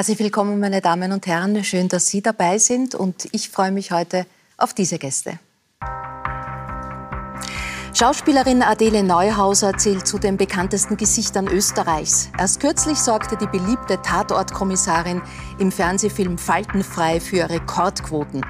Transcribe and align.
Herzlich 0.00 0.18
willkommen, 0.18 0.58
meine 0.60 0.80
Damen 0.80 1.12
und 1.12 1.26
Herren. 1.26 1.62
Schön, 1.62 1.88
dass 1.88 2.06
Sie 2.06 2.22
dabei 2.22 2.56
sind 2.56 2.94
und 2.94 3.28
ich 3.32 3.50
freue 3.50 3.70
mich 3.70 3.92
heute 3.92 4.24
auf 4.56 4.72
diese 4.72 4.96
Gäste. 4.96 5.38
Schauspielerin 7.92 8.62
Adele 8.62 9.02
Neuhauser 9.02 9.76
zählt 9.76 10.06
zu 10.06 10.18
den 10.18 10.38
bekanntesten 10.38 10.96
Gesichtern 10.96 11.48
Österreichs. 11.48 12.30
Erst 12.38 12.60
kürzlich 12.60 12.96
sorgte 12.96 13.36
die 13.36 13.46
beliebte 13.46 14.00
Tatortkommissarin 14.00 15.20
im 15.58 15.70
Fernsehfilm 15.70 16.38
Faltenfrei 16.38 17.20
für 17.20 17.50
Rekordquoten. 17.50 18.40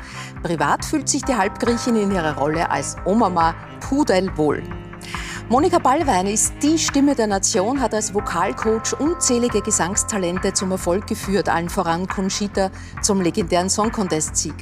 Privat 0.45 0.85
fühlt 0.85 1.09
sich 1.09 1.23
die 1.23 1.35
Halbgriechin 1.35 1.97
in 1.97 2.12
ihrer 2.12 2.37
Rolle 2.37 2.71
als 2.71 2.95
Omama 3.05 3.57
pudelwohl. 3.80 4.62
Monika 5.51 5.81
Ballwein 5.81 6.29
ist 6.29 6.55
die 6.63 6.79
Stimme 6.79 7.17
der 7.17 7.27
Nation, 7.27 7.81
hat 7.81 7.93
als 7.93 8.15
Vokalcoach 8.15 8.93
unzählige 9.01 9.61
Gesangstalente 9.63 10.53
zum 10.53 10.71
Erfolg 10.71 11.09
geführt, 11.09 11.49
allen 11.49 11.69
voran 11.69 12.07
Conchita 12.07 12.71
zum 13.03 13.21
legendären 13.21 13.69
Song 13.69 13.91
Contest-Sieg. 13.91 14.55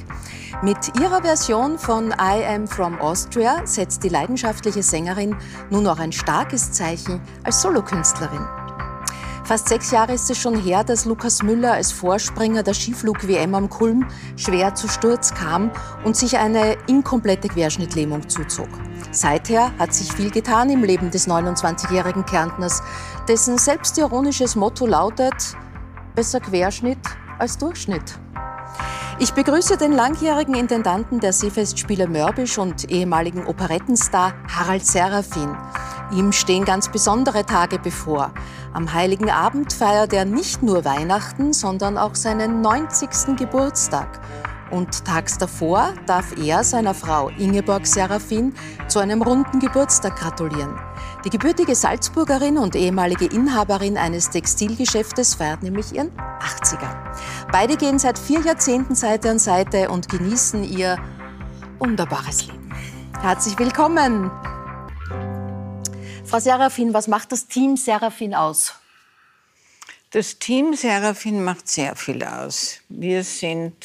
Mit 0.63 0.99
ihrer 0.99 1.21
Version 1.21 1.77
von 1.77 2.09
I 2.09 2.43
Am 2.43 2.67
From 2.67 2.99
Austria 2.99 3.61
setzt 3.67 4.03
die 4.03 4.09
leidenschaftliche 4.09 4.81
Sängerin 4.81 5.35
nun 5.69 5.85
auch 5.85 5.99
ein 5.99 6.11
starkes 6.11 6.71
Zeichen 6.71 7.21
als 7.43 7.61
Solokünstlerin. 7.61 8.58
Fast 9.49 9.67
sechs 9.69 9.89
Jahre 9.89 10.13
ist 10.13 10.29
es 10.29 10.37
schon 10.37 10.61
her, 10.61 10.83
dass 10.83 11.05
Lukas 11.05 11.41
Müller 11.41 11.73
als 11.73 11.91
Vorspringer 11.91 12.61
der 12.61 12.75
Skiflug-WM 12.75 13.55
am 13.55 13.67
Kulm 13.67 14.07
schwer 14.35 14.75
zu 14.75 14.87
Sturz 14.87 15.33
kam 15.33 15.71
und 16.05 16.15
sich 16.15 16.37
eine 16.37 16.77
inkomplette 16.85 17.47
Querschnittlähmung 17.47 18.29
zuzog. 18.29 18.67
Seither 19.09 19.75
hat 19.79 19.91
sich 19.91 20.13
viel 20.13 20.29
getan 20.29 20.69
im 20.69 20.83
Leben 20.83 21.09
des 21.09 21.27
29-jährigen 21.27 22.27
Kärntners, 22.27 22.83
dessen 23.27 23.57
selbstironisches 23.57 24.55
Motto 24.55 24.85
lautet, 24.85 25.57
besser 26.13 26.41
Querschnitt 26.41 26.99
als 27.39 27.57
Durchschnitt. 27.57 28.19
Ich 29.19 29.33
begrüße 29.33 29.75
den 29.75 29.91
langjährigen 29.91 30.55
Intendanten 30.55 31.19
der 31.19 31.33
Seefestspiele 31.33 32.07
Mörbisch 32.07 32.57
und 32.57 32.89
ehemaligen 32.89 33.45
Operettenstar 33.45 34.33
Harald 34.47 34.85
Serafin. 34.85 35.55
Ihm 36.11 36.31
stehen 36.31 36.63
ganz 36.63 36.89
besondere 36.89 37.45
Tage 37.45 37.79
bevor. 37.79 38.33
Am 38.73 38.93
Heiligen 38.93 39.29
Abend 39.29 39.73
feiert 39.73 40.13
er 40.13 40.25
nicht 40.25 40.63
nur 40.63 40.85
Weihnachten, 40.85 41.53
sondern 41.53 41.97
auch 41.97 42.15
seinen 42.15 42.61
90. 42.61 43.35
Geburtstag. 43.37 44.21
Und 44.71 45.03
tags 45.03 45.37
davor 45.37 45.93
darf 46.05 46.37
er 46.37 46.63
seiner 46.63 46.93
Frau 46.93 47.29
Ingeborg 47.29 47.85
Serafin 47.87 48.53
zu 48.87 48.99
einem 48.99 49.21
runden 49.21 49.59
Geburtstag 49.59 50.15
gratulieren. 50.15 50.77
Die 51.25 51.29
gebürtige 51.29 51.75
Salzburgerin 51.75 52.57
und 52.57 52.77
ehemalige 52.77 53.25
Inhaberin 53.25 53.97
eines 53.97 54.29
Textilgeschäftes 54.29 55.35
feiert 55.35 55.63
nämlich 55.63 55.93
ihren 55.93 56.11
80er. 56.11 56.95
Beide 57.51 57.75
gehen 57.75 57.99
seit 57.99 58.17
vier 58.17 58.39
Jahrzehnten 58.39 58.95
Seite 58.95 59.29
an 59.29 59.37
Seite 59.37 59.89
und 59.89 60.07
genießen 60.07 60.63
ihr 60.63 60.97
wunderbares 61.77 62.47
Leben. 62.47 62.73
Herzlich 63.21 63.59
willkommen, 63.59 64.31
Frau 66.23 66.39
Serafin, 66.39 66.93
was 66.93 67.09
macht 67.09 67.33
das 67.33 67.47
Team 67.47 67.75
Serafin 67.75 68.33
aus? 68.33 68.75
Das 70.11 70.39
Team 70.39 70.73
Serafin 70.73 71.43
macht 71.43 71.67
sehr 71.67 71.97
viel 71.97 72.23
aus. 72.23 72.79
Wir 72.87 73.25
sind 73.25 73.75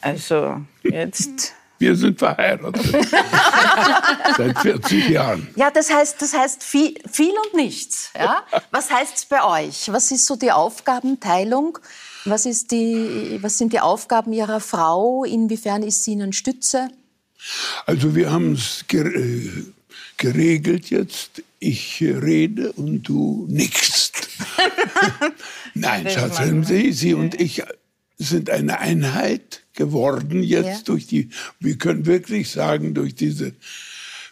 also 0.00 0.60
jetzt. 0.84 1.54
Wir 1.78 1.94
sind 1.94 2.18
verheiratet. 2.18 2.82
Seit 4.36 4.58
40 4.58 5.08
Jahren. 5.10 5.48
Ja, 5.56 5.70
das 5.70 5.92
heißt, 5.92 6.20
das 6.20 6.34
heißt 6.34 6.62
viel, 6.62 6.94
viel 7.10 7.32
und 7.44 7.54
nichts. 7.54 8.10
Ja? 8.16 8.42
Was 8.70 8.90
heißt 8.90 9.16
es 9.16 9.24
bei 9.26 9.44
euch? 9.44 9.92
Was 9.92 10.10
ist 10.10 10.26
so 10.26 10.36
die 10.36 10.52
Aufgabenteilung? 10.52 11.78
Was, 12.24 12.46
ist 12.46 12.72
die, 12.72 13.38
was 13.40 13.58
sind 13.58 13.72
die 13.72 13.80
Aufgaben 13.80 14.32
Ihrer 14.32 14.60
Frau? 14.60 15.24
Inwiefern 15.24 15.82
ist 15.82 16.04
sie 16.04 16.12
Ihnen 16.12 16.32
Stütze? 16.32 16.88
Also 17.84 18.14
wir 18.14 18.32
haben 18.32 18.54
es 18.54 18.84
geregelt 20.16 20.90
jetzt. 20.90 21.42
Ich 21.58 22.00
rede 22.02 22.72
und 22.72 23.02
du 23.02 23.46
nickst. 23.48 24.28
Nein, 25.74 26.08
Schatz, 26.08 26.38
Sie, 26.66 26.92
Sie 26.92 27.14
und 27.14 27.40
ich 27.40 27.62
sind 28.18 28.50
eine 28.50 28.78
Einheit 28.78 29.62
geworden 29.76 30.42
jetzt 30.42 30.66
ja. 30.66 30.82
durch 30.84 31.06
die, 31.06 31.30
wir 31.60 31.78
können 31.78 32.06
wirklich 32.06 32.50
sagen, 32.50 32.94
durch 32.94 33.14
diese 33.14 33.52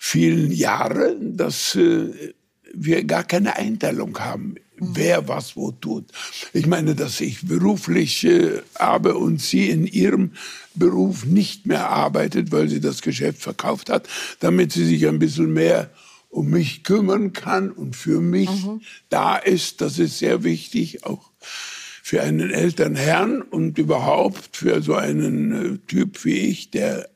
vielen 0.00 0.50
Jahre, 0.52 1.16
dass 1.20 1.74
äh, 1.76 2.34
wir 2.74 3.04
gar 3.04 3.24
keine 3.24 3.56
Einteilung 3.56 4.18
haben, 4.18 4.56
mhm. 4.78 4.88
wer 4.94 5.28
was 5.28 5.56
wo 5.56 5.70
tut. 5.70 6.06
Ich 6.52 6.66
meine, 6.66 6.94
dass 6.94 7.20
ich 7.20 7.46
beruflich 7.46 8.24
äh, 8.24 8.62
habe 8.78 9.16
und 9.16 9.40
sie 9.40 9.70
in 9.70 9.86
ihrem 9.86 10.32
Beruf 10.74 11.24
nicht 11.24 11.66
mehr 11.66 11.88
arbeitet, 11.88 12.50
weil 12.52 12.68
sie 12.68 12.80
das 12.80 13.00
Geschäft 13.00 13.40
verkauft 13.40 13.90
hat, 13.90 14.08
damit 14.40 14.72
sie 14.72 14.84
sich 14.84 15.06
ein 15.06 15.18
bisschen 15.18 15.52
mehr 15.52 15.90
um 16.28 16.50
mich 16.50 16.82
kümmern 16.82 17.32
kann 17.32 17.70
und 17.70 17.94
für 17.94 18.20
mich 18.20 18.50
mhm. 18.50 18.80
da 19.08 19.36
ist. 19.36 19.80
Das 19.80 19.98
ist 19.98 20.18
sehr 20.18 20.42
wichtig, 20.42 21.04
auch 21.04 21.30
für 22.06 22.22
einen 22.22 22.50
Elternherrn 22.50 23.40
und 23.40 23.78
überhaupt 23.78 24.58
für 24.58 24.82
so 24.82 24.94
einen 24.94 25.52
äh, 25.76 25.78
Typ 25.86 26.22
wie 26.26 26.36
ich, 26.36 26.68
der 26.68 27.08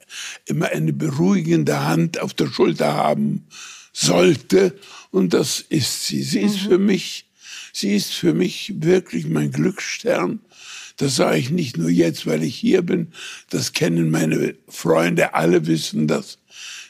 immer 0.46 0.70
eine 0.70 0.94
beruhigende 0.94 1.84
Hand 1.84 2.18
auf 2.18 2.32
der 2.32 2.46
Schulter 2.46 2.94
haben 2.94 3.44
sollte. 3.92 4.78
Und 5.10 5.34
das 5.34 5.60
ist 5.60 6.06
sie. 6.06 6.22
Sie 6.22 6.40
ist 6.40 6.62
mhm. 6.62 6.68
für 6.70 6.78
mich, 6.78 7.26
sie 7.74 7.94
ist 7.94 8.14
für 8.14 8.32
mich 8.32 8.72
wirklich 8.78 9.26
mein 9.26 9.52
Glücksstern. 9.52 10.40
Das 10.96 11.16
sage 11.16 11.36
ich 11.36 11.50
nicht 11.50 11.76
nur 11.76 11.90
jetzt, 11.90 12.26
weil 12.26 12.42
ich 12.42 12.56
hier 12.56 12.80
bin. 12.80 13.08
Das 13.50 13.74
kennen 13.74 14.10
meine 14.10 14.54
Freunde. 14.68 15.34
Alle 15.34 15.66
wissen 15.66 16.08
das. 16.08 16.38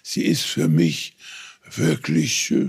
Sie 0.05 0.25
ist 0.25 0.45
für 0.45 0.69
mich 0.69 1.17
wirklich 1.75 2.53
äh, 2.53 2.69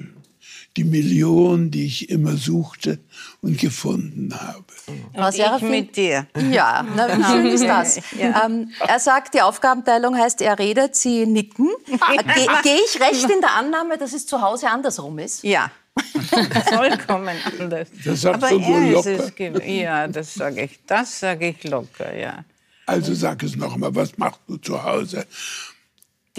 die 0.75 0.85
Million, 0.85 1.69
die 1.69 1.85
ich 1.85 2.09
immer 2.09 2.35
suchte 2.35 2.97
und 3.41 3.59
gefunden 3.59 4.33
habe. 4.33 4.68
Und 5.13 5.35
ich 5.35 5.61
mit 5.61 5.95
dir. 5.95 6.27
Ja, 6.51 6.85
na, 6.95 7.17
wie 7.17 7.23
schön 7.23 7.45
ist 7.47 7.65
das? 7.65 7.99
Ja. 8.19 8.45
Ähm, 8.45 8.71
er 8.85 8.99
sagt, 8.99 9.33
die 9.33 9.41
Aufgabenteilung 9.41 10.17
heißt, 10.17 10.41
er 10.41 10.57
redet, 10.59 10.95
Sie 10.95 11.25
nicken. 11.25 11.69
Gehe 11.85 12.47
geh 12.63 12.77
ich 12.85 12.99
recht 12.99 13.29
in 13.29 13.41
der 13.41 13.53
Annahme, 13.55 13.97
dass 13.97 14.13
es 14.13 14.25
zu 14.25 14.41
Hause 14.41 14.69
andersrum 14.69 15.19
ist? 15.19 15.43
Ja. 15.43 15.71
Vollkommen 16.73 17.35
anders. 17.59 17.87
Das 18.03 18.21
sagst 18.21 18.43
Aber 18.43 18.49
du 18.49 18.65
wohl 18.65 18.91
locker. 18.91 19.65
ja, 19.65 20.07
das 20.07 20.33
sage 20.33 20.63
ich. 20.63 20.79
Das 20.85 21.19
sage 21.19 21.49
ich 21.49 21.63
locker, 21.63 22.15
ja. 22.15 22.43
Also 22.85 23.13
sag 23.13 23.43
es 23.43 23.55
noch 23.55 23.77
mal, 23.77 23.93
was 23.93 24.17
machst 24.17 24.41
du 24.47 24.57
zu 24.57 24.81
Hause? 24.81 25.25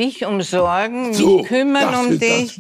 Dich 0.01 0.25
umsorgen, 0.25 1.13
so, 1.13 1.39
mich 1.39 1.47
kümmern 1.47 1.95
um 1.95 2.19
dich, 2.19 2.59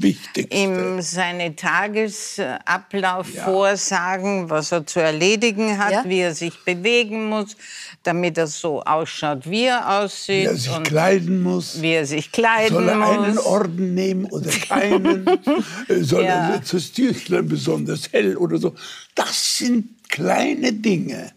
ihm 0.52 1.00
seine 1.00 1.56
Tagesablauf 1.56 3.34
ja. 3.34 3.44
vorsagen, 3.44 4.50
was 4.50 4.70
er 4.72 4.86
zu 4.86 5.00
erledigen 5.00 5.78
hat, 5.78 5.92
ja. 5.92 6.04
wie 6.06 6.20
er 6.20 6.34
sich 6.34 6.52
bewegen 6.64 7.28
muss, 7.28 7.56
damit 8.02 8.36
er 8.36 8.46
so 8.46 8.82
ausschaut, 8.82 9.48
wie 9.50 9.64
er 9.64 10.00
aussieht. 10.00 10.42
Wie 10.42 10.44
er 10.44 10.56
sich 10.56 10.82
kleiden 10.82 11.42
muss. 11.42 11.80
Wie 11.80 11.92
er 11.92 12.06
sich 12.06 12.30
kleiden 12.30 12.74
Soll 12.74 12.88
er 12.88 12.96
muss. 12.96 13.08
einen 13.08 13.38
Orden 13.38 13.94
nehmen 13.94 14.26
oder 14.26 14.50
keinen? 14.50 15.26
Soll 15.88 16.24
ja. 16.24 16.50
er 16.50 16.58
das 16.70 16.92
Tüchlein 16.92 17.48
besonders 17.48 18.12
hell 18.12 18.36
oder 18.36 18.58
so? 18.58 18.74
Das 19.14 19.56
sind 19.56 20.08
kleine 20.08 20.72
Dinge. 20.74 21.32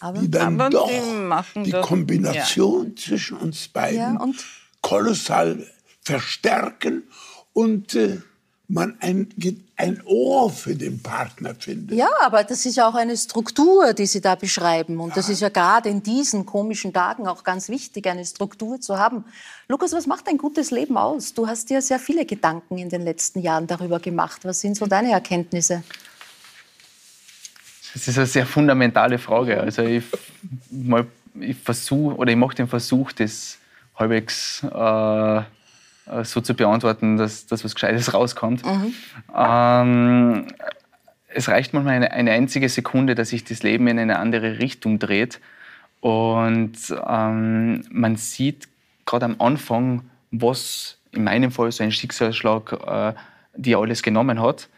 Aber, 0.00 0.20
die 0.20 0.30
dann 0.30 0.58
doch 0.70 0.88
die, 1.56 1.62
die 1.64 1.72
Kombination 1.72 2.96
zwischen 2.96 3.36
uns 3.36 3.66
beiden 3.66 4.16
kolossal 4.82 5.66
verstärken 6.02 7.04
und 7.52 7.94
äh, 7.94 8.18
man 8.68 8.98
ein, 9.00 9.28
ein 9.76 10.02
Ohr 10.04 10.50
für 10.50 10.76
den 10.76 11.02
Partner 11.02 11.54
findet. 11.54 11.96
Ja, 11.96 12.10
aber 12.20 12.44
das 12.44 12.66
ist 12.66 12.76
ja 12.76 12.86
auch 12.86 12.94
eine 12.94 13.16
Struktur, 13.16 13.94
die 13.94 14.04
Sie 14.04 14.20
da 14.20 14.34
beschreiben. 14.34 15.00
Und 15.00 15.10
ja. 15.10 15.14
das 15.16 15.30
ist 15.30 15.40
ja 15.40 15.48
gerade 15.48 15.88
in 15.88 16.02
diesen 16.02 16.44
komischen 16.44 16.92
Tagen 16.92 17.26
auch 17.26 17.44
ganz 17.44 17.70
wichtig, 17.70 18.06
eine 18.06 18.26
Struktur 18.26 18.78
zu 18.78 18.98
haben. 18.98 19.24
Lukas, 19.68 19.92
was 19.92 20.06
macht 20.06 20.28
ein 20.28 20.36
gutes 20.36 20.70
Leben 20.70 20.98
aus? 20.98 21.32
Du 21.32 21.46
hast 21.46 21.70
dir 21.70 21.80
sehr 21.80 21.98
viele 21.98 22.26
Gedanken 22.26 22.76
in 22.76 22.90
den 22.90 23.02
letzten 23.02 23.40
Jahren 23.40 23.66
darüber 23.66 24.00
gemacht. 24.00 24.44
Was 24.44 24.60
sind 24.60 24.76
so 24.76 24.86
deine 24.86 25.12
Erkenntnisse? 25.12 25.82
Das 27.94 28.06
ist 28.06 28.18
eine 28.18 28.26
sehr 28.26 28.46
fundamentale 28.46 29.18
Frage. 29.18 29.60
Also 29.60 29.82
ich, 29.82 30.04
ich 31.40 31.56
versuche 31.56 32.16
oder 32.16 32.30
ich 32.30 32.36
mache 32.36 32.54
den 32.54 32.68
Versuch, 32.68 33.12
das 33.12 33.57
halbwegs 33.98 34.62
äh, 34.62 35.42
so 36.22 36.40
zu 36.40 36.54
beantworten, 36.54 37.16
dass, 37.16 37.46
dass 37.46 37.64
was 37.64 37.74
Gescheites 37.74 38.14
rauskommt. 38.14 38.64
Mhm. 38.64 38.94
Ähm, 39.36 40.46
es 41.28 41.48
reicht 41.48 41.74
manchmal 41.74 41.96
eine, 41.96 42.12
eine, 42.12 42.32
einzige 42.32 42.68
Sekunde, 42.68 43.14
dass 43.14 43.30
sich 43.30 43.44
das 43.44 43.62
Leben 43.62 43.86
in 43.88 43.98
eine 43.98 44.18
andere 44.18 44.58
Richtung 44.58 44.98
dreht. 44.98 45.40
Und 46.00 46.76
ähm, 47.06 47.84
man 47.90 48.16
sieht 48.16 48.68
gerade 49.04 49.26
am 49.26 49.36
Anfang, 49.40 50.02
was 50.30 50.98
in 51.12 51.24
meinem 51.24 51.50
Fall 51.50 51.72
so 51.72 51.82
ein 51.82 51.92
Schicksalsschlag 51.92 52.72
äh, 52.86 53.18
die 53.58 53.74
alles 53.74 54.02
genommen 54.02 54.40
hat, 54.40 54.68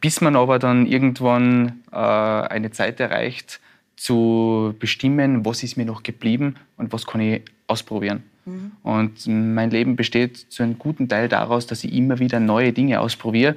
bis 0.00 0.20
man 0.20 0.36
aber 0.36 0.58
dann 0.58 0.86
irgendwann 0.86 1.82
äh, 1.90 1.96
eine 1.96 2.70
Zeit 2.70 3.00
erreicht, 3.00 3.60
zu 3.96 4.76
bestimmen, 4.78 5.44
was 5.44 5.64
ist 5.64 5.76
mir 5.76 5.84
noch 5.84 6.04
geblieben 6.04 6.54
und 6.76 6.92
was 6.92 7.04
kann 7.06 7.20
ich 7.20 7.42
ausprobieren. 7.66 8.22
Mhm. 8.48 8.72
Und 8.82 9.26
mein 9.26 9.70
Leben 9.70 9.96
besteht 9.96 10.36
zu 10.36 10.62
einem 10.62 10.78
guten 10.78 11.08
Teil 11.08 11.28
daraus, 11.28 11.66
dass 11.66 11.84
ich 11.84 11.92
immer 11.92 12.18
wieder 12.18 12.40
neue 12.40 12.72
Dinge 12.72 13.00
ausprobiere, 13.00 13.56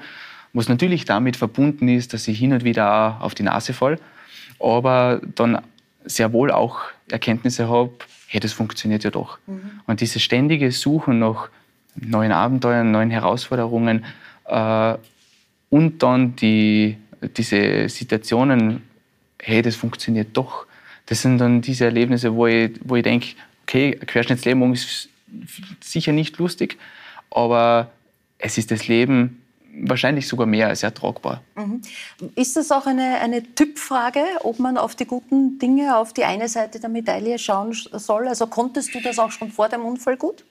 was 0.53 0.67
natürlich 0.67 1.05
damit 1.05 1.37
verbunden 1.37 1.87
ist, 1.87 2.13
dass 2.13 2.27
ich 2.27 2.37
hin 2.37 2.53
und 2.53 2.63
wieder 2.63 3.17
auf 3.21 3.33
die 3.35 3.43
Nase 3.43 3.73
fall, 3.73 3.99
aber 4.59 5.21
dann 5.35 5.61
sehr 6.03 6.33
wohl 6.33 6.51
auch 6.51 6.79
Erkenntnisse 7.09 7.69
habe, 7.69 7.91
hey, 8.27 8.39
das 8.39 8.53
funktioniert 8.53 9.03
ja 9.03 9.11
doch. 9.11 9.39
Mhm. 9.47 9.61
Und 9.87 10.01
dieses 10.01 10.21
ständige 10.21 10.71
Suchen 10.71 11.19
nach 11.19 11.49
neuen 11.95 12.31
Abenteuern, 12.31 12.91
neuen 12.91 13.11
Herausforderungen 13.11 14.05
äh, 14.45 14.95
und 15.69 16.03
dann 16.03 16.35
die, 16.35 16.97
diese 17.37 17.89
Situationen, 17.89 18.83
hey, 19.41 19.61
das 19.61 19.75
funktioniert 19.75 20.29
doch. 20.33 20.65
Das 21.05 21.21
sind 21.21 21.39
dann 21.39 21.61
diese 21.61 21.85
Erlebnisse, 21.85 22.33
wo 22.33 22.47
ich, 22.47 22.71
wo 22.83 22.95
ich 22.95 23.03
denke, 23.03 23.27
okay, 23.71 23.91
Querschnittslähmung 24.05 24.73
ist 24.73 25.07
sicher 25.79 26.11
nicht 26.11 26.37
lustig, 26.37 26.77
aber 27.29 27.89
es 28.37 28.57
ist 28.57 28.69
das 28.69 28.87
Leben 28.87 29.41
wahrscheinlich 29.73 30.27
sogar 30.27 30.45
mehr 30.45 30.67
als 30.67 30.83
ertragbar. 30.83 31.41
Mhm. 31.55 31.81
Ist 32.35 32.57
das 32.57 32.71
auch 32.71 32.85
eine, 32.85 33.21
eine 33.21 33.41
Typfrage, 33.55 34.19
ob 34.43 34.59
man 34.59 34.77
auf 34.77 34.95
die 34.95 35.05
guten 35.05 35.57
Dinge, 35.59 35.95
auf 35.95 36.11
die 36.11 36.25
eine 36.25 36.49
Seite 36.49 36.81
der 36.81 36.89
Medaille 36.89 37.39
schauen 37.39 37.71
soll? 37.71 38.27
Also 38.27 38.47
konntest 38.47 38.93
du 38.93 38.99
das 38.99 39.17
auch 39.17 39.31
schon 39.31 39.49
vor 39.49 39.69
dem 39.69 39.85
Unfall 39.85 40.17
gut? 40.17 40.43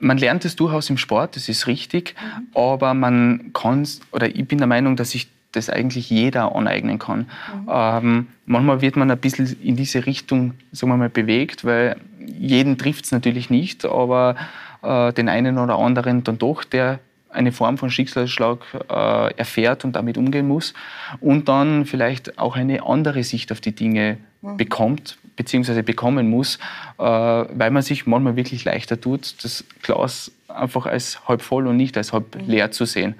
Man 0.00 0.18
lernt 0.18 0.44
es 0.44 0.56
durchaus 0.56 0.90
im 0.90 0.98
Sport, 0.98 1.36
das 1.36 1.48
ist 1.48 1.68
richtig, 1.68 2.16
mhm. 2.20 2.48
aber 2.54 2.94
man 2.94 3.52
kann, 3.52 3.88
oder 4.10 4.34
ich 4.34 4.48
bin 4.48 4.58
der 4.58 4.66
Meinung, 4.66 4.96
dass 4.96 5.12
sich 5.12 5.28
das 5.56 5.70
eigentlich 5.70 6.10
jeder 6.10 6.54
aneignen 6.54 6.98
kann. 6.98 7.20
Mhm. 7.20 7.68
Ähm, 7.68 8.26
manchmal 8.44 8.80
wird 8.80 8.96
man 8.96 9.10
ein 9.10 9.18
bisschen 9.18 9.56
in 9.62 9.76
diese 9.76 10.06
Richtung 10.06 10.54
sagen 10.72 10.92
wir 10.92 10.96
mal, 10.96 11.08
bewegt, 11.08 11.64
weil 11.64 11.96
jeden 12.26 12.78
trifft 12.78 13.06
es 13.06 13.12
natürlich 13.12 13.50
nicht, 13.50 13.84
aber 13.84 14.36
äh, 14.82 15.12
den 15.12 15.28
einen 15.28 15.58
oder 15.58 15.78
anderen 15.78 16.24
dann 16.24 16.38
doch, 16.38 16.64
der 16.64 17.00
eine 17.30 17.52
Form 17.52 17.76
von 17.78 17.90
Schicksalsschlag 17.90 18.58
äh, 18.88 19.34
erfährt 19.34 19.84
und 19.84 19.94
damit 19.94 20.16
umgehen 20.16 20.48
muss 20.48 20.74
und 21.20 21.48
dann 21.48 21.84
vielleicht 21.84 22.38
auch 22.38 22.56
eine 22.56 22.84
andere 22.84 23.22
Sicht 23.24 23.52
auf 23.52 23.60
die 23.60 23.72
Dinge 23.72 24.18
mhm. 24.42 24.56
bekommt 24.56 25.18
bzw. 25.36 25.82
bekommen 25.82 26.30
muss, 26.30 26.58
äh, 26.98 27.02
weil 27.02 27.70
man 27.70 27.82
sich 27.82 28.06
manchmal 28.06 28.36
wirklich 28.36 28.64
leichter 28.64 29.00
tut, 29.00 29.44
das 29.44 29.64
Glas 29.82 30.32
einfach 30.48 30.86
als 30.86 31.28
halb 31.28 31.42
voll 31.42 31.66
und 31.66 31.76
nicht 31.76 31.96
als 31.96 32.12
halb 32.12 32.34
mhm. 32.34 32.50
leer 32.50 32.70
zu 32.70 32.84
sehen. 32.84 33.14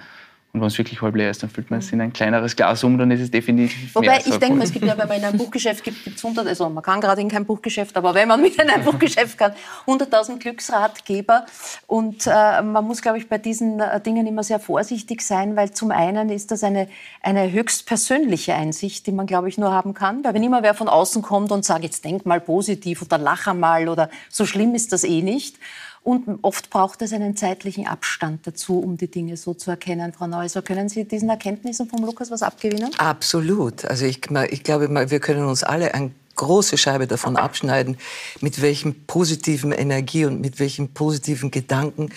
Und 0.57 0.63
wenn 0.63 0.69
es 0.69 0.79
wirklich 0.79 1.03
halb 1.03 1.15
leer 1.15 1.31
ist, 1.31 1.43
dann 1.43 1.51
füllt 1.51 1.71
man 1.71 1.81
es 1.81 1.93
in 1.93 2.01
ein 2.01 2.15
kleineres 2.15 2.57
Glas 2.57 2.83
um, 2.83 2.97
dann 2.97 3.11
ist 3.11 3.21
es 3.21 3.31
definitiv 3.31 3.95
Wobei 3.95 4.07
mehr 4.07 4.27
ich 4.27 4.39
denke, 4.39 4.63
es 4.63 4.73
gibt 4.73 4.87
ja, 4.87 4.97
wenn 4.97 5.07
man 5.07 5.19
in 5.19 5.25
einem 5.25 5.37
Buchgeschäft 5.39 5.85
gibt, 5.85 6.03
gibt 6.03 6.17
es 6.17 6.25
hundert, 6.25 6.47
also 6.47 6.71
man 6.71 6.83
kann 6.83 6.99
gerade 7.03 7.21
in 7.21 7.29
kein 7.29 7.45
Buchgeschäft, 7.45 7.95
aber 7.95 8.15
wenn 8.15 8.27
man 8.27 8.41
mit 8.41 8.57
in 8.57 8.71
ein 8.71 8.83
Buchgeschäft 8.85 9.37
kann, 9.37 9.53
100.000 9.87 10.39
Glücksratgeber. 10.39 11.45
Und 11.87 12.27
äh, 12.27 12.63
man 12.63 12.87
muss, 12.87 13.03
glaube 13.03 13.19
ich, 13.19 13.29
bei 13.29 13.37
diesen 13.37 13.81
äh, 13.81 14.01
Dingen 14.01 14.27
immer 14.27 14.43
sehr 14.43 14.59
vorsichtig 14.59 15.21
sein, 15.21 15.57
weil 15.57 15.73
zum 15.73 15.91
einen 15.91 16.31
ist 16.31 16.51
das 16.51 16.65
eine, 16.65 16.89
eine 17.21 17.53
höchst 17.53 17.85
persönliche 17.85 18.55
Einsicht, 18.55 19.07
die 19.07 19.13
man, 19.13 19.27
glaube 19.27 19.51
ich, 19.51 19.59
nur 19.59 19.73
haben 19.73 19.93
kann. 19.93 20.25
Weil 20.25 20.33
wenn 20.33 20.43
immer 20.43 20.63
wer 20.63 20.73
von 20.73 20.89
außen 20.89 21.21
kommt 21.21 21.53
und 21.53 21.67
sagt, 21.67 21.85
jetzt 21.85 22.03
denk 22.03 22.25
mal 22.25 22.41
positiv 22.41 23.03
oder 23.03 23.19
lach 23.19 23.53
mal 23.53 23.91
oder 23.91 24.09
so 24.31 24.47
schlimm 24.47 24.75
ist 24.75 24.95
das 24.95 25.05
eh 25.05 25.21
nicht, 25.21 25.59
und 26.07 26.39
oft 26.43 26.71
braucht 26.71 27.03
es 27.03 27.13
einen 27.13 27.37
zeitlichen 27.37 27.89
Abstand 27.89 28.47
dazu, 28.47 28.79
um 28.79 28.97
die 28.97 29.11
Dinge 29.11 29.37
so 29.37 29.55
zu 29.55 29.73
erkennen. 29.73 30.13
Frau 30.13 30.29
Neuser, 30.29 30.63
können 30.63 30.89
Sie 30.89 31.05
diesen 31.05 31.29
Erkenntnissen 31.29 31.89
vom 31.89 32.05
Lukas 32.05 32.31
was 32.31 32.45
abgewinnen? 32.45 32.93
Absolut. 32.99 33.85
Also 33.85 34.07
ich, 34.07 34.21
ich 34.51 34.63
glaube, 34.63 35.11
wir 35.11 35.21
können 35.21 35.45
uns 35.45 35.65
alle 35.65 35.95
eine 35.95 36.13
große 36.37 36.79
Scheibe 36.79 37.07
davon 37.07 37.37
abschneiden, 37.37 37.99
mit 38.41 38.63
welchem 38.63 39.07
positiven 39.07 39.73
Energie 39.73 40.25
und 40.27 40.41
mit 40.41 40.61
welchen 40.61 40.93
positiven 40.95 41.51
Gedanken 41.51 42.11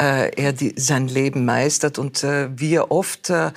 äh, 0.00 0.30
er 0.34 0.52
die, 0.52 0.74
sein 0.76 1.08
Leben 1.08 1.44
meistert 1.44 1.98
und 1.98 2.24
äh, 2.24 2.48
wir 2.58 2.90
oft 2.90 3.30
äh, 3.30 3.50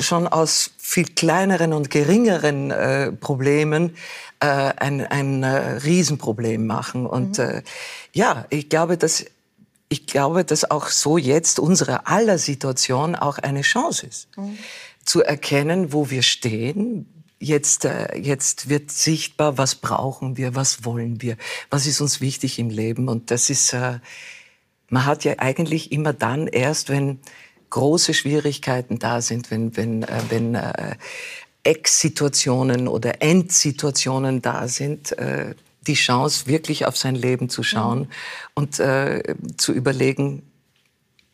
schon 0.00 0.26
aus 0.26 0.70
viel 0.78 1.06
kleineren 1.06 1.72
und 1.72 1.90
geringeren 1.90 2.70
äh, 2.70 3.12
Problemen 3.12 3.96
äh, 4.40 4.46
ein, 4.46 5.06
ein 5.06 5.42
äh, 5.42 5.48
Riesenproblem 5.48 6.66
machen. 6.66 7.06
Und 7.06 7.38
mhm. 7.38 7.44
äh, 7.44 7.62
ja, 8.12 8.46
ich 8.50 8.68
glaube, 8.68 8.96
dass 8.96 9.24
ich 9.88 10.06
glaube, 10.06 10.44
dass 10.44 10.68
auch 10.70 10.88
so 10.88 11.16
jetzt 11.16 11.58
unsere 11.58 12.06
aller 12.06 12.38
Situation 12.38 13.14
auch 13.14 13.38
eine 13.38 13.62
Chance 13.62 14.06
ist, 14.06 14.28
mhm. 14.36 14.58
zu 15.04 15.22
erkennen, 15.22 15.92
wo 15.92 16.10
wir 16.10 16.22
stehen. 16.22 17.15
Jetzt, 17.38 17.84
äh, 17.84 18.16
jetzt 18.16 18.70
wird 18.70 18.90
sichtbar, 18.90 19.58
was 19.58 19.74
brauchen 19.74 20.38
wir, 20.38 20.54
was 20.54 20.84
wollen 20.84 21.20
wir, 21.20 21.36
was 21.68 21.86
ist 21.86 22.00
uns 22.00 22.20
wichtig 22.20 22.58
im 22.58 22.70
Leben. 22.70 23.08
Und 23.08 23.30
das 23.30 23.50
ist, 23.50 23.74
äh, 23.74 23.98
man 24.88 25.04
hat 25.04 25.24
ja 25.24 25.34
eigentlich 25.38 25.92
immer 25.92 26.14
dann 26.14 26.46
erst, 26.46 26.88
wenn 26.88 27.18
große 27.68 28.14
Schwierigkeiten 28.14 28.98
da 28.98 29.20
sind, 29.20 29.50
wenn, 29.50 29.76
wenn, 29.76 30.02
äh, 30.04 30.22
wenn 30.30 30.58
Ex-Situationen 31.62 32.88
oder 32.88 33.20
Endsituationen 33.22 34.40
da 34.40 34.68
sind, 34.68 35.16
die 35.84 35.94
Chance, 35.94 36.46
wirklich 36.46 36.86
auf 36.86 36.96
sein 36.96 37.16
Leben 37.16 37.48
zu 37.48 37.64
schauen 37.64 37.98
mhm. 37.98 38.08
und 38.54 38.74
zu 38.76 39.72
überlegen, 39.72 40.42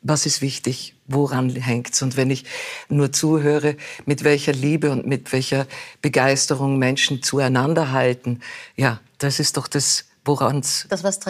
was 0.00 0.24
ist 0.24 0.40
wichtig, 0.40 0.94
woran 1.12 1.50
hängt's? 1.50 2.02
Und 2.02 2.16
wenn 2.16 2.30
ich 2.30 2.44
nur 2.88 3.12
zuhöre, 3.12 3.76
mit 4.06 4.24
welcher 4.24 4.52
Liebe 4.52 4.90
und 4.90 5.06
mit 5.06 5.32
welcher 5.32 5.66
Begeisterung 6.00 6.78
Menschen 6.78 7.22
zueinander 7.22 7.92
halten, 7.92 8.40
ja, 8.76 9.00
das 9.18 9.40
ist 9.40 9.56
doch 9.56 9.68
das 9.68 10.04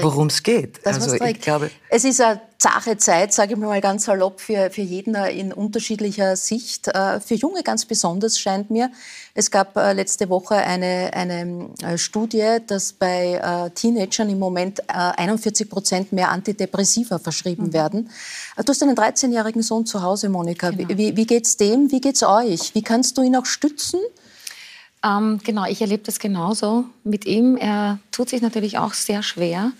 worum 0.02 0.26
es 0.26 0.42
geht. 0.42 0.80
Das, 0.84 0.96
also, 0.96 1.24
ich 1.24 1.40
glaube, 1.40 1.70
es 1.88 2.04
ist 2.04 2.20
eine 2.20 2.40
zahre 2.58 2.96
Zeit, 2.98 3.32
sage 3.32 3.54
ich 3.54 3.58
mal 3.58 3.80
ganz 3.80 4.04
salopp, 4.04 4.40
für, 4.40 4.70
für 4.70 4.82
jeden 4.82 5.14
in 5.14 5.52
unterschiedlicher 5.52 6.36
Sicht. 6.36 6.88
Äh, 6.88 7.20
für 7.20 7.34
Junge 7.34 7.62
ganz 7.62 7.86
besonders 7.86 8.38
scheint 8.38 8.70
mir. 8.70 8.90
Es 9.34 9.50
gab 9.50 9.76
äh, 9.76 9.94
letzte 9.94 10.28
Woche 10.28 10.56
eine, 10.56 11.10
eine 11.14 11.70
äh, 11.82 11.96
Studie, 11.96 12.58
dass 12.66 12.92
bei 12.92 13.70
Teenagern 13.74 14.28
im 14.28 14.38
Moment 14.38 14.88
41 14.88 15.68
Prozent 15.70 16.12
mehr 16.12 16.30
Antidepressiva 16.30 17.18
verschrieben 17.18 17.68
mhm. 17.68 17.72
werden. 17.72 18.10
Du 18.56 18.68
hast 18.68 18.82
einen 18.82 18.96
13-jährigen 18.96 19.62
Sohn 19.62 19.86
zu 19.86 20.02
Hause, 20.02 20.28
Monika. 20.28 20.70
Genau. 20.70 20.88
Wie, 20.90 21.16
wie 21.16 21.26
geht's 21.26 21.56
dem? 21.56 21.90
Wie 21.90 22.00
geht's 22.00 22.22
euch? 22.22 22.74
Wie 22.74 22.82
kannst 22.82 23.16
du 23.16 23.22
ihn 23.22 23.36
auch 23.36 23.46
stützen? 23.46 24.00
Ähm, 25.04 25.40
genau, 25.42 25.66
ich 25.66 25.80
erlebe 25.80 26.02
das 26.04 26.18
genauso 26.18 26.84
mit 27.04 27.24
ihm. 27.24 27.56
Er 27.56 27.98
tut 28.10 28.28
sich 28.28 28.40
natürlich 28.40 28.78
auch 28.78 28.94
sehr 28.94 29.22
schwer, 29.22 29.72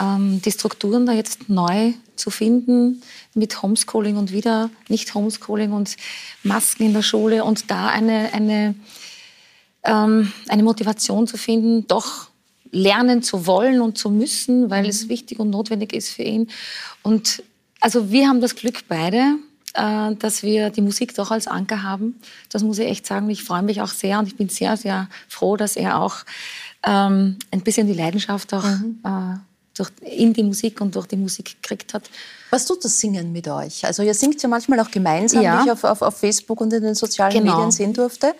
ähm, 0.00 0.40
die 0.42 0.50
Strukturen 0.50 1.06
da 1.06 1.12
jetzt 1.12 1.48
neu 1.48 1.92
zu 2.16 2.30
finden 2.30 3.02
mit 3.34 3.62
Homeschooling 3.62 4.16
und 4.16 4.32
wieder 4.32 4.70
nicht 4.88 5.14
Homeschooling 5.14 5.72
und 5.72 5.96
Masken 6.42 6.84
in 6.84 6.94
der 6.94 7.02
Schule 7.02 7.44
und 7.44 7.70
da 7.70 7.88
eine, 7.88 8.32
eine, 8.32 8.74
ähm, 9.84 10.32
eine 10.48 10.62
Motivation 10.62 11.26
zu 11.26 11.36
finden, 11.36 11.86
doch 11.86 12.28
lernen 12.70 13.22
zu 13.22 13.46
wollen 13.46 13.80
und 13.80 13.98
zu 13.98 14.10
müssen, 14.10 14.70
weil 14.70 14.88
es 14.88 15.04
mhm. 15.04 15.08
wichtig 15.10 15.38
und 15.38 15.50
notwendig 15.50 15.92
ist 15.92 16.10
für 16.10 16.22
ihn. 16.22 16.48
Und 17.02 17.42
also 17.80 18.10
wir 18.10 18.28
haben 18.28 18.40
das 18.40 18.56
Glück 18.56 18.88
beide, 18.88 19.36
äh, 19.74 20.14
dass 20.14 20.42
wir 20.42 20.70
die 20.70 20.80
Musik 20.80 21.14
doch 21.14 21.30
als 21.30 21.46
Anker 21.46 21.82
haben. 21.82 22.20
Das 22.50 22.62
muss 22.62 22.78
ich 22.78 22.86
echt 22.86 23.06
sagen. 23.06 23.28
Ich 23.30 23.44
freue 23.44 23.62
mich 23.62 23.82
auch 23.82 23.88
sehr 23.88 24.18
und 24.18 24.26
ich 24.26 24.36
bin 24.36 24.48
sehr, 24.48 24.76
sehr 24.76 25.08
froh, 25.28 25.56
dass 25.56 25.76
er 25.76 26.00
auch 26.00 26.18
ähm, 26.84 27.38
ein 27.50 27.60
bisschen 27.60 27.86
die 27.86 27.94
Leidenschaft 27.94 28.52
auch 28.54 28.64
mhm. 28.64 29.00
äh, 29.04 29.38
durch, 29.76 29.90
in 30.00 30.32
die 30.32 30.42
Musik 30.42 30.80
und 30.80 30.94
durch 30.94 31.06
die 31.06 31.16
Musik 31.16 31.56
gekriegt 31.60 31.94
hat. 31.94 32.08
Was 32.50 32.66
tut 32.66 32.84
das 32.84 33.00
Singen 33.00 33.32
mit 33.32 33.48
euch? 33.48 33.84
Also 33.84 34.02
ihr 34.02 34.14
singt 34.14 34.40
ja 34.42 34.48
manchmal 34.48 34.78
auch 34.80 34.90
gemeinsam, 34.90 35.42
ja. 35.42 35.58
wie 35.58 35.66
ich 35.66 35.72
auf, 35.72 35.84
auf, 35.84 36.02
auf, 36.02 36.16
Facebook 36.16 36.60
und 36.60 36.72
in 36.72 36.82
den 36.82 36.94
sozialen 36.94 37.32
genau. 37.32 37.56
Medien 37.56 37.72
sehen 37.72 37.92
durfte. 37.92 38.34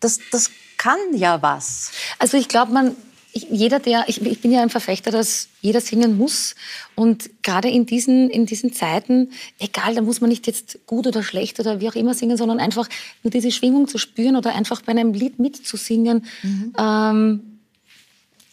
Das, 0.00 0.18
das 0.30 0.50
kann 0.76 0.98
ja 1.14 1.40
was. 1.40 1.92
Also 2.18 2.36
ich 2.36 2.48
glaube, 2.48 2.72
man 2.72 2.94
ich, 3.34 3.48
jeder, 3.50 3.80
der, 3.80 4.04
ich, 4.06 4.24
ich, 4.24 4.40
bin 4.40 4.52
ja 4.52 4.62
ein 4.62 4.70
Verfechter, 4.70 5.10
dass 5.10 5.48
jeder 5.60 5.80
singen 5.80 6.16
muss. 6.16 6.54
Und 6.94 7.28
gerade 7.42 7.68
in 7.68 7.84
diesen, 7.84 8.30
in 8.30 8.46
diesen 8.46 8.72
Zeiten, 8.72 9.30
egal, 9.58 9.96
da 9.96 10.02
muss 10.02 10.20
man 10.20 10.30
nicht 10.30 10.46
jetzt 10.46 10.86
gut 10.86 11.08
oder 11.08 11.22
schlecht 11.24 11.58
oder 11.58 11.80
wie 11.80 11.88
auch 11.88 11.96
immer 11.96 12.14
singen, 12.14 12.36
sondern 12.36 12.60
einfach 12.60 12.88
nur 13.24 13.32
diese 13.32 13.50
Schwingung 13.50 13.88
zu 13.88 13.98
spüren 13.98 14.36
oder 14.36 14.54
einfach 14.54 14.82
bei 14.82 14.92
einem 14.92 15.12
Lied 15.12 15.40
mitzusingen. 15.40 16.24
Mhm. 16.42 16.72
Ähm, 16.78 17.40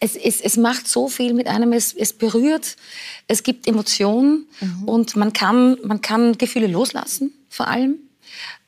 es, 0.00 0.16
es, 0.16 0.40
es 0.40 0.56
macht 0.56 0.88
so 0.88 1.06
viel 1.06 1.32
mit 1.32 1.46
einem, 1.46 1.72
es, 1.72 1.94
es 1.94 2.12
berührt, 2.12 2.76
es 3.28 3.44
gibt 3.44 3.68
Emotionen 3.68 4.46
mhm. 4.60 4.88
und 4.88 5.14
man 5.14 5.32
kann, 5.32 5.78
man 5.84 6.00
kann 6.00 6.36
Gefühle 6.36 6.66
loslassen, 6.66 7.32
vor 7.48 7.68
allem. 7.68 8.00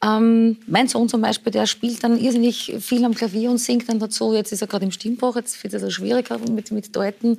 Ähm, 0.05 0.59
mein 0.67 0.89
Sohn 0.89 1.09
zum 1.09 1.23
Beispiel, 1.23 1.51
der 1.51 1.67
spielt 1.67 2.05
dann 2.05 2.19
irrsinnig 2.19 2.75
viel 2.81 3.05
am 3.05 3.15
Klavier 3.15 3.51
und 3.51 3.59
singt 3.59 3.89
dann 3.89 3.99
dazu. 3.99 4.35
Jetzt 4.35 4.53
ist 4.53 4.61
er 4.61 4.67
gerade 4.67 4.85
im 4.85 4.91
Stimmbruch, 4.91 5.37
jetzt 5.37 5.63
wird 5.63 5.73
es 5.73 5.83
also 5.83 5.91
schwieriger 5.91 6.39
mit, 6.39 6.71
mit 6.73 6.95
Deuten, 6.95 7.39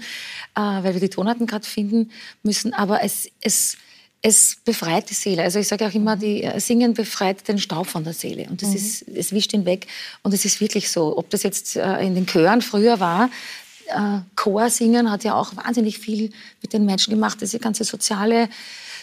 äh, 0.55 0.59
weil 0.59 0.93
wir 0.93 1.01
die 1.01 1.09
Tonarten 1.09 1.45
gerade 1.45 1.65
finden 1.65 2.11
müssen. 2.43 2.73
Aber 2.73 3.03
es, 3.03 3.29
es, 3.41 3.77
es 4.21 4.57
befreit 4.65 5.09
die 5.09 5.13
Seele. 5.13 5.43
Also 5.43 5.59
ich 5.59 5.67
sage 5.67 5.85
auch 5.85 5.93
immer, 5.93 6.15
die 6.15 6.43
äh, 6.43 6.59
Singen 6.59 6.93
befreit 6.93 7.47
den 7.47 7.59
Staub 7.59 7.87
von 7.87 8.03
der 8.03 8.13
Seele. 8.13 8.47
Und 8.49 8.61
das 8.61 8.69
mhm. 8.69 8.75
ist, 8.75 9.07
es 9.09 9.31
wischt 9.31 9.53
ihn 9.53 9.65
weg. 9.65 9.85
Und 10.23 10.33
es 10.33 10.45
ist 10.45 10.59
wirklich 10.59 10.89
so. 10.89 11.17
Ob 11.17 11.29
das 11.29 11.43
jetzt 11.43 11.75
äh, 11.75 11.99
in 11.99 12.15
den 12.15 12.25
Chören 12.25 12.61
früher 12.61 12.99
war, 12.99 13.29
äh, 13.87 14.19
Chorsingen 14.35 15.11
hat 15.11 15.23
ja 15.23 15.35
auch 15.35 15.55
wahnsinnig 15.55 15.99
viel 15.99 16.31
mit 16.63 16.73
den 16.73 16.85
Menschen 16.85 17.11
gemacht. 17.13 17.39
Diese 17.41 17.59
ganze 17.59 17.83
soziale 17.83 18.49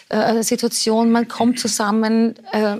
äh, 0.09 0.43
Situation, 0.43 1.11
man 1.11 1.29
kommt 1.29 1.59
zusammen, 1.59 2.35
äh, 2.51 2.77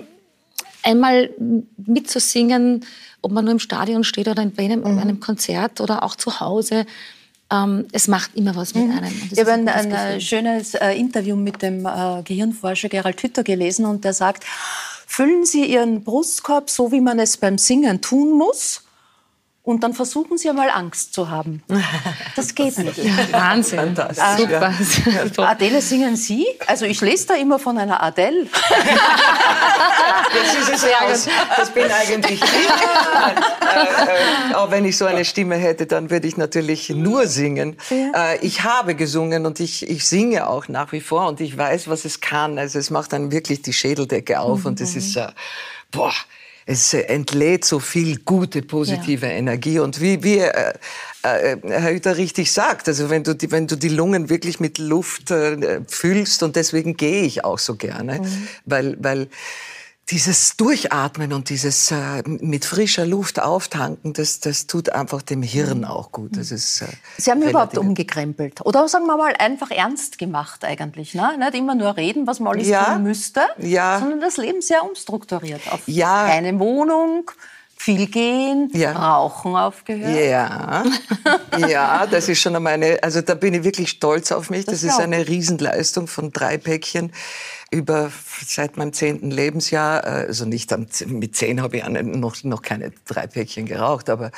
einmal 0.84 1.30
mitzusingen, 1.78 2.86
ob 3.22 3.32
man 3.32 3.46
nur 3.46 3.54
im 3.54 3.60
Stadion 3.60 4.04
steht 4.04 4.28
oder 4.28 4.46
bei 4.46 4.66
einem, 4.66 4.82
mhm. 4.82 5.00
einem 5.00 5.20
Konzert 5.20 5.82
oder 5.82 6.04
auch 6.04 6.16
zu 6.16 6.40
Hause 6.40 6.86
ähm, 7.52 7.88
es 7.92 8.08
macht 8.08 8.36
immer 8.36 8.56
was 8.56 8.74
mit 8.74 8.88
mhm. 8.88 8.98
einem. 8.98 9.30
Ich 9.32 9.40
habe 9.40 9.52
ein, 9.52 9.68
ein 9.68 10.22
schönes 10.22 10.74
äh, 10.74 10.92
Interview 10.94 11.36
mit 11.36 11.62
dem 11.62 11.86
äh, 11.86 12.22
Gehirnforscher 12.24 12.90
Gerald 12.90 13.22
Hütter 13.22 13.44
gelesen 13.44 13.86
und 13.86 14.04
der 14.04 14.14
sagt, 14.14 14.44
füllen 15.06 15.46
Sie 15.46 15.66
Ihren 15.66 16.04
Brustkorb 16.04 16.70
so, 16.70 16.92
wie 16.92 17.02
man 17.02 17.20
es 17.20 17.38
beim 17.38 17.58
Singen 17.58 18.02
tun 18.02 18.38
muss 18.38 18.83
und 19.66 19.82
dann 19.82 19.94
versuchen 19.94 20.38
Sie 20.38 20.50
einmal 20.50 20.70
Angst 20.70 21.14
zu 21.14 21.30
haben. 21.30 21.64
Das 22.36 22.56
geht 22.56 22.78
nicht. 22.80 22.98
Wahnsinn. 23.32 23.96
Das, 24.04 24.18
Super. 24.38 24.74
Ja. 25.38 25.50
Adele, 25.50 25.82
singen 25.82 26.16
Sie? 26.16 26.46
Also 26.68 26.86
ich 26.86 27.00
lese 27.00 27.28
da 27.28 27.36
immer 27.36 27.60
von 27.60 27.78
einer 27.78 28.02
Adele. 28.02 28.48
Jetzt 30.34 30.60
ist 30.60 30.74
es 30.74 30.84
raus. 30.84 31.28
Das 31.56 31.70
bin 31.70 31.86
eigentlich 31.92 32.42
ich. 32.42 32.44
äh, 32.44 34.52
äh, 34.52 34.56
auch 34.56 34.72
wenn 34.72 34.84
ich 34.86 34.98
so 34.98 35.06
eine 35.06 35.24
Stimme 35.24 35.56
hätte, 35.56 35.86
dann 35.86 36.10
würde 36.10 36.28
ich 36.28 36.38
natürlich 36.38 36.90
nur 36.90 37.28
singen. 37.28 37.78
Äh, 37.92 38.40
ich 38.40 38.64
habe 38.64 38.96
gesungen 38.96 39.46
und 39.46 39.60
ich, 39.60 39.90
ich 39.90 40.08
singe 40.08 40.48
auch 40.48 40.68
nach 40.68 40.92
wie 40.92 41.02
vor 41.02 41.28
und 41.28 41.40
ich 41.40 41.56
weiß, 41.56 41.88
was 41.88 42.06
es 42.06 42.20
kann. 42.20 42.58
Also 42.58 42.80
es 42.80 42.90
macht 42.90 43.14
dann 43.14 43.32
wirklich 43.32 43.62
die 43.62 43.74
Schädeldecke 43.74 44.40
auf 44.40 44.62
mhm. 44.62 44.68
und 44.68 44.82
es 44.82 44.96
ist, 44.96 45.16
äh, 45.16 45.28
boah, 45.92 46.14
es 46.66 46.94
entlädt 46.94 47.66
so 47.66 47.80
viel 47.80 48.20
gute, 48.20 48.62
positive 48.62 49.26
ja. 49.26 49.34
Energie. 49.34 49.80
Und 49.80 50.00
wie, 50.02 50.24
wie 50.24 50.40
äh, 50.40 50.74
äh, 51.24 51.58
Herr 51.64 51.92
Hüter 51.92 52.18
richtig 52.18 52.52
sagt, 52.52 52.88
also 52.88 53.10
wenn 53.10 53.24
du, 53.24 53.34
die, 53.34 53.52
wenn 53.52 53.68
du 53.68 53.76
die 53.76 53.90
Lungen 53.90 54.30
wirklich 54.30 54.60
mit 54.60 54.78
Luft 54.78 55.32
äh, 55.32 55.82
füllst, 55.88 56.44
und 56.44 56.56
deswegen 56.56 56.98
gehe 56.98 57.24
ich 57.24 57.44
auch 57.44 57.60
so 57.60 57.76
gerne, 57.76 58.20
mhm. 58.20 58.48
weil, 58.66 58.98
weil 59.00 59.28
dieses 60.10 60.58
Durchatmen 60.58 61.32
und 61.32 61.50
dieses 61.50 61.90
äh, 61.92 62.24
mit 62.26 62.66
frischer 62.66 63.06
Luft 63.06 63.42
auftanken, 63.42 64.14
das, 64.14 64.42
das 64.42 64.68
tut 64.68 64.90
einfach 64.90 65.22
dem 65.22 65.42
Hirn 65.42 65.80
mhm. 65.80 65.86
auch 65.86 66.12
gut. 66.12 66.36
Das 66.36 66.52
ist, 66.52 66.82
äh, 66.82 66.88
Sie 67.18 67.32
haben 67.32 67.42
überhaupt 67.42 67.78
umgekrempelt. 67.78 68.66
Oder 68.66 68.88
sagen 68.90 69.06
wir 69.06 69.16
mal 69.16 69.34
einfach 69.40 69.72
ernst 69.72 70.18
gemacht 70.18 70.66
eigentlich. 70.66 71.14
Ne? 71.14 71.38
Nicht 71.40 71.56
immer 71.56 71.76
nur 71.76 71.96
reden, 71.96 72.28
was 72.28 72.42
man 72.42 72.54
alles 72.54 72.68
ja, 72.68 72.96
tun 72.96 73.04
müsste, 73.04 73.42
ja. 73.60 74.00
sondern 74.00 74.20
das 74.20 74.38
Leben 74.38 74.62
sehr 74.62 74.84
umstrukturiert. 74.84 75.62
Auf 75.72 75.82
ja. 75.86 76.26
eine 76.26 76.60
Wohnung, 76.60 77.32
viel 77.84 78.08
gehen, 78.08 78.70
ja. 78.74 78.94
Rauchen 78.94 79.56
aufgehört. 79.56 80.18
Ja, 80.18 80.84
ja, 81.68 82.08
das 82.08 82.30
ist 82.30 82.40
schon 82.40 82.62
meine, 82.64 83.00
also 83.02 83.22
da 83.22 83.36
bin 83.36 83.54
ich 83.54 83.64
wirklich 83.64 83.90
stolz 83.90 84.32
auf 84.32 84.50
mich. 84.50 84.66
Das, 84.66 84.82
das 84.82 84.84
ist 84.84 85.00
eine 85.00 85.28
Riesenleistung 85.28 86.08
von 86.08 86.32
drei 86.32 86.58
Päckchen 86.58 87.12
über 87.74 88.12
seit 88.46 88.78
meinem 88.78 88.94
zehnten 88.94 89.32
Lebensjahr, 89.32 90.06
äh, 90.06 90.28
also 90.28 90.46
nicht 90.46 90.72
mit 91.08 91.36
zehn 91.36 91.62
habe 91.62 91.78
ich 91.78 91.88
noch, 91.88 92.44
noch 92.44 92.62
keine 92.62 92.92
drei 93.06 93.28
Päckchen 93.28 93.66
geraucht, 93.66 94.10
aber 94.10 94.32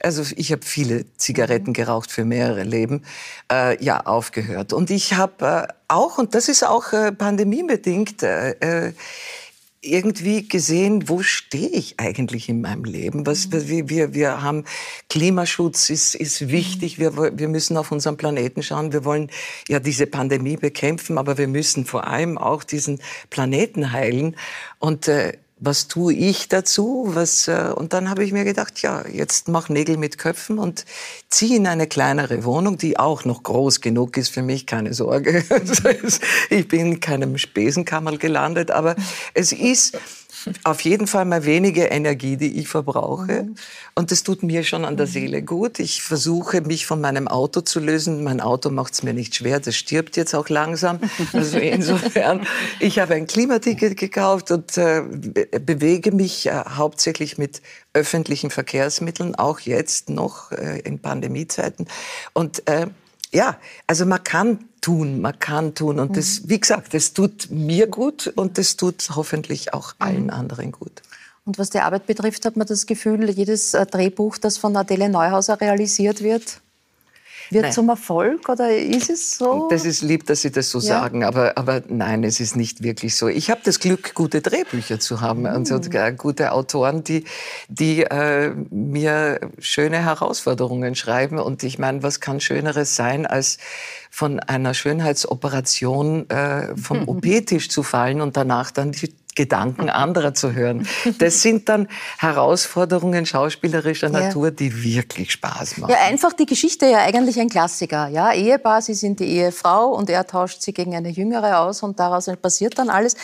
also 0.00 0.24
ich 0.36 0.50
habe 0.50 0.64
viele 0.64 1.04
Zigaretten 1.16 1.74
geraucht 1.74 2.10
für 2.10 2.24
mehrere 2.24 2.64
Leben, 2.64 3.04
äh, 3.52 3.82
ja 3.84 4.06
aufgehört. 4.06 4.72
Und 4.72 4.90
ich 4.90 5.14
habe 5.14 5.66
äh, 5.68 5.72
auch, 5.88 6.18
und 6.18 6.34
das 6.34 6.48
ist 6.48 6.66
auch 6.66 6.92
äh, 6.92 7.12
pandemiebedingt, 7.12 8.22
äh, 8.22 8.86
äh 8.88 8.92
irgendwie 9.80 10.48
gesehen, 10.48 11.08
wo 11.08 11.22
stehe 11.22 11.68
ich 11.68 12.00
eigentlich 12.00 12.48
in 12.48 12.60
meinem 12.60 12.84
Leben? 12.84 13.26
Was, 13.26 13.50
wir, 13.52 13.88
wir, 13.88 14.14
wir 14.14 14.42
haben 14.42 14.64
Klimaschutz 15.08 15.90
ist, 15.90 16.14
ist 16.14 16.48
wichtig. 16.48 16.98
Wir, 16.98 17.16
wir 17.16 17.48
müssen 17.48 17.76
auf 17.76 17.92
unseren 17.92 18.16
Planeten 18.16 18.62
schauen. 18.62 18.92
Wir 18.92 19.04
wollen 19.04 19.30
ja 19.68 19.78
diese 19.78 20.06
Pandemie 20.06 20.56
bekämpfen, 20.56 21.16
aber 21.16 21.38
wir 21.38 21.48
müssen 21.48 21.84
vor 21.84 22.06
allem 22.06 22.38
auch 22.38 22.64
diesen 22.64 23.00
Planeten 23.30 23.92
heilen. 23.92 24.36
Und 24.78 25.06
äh, 25.06 25.34
was 25.60 25.88
tue 25.88 26.14
ich 26.14 26.48
dazu? 26.48 27.10
Was, 27.14 27.48
äh, 27.48 27.72
und 27.74 27.92
dann 27.92 28.10
habe 28.10 28.24
ich 28.24 28.32
mir 28.32 28.44
gedacht, 28.44 28.80
ja, 28.82 29.06
jetzt 29.06 29.48
mach 29.48 29.68
Nägel 29.68 29.96
mit 29.96 30.18
Köpfen 30.18 30.58
und 30.58 30.84
zieh 31.30 31.56
in 31.56 31.66
eine 31.66 31.86
kleinere 31.86 32.44
Wohnung, 32.44 32.78
die 32.78 32.98
auch 32.98 33.24
noch 33.24 33.42
groß 33.42 33.80
genug 33.80 34.16
ist 34.16 34.28
für 34.28 34.42
mich, 34.42 34.66
keine 34.66 34.94
Sorge. 34.94 35.44
ich 36.50 36.68
bin 36.68 36.80
in 36.80 37.00
keinem 37.00 37.38
Spesenkammer 37.38 38.16
gelandet, 38.16 38.70
aber 38.70 38.96
es 39.34 39.52
ist 39.52 39.98
auf 40.64 40.80
jeden 40.82 41.06
Fall 41.06 41.24
mal 41.24 41.44
weniger 41.44 41.90
Energie, 41.90 42.36
die 42.36 42.58
ich 42.58 42.68
verbrauche. 42.68 43.44
Mhm. 43.44 43.54
Und 43.94 44.10
das 44.10 44.22
tut 44.22 44.42
mir 44.42 44.64
schon 44.64 44.84
an 44.84 44.96
der 44.96 45.06
Seele 45.06 45.42
gut. 45.42 45.78
Ich 45.78 46.02
versuche, 46.02 46.60
mich 46.60 46.86
von 46.86 47.00
meinem 47.00 47.28
Auto 47.28 47.60
zu 47.60 47.80
lösen. 47.80 48.24
Mein 48.24 48.40
Auto 48.40 48.70
macht 48.70 48.94
es 48.94 49.02
mir 49.02 49.14
nicht 49.14 49.34
schwer. 49.34 49.60
Das 49.60 49.76
stirbt 49.76 50.16
jetzt 50.16 50.34
auch 50.34 50.48
langsam. 50.48 51.00
Also 51.32 51.58
insofern, 51.58 52.46
ich 52.80 52.98
habe 52.98 53.14
ein 53.14 53.26
Klimaticket 53.26 53.96
gekauft 53.96 54.50
und 54.50 54.76
äh, 54.76 55.02
bewege 55.60 56.10
mich 56.10 56.46
äh, 56.46 56.64
hauptsächlich 56.76 57.38
mit 57.38 57.60
öffentlichen 57.92 58.50
Verkehrsmitteln, 58.50 59.34
auch 59.34 59.60
jetzt 59.60 60.08
noch 60.08 60.52
äh, 60.52 60.80
in 60.80 60.98
Pandemiezeiten. 61.00 61.86
Und 62.32 62.66
äh, 62.68 62.86
ja, 63.32 63.58
also 63.86 64.06
man 64.06 64.24
kann 64.24 64.67
tun, 64.80 65.20
man 65.20 65.38
kann 65.38 65.74
tun. 65.74 65.98
Und 65.98 66.16
das, 66.16 66.42
mhm. 66.42 66.50
wie 66.50 66.60
gesagt, 66.60 66.94
das 66.94 67.12
tut 67.12 67.50
mir 67.50 67.86
gut 67.86 68.26
und 68.36 68.58
das 68.58 68.76
tut 68.76 69.08
hoffentlich 69.14 69.74
auch 69.74 69.94
allen 69.98 70.24
mhm. 70.24 70.30
anderen 70.30 70.72
gut. 70.72 71.02
Und 71.44 71.58
was 71.58 71.70
die 71.70 71.78
Arbeit 71.78 72.06
betrifft, 72.06 72.44
hat 72.44 72.56
man 72.56 72.66
das 72.66 72.86
Gefühl, 72.86 73.30
jedes 73.30 73.72
äh, 73.72 73.86
Drehbuch, 73.86 74.36
das 74.36 74.58
von 74.58 74.76
Adele 74.76 75.08
Neuhauser 75.08 75.60
realisiert 75.60 76.22
wird, 76.22 76.60
wird 77.50 77.64
nein. 77.64 77.72
zum 77.72 77.88
Erfolg 77.88 78.48
oder 78.48 78.76
ist 78.76 79.10
es 79.10 79.38
so? 79.38 79.68
Das 79.70 79.84
ist 79.84 80.02
lieb, 80.02 80.26
dass 80.26 80.42
Sie 80.42 80.50
das 80.50 80.70
so 80.70 80.78
ja. 80.78 80.84
sagen, 80.84 81.24
aber, 81.24 81.56
aber 81.56 81.82
nein, 81.88 82.24
es 82.24 82.40
ist 82.40 82.56
nicht 82.56 82.82
wirklich 82.82 83.14
so. 83.14 83.28
Ich 83.28 83.50
habe 83.50 83.60
das 83.64 83.80
Glück, 83.80 84.14
gute 84.14 84.40
Drehbücher 84.40 85.00
zu 85.00 85.20
haben 85.20 85.40
mhm. 85.40 85.54
und 85.54 85.72
also, 85.72 85.90
gute 86.16 86.52
Autoren, 86.52 87.04
die, 87.04 87.24
die 87.68 88.02
äh, 88.02 88.52
mir 88.70 89.40
schöne 89.58 90.04
Herausforderungen 90.04 90.94
schreiben. 90.94 91.38
Und 91.38 91.62
ich 91.62 91.78
meine, 91.78 92.02
was 92.02 92.20
kann 92.20 92.40
Schöneres 92.40 92.96
sein, 92.96 93.26
als 93.26 93.58
von 94.10 94.40
einer 94.40 94.74
Schönheitsoperation 94.74 96.28
äh, 96.30 96.76
vom 96.76 97.02
OP-Tisch 97.08 97.68
zu 97.68 97.82
fallen 97.82 98.20
und 98.20 98.36
danach 98.36 98.70
dann 98.70 98.92
die 98.92 99.12
Gedanken 99.38 99.88
anderer 99.88 100.34
zu 100.34 100.52
hören. 100.52 100.86
Das 101.18 101.42
sind 101.42 101.68
dann 101.68 101.86
Herausforderungen 102.18 103.24
schauspielerischer 103.24 104.08
Natur, 104.08 104.50
die 104.50 104.82
wirklich 104.82 105.30
Spaß 105.30 105.78
machen. 105.78 105.92
Ja, 105.92 106.08
einfach 106.08 106.32
die 106.32 106.44
Geschichte 106.44 106.86
ja 106.86 106.98
eigentlich 106.98 107.38
ein 107.38 107.48
Klassiker. 107.48 108.08
Ja, 108.08 108.32
Ehepaar, 108.32 108.82
sie 108.82 108.94
sind 108.94 109.20
die 109.20 109.26
Ehefrau 109.26 109.94
und 109.94 110.10
er 110.10 110.26
tauscht 110.26 110.60
sie 110.62 110.72
gegen 110.72 110.96
eine 110.96 111.10
jüngere 111.10 111.60
aus 111.60 111.84
und 111.84 112.00
daraus 112.00 112.26
passiert 112.42 112.78
dann 112.78 112.90
alles. 112.90 113.14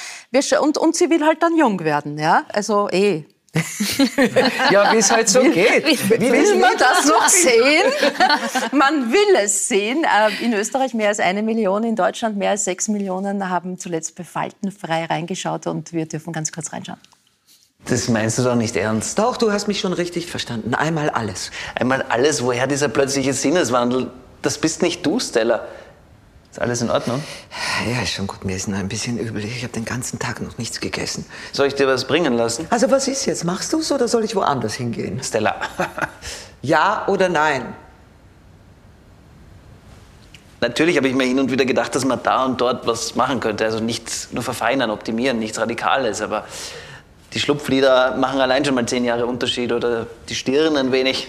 Und, 0.60 0.78
und 0.78 0.94
sie 0.94 1.10
will 1.10 1.26
halt 1.26 1.42
dann 1.42 1.56
jung 1.56 1.80
werden. 1.80 2.16
Ja, 2.16 2.44
also 2.52 2.88
eh 2.90 3.24
ja, 4.70 4.92
wie 4.92 4.96
es 4.96 5.10
halt 5.10 5.28
so 5.28 5.40
geht. 5.40 5.84
Will, 5.84 6.20
will, 6.20 6.32
will 6.32 6.58
man 6.58 6.72
das 6.76 7.06
noch 7.06 7.28
sehen? 7.28 7.84
man 8.72 9.12
will 9.12 9.36
es 9.42 9.68
sehen. 9.68 10.04
Äh, 10.04 10.44
in 10.44 10.52
Österreich 10.54 10.92
mehr 10.94 11.08
als 11.08 11.20
eine 11.20 11.42
Million, 11.42 11.84
in 11.84 11.94
Deutschland 11.94 12.36
mehr 12.36 12.50
als 12.50 12.64
sechs 12.64 12.88
Millionen 12.88 13.48
haben 13.48 13.78
zuletzt 13.78 14.16
befaltenfrei 14.16 15.04
reingeschaut 15.04 15.66
und 15.66 15.92
wir 15.92 16.06
dürfen 16.06 16.32
ganz 16.32 16.50
kurz 16.50 16.72
reinschauen. 16.72 16.98
Das 17.86 18.08
meinst 18.08 18.38
du 18.38 18.42
doch 18.42 18.54
nicht 18.54 18.76
ernst? 18.76 19.18
Doch, 19.18 19.36
du 19.36 19.52
hast 19.52 19.68
mich 19.68 19.78
schon 19.78 19.92
richtig 19.92 20.26
verstanden. 20.26 20.74
Einmal 20.74 21.10
alles. 21.10 21.50
Einmal 21.74 22.02
alles? 22.08 22.42
Woher 22.42 22.66
dieser 22.66 22.88
plötzliche 22.88 23.34
Sinneswandel? 23.34 24.10
Das 24.42 24.58
bist 24.58 24.82
nicht 24.82 25.04
du, 25.04 25.20
Stella. 25.20 25.66
Ist 26.54 26.60
alles 26.60 26.82
in 26.82 26.90
Ordnung? 26.90 27.20
Ja, 27.90 28.00
ist 28.02 28.12
schon 28.12 28.28
gut. 28.28 28.44
Mir 28.44 28.54
ist 28.54 28.68
ein 28.68 28.86
bisschen 28.86 29.18
übel. 29.18 29.44
Ich 29.44 29.64
habe 29.64 29.72
den 29.72 29.84
ganzen 29.84 30.20
Tag 30.20 30.40
noch 30.40 30.56
nichts 30.56 30.78
gegessen. 30.78 31.26
Soll 31.50 31.66
ich 31.66 31.74
dir 31.74 31.88
was 31.88 32.04
bringen 32.04 32.34
lassen? 32.34 32.68
Also 32.70 32.92
was 32.92 33.08
ist 33.08 33.26
jetzt? 33.26 33.44
Machst 33.44 33.72
du 33.72 33.80
es 33.80 33.90
oder 33.90 34.06
soll 34.06 34.22
ich 34.22 34.36
woanders 34.36 34.74
hingehen? 34.74 35.20
Stella. 35.20 35.56
ja 36.62 37.08
oder 37.08 37.28
nein? 37.28 37.74
Natürlich 40.60 40.96
habe 40.96 41.08
ich 41.08 41.16
mir 41.16 41.24
hin 41.24 41.40
und 41.40 41.50
wieder 41.50 41.64
gedacht, 41.64 41.92
dass 41.92 42.04
man 42.04 42.22
da 42.22 42.44
und 42.44 42.60
dort 42.60 42.86
was 42.86 43.16
machen 43.16 43.40
könnte. 43.40 43.64
Also 43.64 43.80
nichts 43.80 44.28
nur 44.30 44.44
verfeinern, 44.44 44.90
optimieren, 44.90 45.40
nichts 45.40 45.58
Radikales. 45.58 46.22
Aber 46.22 46.44
die 47.32 47.40
Schlupflieder 47.40 48.16
machen 48.16 48.40
allein 48.40 48.64
schon 48.64 48.76
mal 48.76 48.86
zehn 48.86 49.04
Jahre 49.04 49.26
Unterschied 49.26 49.72
oder 49.72 50.06
die 50.28 50.36
Stirn 50.36 50.76
ein 50.76 50.92
wenig. 50.92 51.26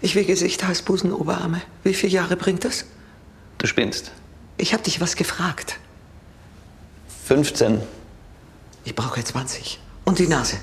Ich 0.00 0.14
will 0.14 0.24
Gesicht, 0.24 0.64
Hals, 0.64 0.82
Busen, 0.82 1.12
Oberarme. 1.12 1.60
Wie 1.82 1.92
viele 1.92 2.12
Jahre 2.12 2.36
bringt 2.36 2.64
das? 2.64 2.84
Du 3.62 3.68
spinnst. 3.68 4.10
Ich 4.58 4.72
habe 4.72 4.82
dich 4.82 5.00
was 5.00 5.14
gefragt. 5.14 5.78
15. 7.26 7.80
Ich 8.84 8.96
brauche 8.96 9.22
20. 9.22 9.78
Und 10.04 10.18
die 10.18 10.26
Nase. 10.26 10.56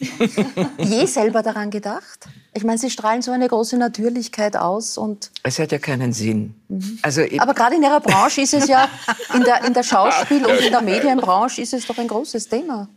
Je 0.78 1.04
selber 1.04 1.42
daran 1.42 1.70
gedacht? 1.70 2.30
Ich 2.54 2.64
meine, 2.64 2.78
Sie 2.78 2.88
strahlen 2.88 3.20
so 3.20 3.30
eine 3.30 3.46
große 3.46 3.76
Natürlichkeit 3.76 4.56
aus 4.56 4.96
und. 4.96 5.30
Es 5.42 5.58
hat 5.58 5.70
ja 5.70 5.78
keinen 5.78 6.14
Sinn. 6.14 6.54
Mhm. 6.68 6.98
Also 7.02 7.24
Aber 7.36 7.52
gerade 7.52 7.74
in 7.76 7.82
Ihrer 7.82 8.00
Branche 8.00 8.40
ist 8.40 8.54
es 8.54 8.66
ja, 8.66 8.88
in 9.34 9.44
der, 9.44 9.62
in 9.66 9.74
der 9.74 9.82
Schauspiel- 9.90 10.46
und 10.46 10.60
in 10.60 10.70
der 10.72 10.80
Medienbranche 10.80 11.60
ist 11.60 11.74
es 11.74 11.86
doch 11.86 11.98
ein 11.98 12.08
großes 12.08 12.48
Thema. 12.48 12.88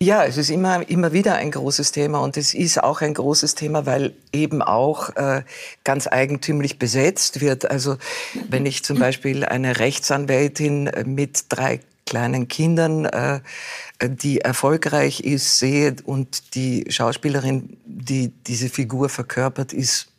Ja, 0.00 0.24
es 0.24 0.36
ist 0.36 0.50
immer, 0.50 0.88
immer 0.88 1.12
wieder 1.12 1.34
ein 1.34 1.50
großes 1.50 1.90
Thema 1.90 2.20
und 2.20 2.36
es 2.36 2.54
ist 2.54 2.80
auch 2.80 3.00
ein 3.00 3.14
großes 3.14 3.56
Thema, 3.56 3.84
weil 3.84 4.14
eben 4.32 4.62
auch 4.62 5.16
äh, 5.16 5.42
ganz 5.82 6.06
eigentümlich 6.06 6.78
besetzt 6.78 7.40
wird. 7.40 7.68
Also 7.68 7.96
wenn 8.48 8.64
ich 8.64 8.84
zum 8.84 9.00
Beispiel 9.00 9.44
eine 9.44 9.80
Rechtsanwältin 9.80 10.88
mit 11.04 11.46
drei 11.48 11.80
kleinen 12.06 12.46
Kindern, 12.46 13.06
äh, 13.06 13.40
die 14.00 14.40
erfolgreich 14.40 15.18
ist, 15.20 15.58
sehe 15.58 15.96
und 16.04 16.54
die 16.54 16.84
Schauspielerin, 16.88 17.76
die 17.84 18.28
diese 18.46 18.68
Figur 18.68 19.08
verkörpert, 19.08 19.72
ist 19.72 20.12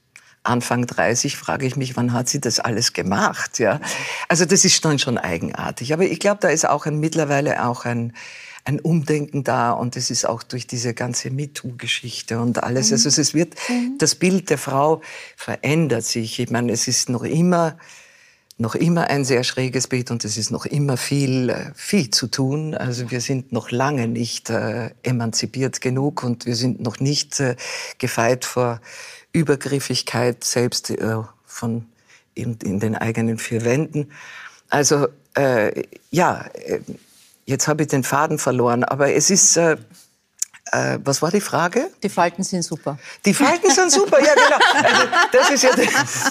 Anfang 0.43 0.87
30, 0.87 1.37
frage 1.37 1.65
ich 1.65 1.77
mich, 1.77 1.95
wann 1.95 2.11
hat 2.11 2.27
sie 2.27 2.41
das 2.41 2.59
alles 2.59 2.91
gemacht? 2.91 3.59
Ja, 3.59 3.79
also 4.27 4.43
das 4.43 4.65
ist 4.65 4.83
dann 4.83 4.99
schon 4.99 5.17
eigenartig. 5.17 5.93
Aber 5.93 6.03
ich 6.03 6.19
glaube, 6.19 6.39
da 6.41 6.49
ist 6.49 6.67
auch 6.67 6.85
ein, 6.85 6.99
mittlerweile 6.99 7.65
auch 7.65 7.85
ein 7.85 8.11
ein 8.69 8.79
Umdenken 8.79 9.43
da 9.43 9.71
und 9.71 9.97
es 9.97 10.11
ist 10.11 10.25
auch 10.25 10.43
durch 10.43 10.67
diese 10.67 10.93
ganze 10.93 11.31
MeToo-Geschichte 11.31 12.39
und 12.39 12.63
alles. 12.63 12.89
Mhm. 12.89 12.93
Also 12.93 13.21
es 13.21 13.33
wird, 13.33 13.55
mhm. 13.67 13.95
das 13.97 14.13
Bild 14.13 14.51
der 14.51 14.59
Frau 14.59 15.01
verändert 15.35 16.05
sich. 16.05 16.39
Ich 16.39 16.51
meine, 16.51 16.71
es 16.71 16.87
ist 16.87 17.09
noch 17.09 17.23
immer, 17.23 17.77
noch 18.59 18.75
immer 18.75 19.07
ein 19.07 19.25
sehr 19.25 19.43
schräges 19.43 19.87
Bild 19.87 20.11
und 20.11 20.23
es 20.23 20.37
ist 20.37 20.51
noch 20.51 20.67
immer 20.67 20.97
viel, 20.97 21.49
äh, 21.49 21.71
viel 21.73 22.11
zu 22.11 22.27
tun. 22.27 22.75
Also 22.75 23.09
wir 23.09 23.21
sind 23.21 23.51
noch 23.51 23.71
lange 23.71 24.07
nicht 24.07 24.51
äh, 24.51 24.91
emanzipiert 25.01 25.81
genug 25.81 26.23
und 26.23 26.45
wir 26.45 26.55
sind 26.55 26.79
noch 26.79 26.99
nicht 26.99 27.39
äh, 27.39 27.55
gefeit 27.97 28.45
vor 28.45 28.81
Übergriffigkeit 29.33 30.43
selbst 30.43 30.91
äh, 30.91 31.17
von 31.43 31.85
in, 32.35 32.55
in, 32.63 32.79
den 32.79 32.95
eigenen 32.95 33.39
vier 33.39 33.65
Wänden. 33.65 34.11
Also 34.69 35.07
äh, 35.33 35.83
ja, 36.11 36.45
äh, 36.53 36.81
Jetzt 37.49 37.67
habe 37.67 37.81
ich 37.81 37.87
den 37.87 38.03
Faden 38.03 38.37
verloren, 38.37 38.83
aber 38.83 39.11
es 39.11 39.31
ist. 39.31 39.57
Äh, 39.57 39.77
äh, 40.71 40.99
was 41.03 41.23
war 41.23 41.31
die 41.31 41.41
Frage? 41.41 41.89
Die 42.03 42.09
Falten 42.09 42.43
sind 42.43 42.61
super. 42.61 42.99
Die 43.25 43.33
Falten 43.33 43.71
sind 43.71 43.91
super, 43.91 44.19
ja 44.19 44.35
genau. 44.35 44.59
Also 44.83 45.07
das 45.31 45.49
ist 45.49 45.63
ja, 45.63 45.71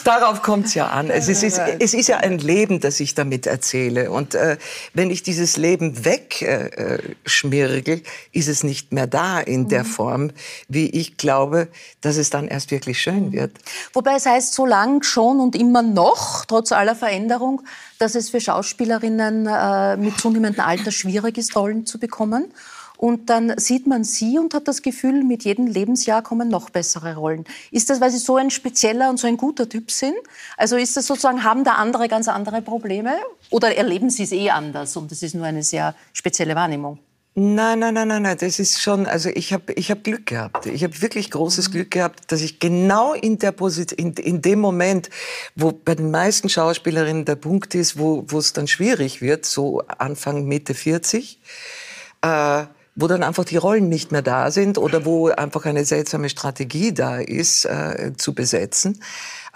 darauf 0.05 0.43
kommt 0.43 0.67
es 0.67 0.75
ja 0.75 0.87
an. 0.87 1.11
Es 1.11 1.27
ist, 1.27 1.43
es, 1.43 1.59
es 1.59 1.93
ist 1.93 2.07
ja 2.07 2.19
ein 2.19 2.39
Leben, 2.39 2.79
das 2.79 3.01
ich 3.01 3.17
damit 3.17 3.49
erzähle. 3.49 4.13
Und 4.13 4.37
äh, 4.37 4.57
wenn 4.95 5.11
ich 5.11 5.25
dieses 5.25 5.57
Leben 5.57 6.05
wegschmirgel, 6.05 7.99
äh, 7.99 8.03
ist 8.31 8.47
es 8.47 8.63
nicht 8.63 8.93
mehr 8.93 9.09
da 9.09 9.41
in 9.41 9.67
der 9.69 9.83
mhm. 9.83 9.89
Form, 9.89 10.31
wie 10.69 10.89
ich 10.89 11.17
glaube, 11.17 11.67
dass 12.01 12.17
es 12.17 12.31
dann 12.31 12.47
erst 12.47 12.71
wirklich 12.71 13.03
schön 13.03 13.33
wird. 13.33 13.59
Wobei 13.93 14.15
es 14.15 14.27
heißt, 14.27 14.55
so 14.55 14.67
lang 14.67 15.03
schon 15.03 15.41
und 15.41 15.57
immer 15.57 15.83
noch, 15.83 16.45
trotz 16.45 16.71
aller 16.71 16.95
Veränderung, 16.95 17.63
dass 17.99 18.15
es 18.15 18.31
für 18.31 18.41
Schauspielerinnen 18.41 19.47
äh, 19.47 19.97
mit 19.97 20.19
zunehmendem 20.19 20.65
Alter 20.65 20.91
schwierig 20.91 21.39
ist, 21.39 21.57
Rollen 21.57 21.87
zu 21.87 21.99
bekommen. 21.99 22.53
Und 22.99 23.31
dann 23.31 23.57
sieht 23.59 23.87
man 23.87 24.03
sie 24.03 24.39
und 24.41 24.55
hat 24.55 24.67
das 24.67 24.83
Gefühl, 24.83 25.23
mit 25.23 25.45
jedem 25.45 25.69
Lebensjahr 25.69 26.21
kommen 26.21 26.49
noch 26.49 26.69
bessere 26.71 27.15
Rollen. 27.15 27.45
Ist 27.71 27.91
das, 27.91 28.01
weil 28.01 28.11
sie 28.11 28.19
so 28.19 28.37
ein 28.37 28.51
spezieller 28.51 29.09
und 29.09 29.19
so 29.19 29.29
ein 29.29 29.37
guter 29.37 29.69
Typ 29.69 29.93
sind? 29.93 30.17
Also 30.57 30.77
ist 30.77 30.97
das 30.97 31.07
sozusagen, 31.07 31.45
haben 31.45 31.63
da 31.63 31.75
andere 31.75 32.09
ganz 32.09 32.27
andere 32.27 32.61
Probleme? 32.61 33.17
Oder 33.51 33.77
erleben 33.77 34.11
sie 34.11 34.25
es 34.25 34.33
eh 34.33 34.51
anders 34.51 34.97
und 34.97 35.13
es 35.13 35.23
ist 35.23 35.37
nur 35.37 35.47
eine 35.47 35.63
sehr 35.63 35.95
spezielle 36.13 36.57
Wahrnehmung? 36.57 36.99
Nein, 37.41 37.79
nein, 37.79 37.95
nein, 37.95 38.09
nein, 38.09 38.23
nein. 38.23 38.37
Das 38.37 38.59
ist 38.59 38.83
schon, 38.83 39.07
also 39.07 39.29
ich 39.33 39.53
habe 39.53 39.73
ich 39.75 39.93
hab 39.93 40.03
Glück 40.03 40.27
gehabt. 40.27 40.67
Ich 40.67 40.83
habe 40.83 41.01
wirklich 41.01 41.31
großes 41.31 41.69
mhm. 41.69 41.73
Glück 41.73 41.93
gehabt, 41.93 42.33
dass 42.33 42.41
ich 42.41 42.59
genau 42.59 43.13
in, 43.13 43.39
der 43.39 43.53
Posit 43.53 43.93
in, 43.93 44.15
in 44.15 44.43
dem 44.43 44.59
Moment, 44.59 45.09
wo 45.55 45.71
bei 45.71 45.95
den 45.95 46.11
meisten 46.11 46.49
Schauspielerinnen 46.49 47.25
der 47.27 47.37
Punkt 47.37 47.77
ist, 47.77 47.97
wo 47.97 48.27
es 48.37 48.55
dann 48.55 48.67
schwierig 48.67 49.23
wird, 49.23 49.47
so 49.47 49.83
Anfang, 49.87 50.47
Mitte 50.47 50.75
40, 50.75 51.41
äh, 52.23 52.65
wo 52.97 53.07
dann 53.07 53.23
einfach 53.23 53.45
die 53.45 53.57
Rollen 53.57 53.89
nicht 53.89 54.11
mehr 54.11 54.23
da 54.23 54.51
sind 54.51 54.77
oder 54.77 55.05
wo 55.05 55.29
einfach 55.29 55.65
eine 55.65 55.85
seltsame 55.85 56.31
Strategie 56.31 56.93
da 56.93 57.19
ist, 57.19 57.67
äh, 57.67 58.15
zu 58.17 58.35
besetzen, 58.35 59.01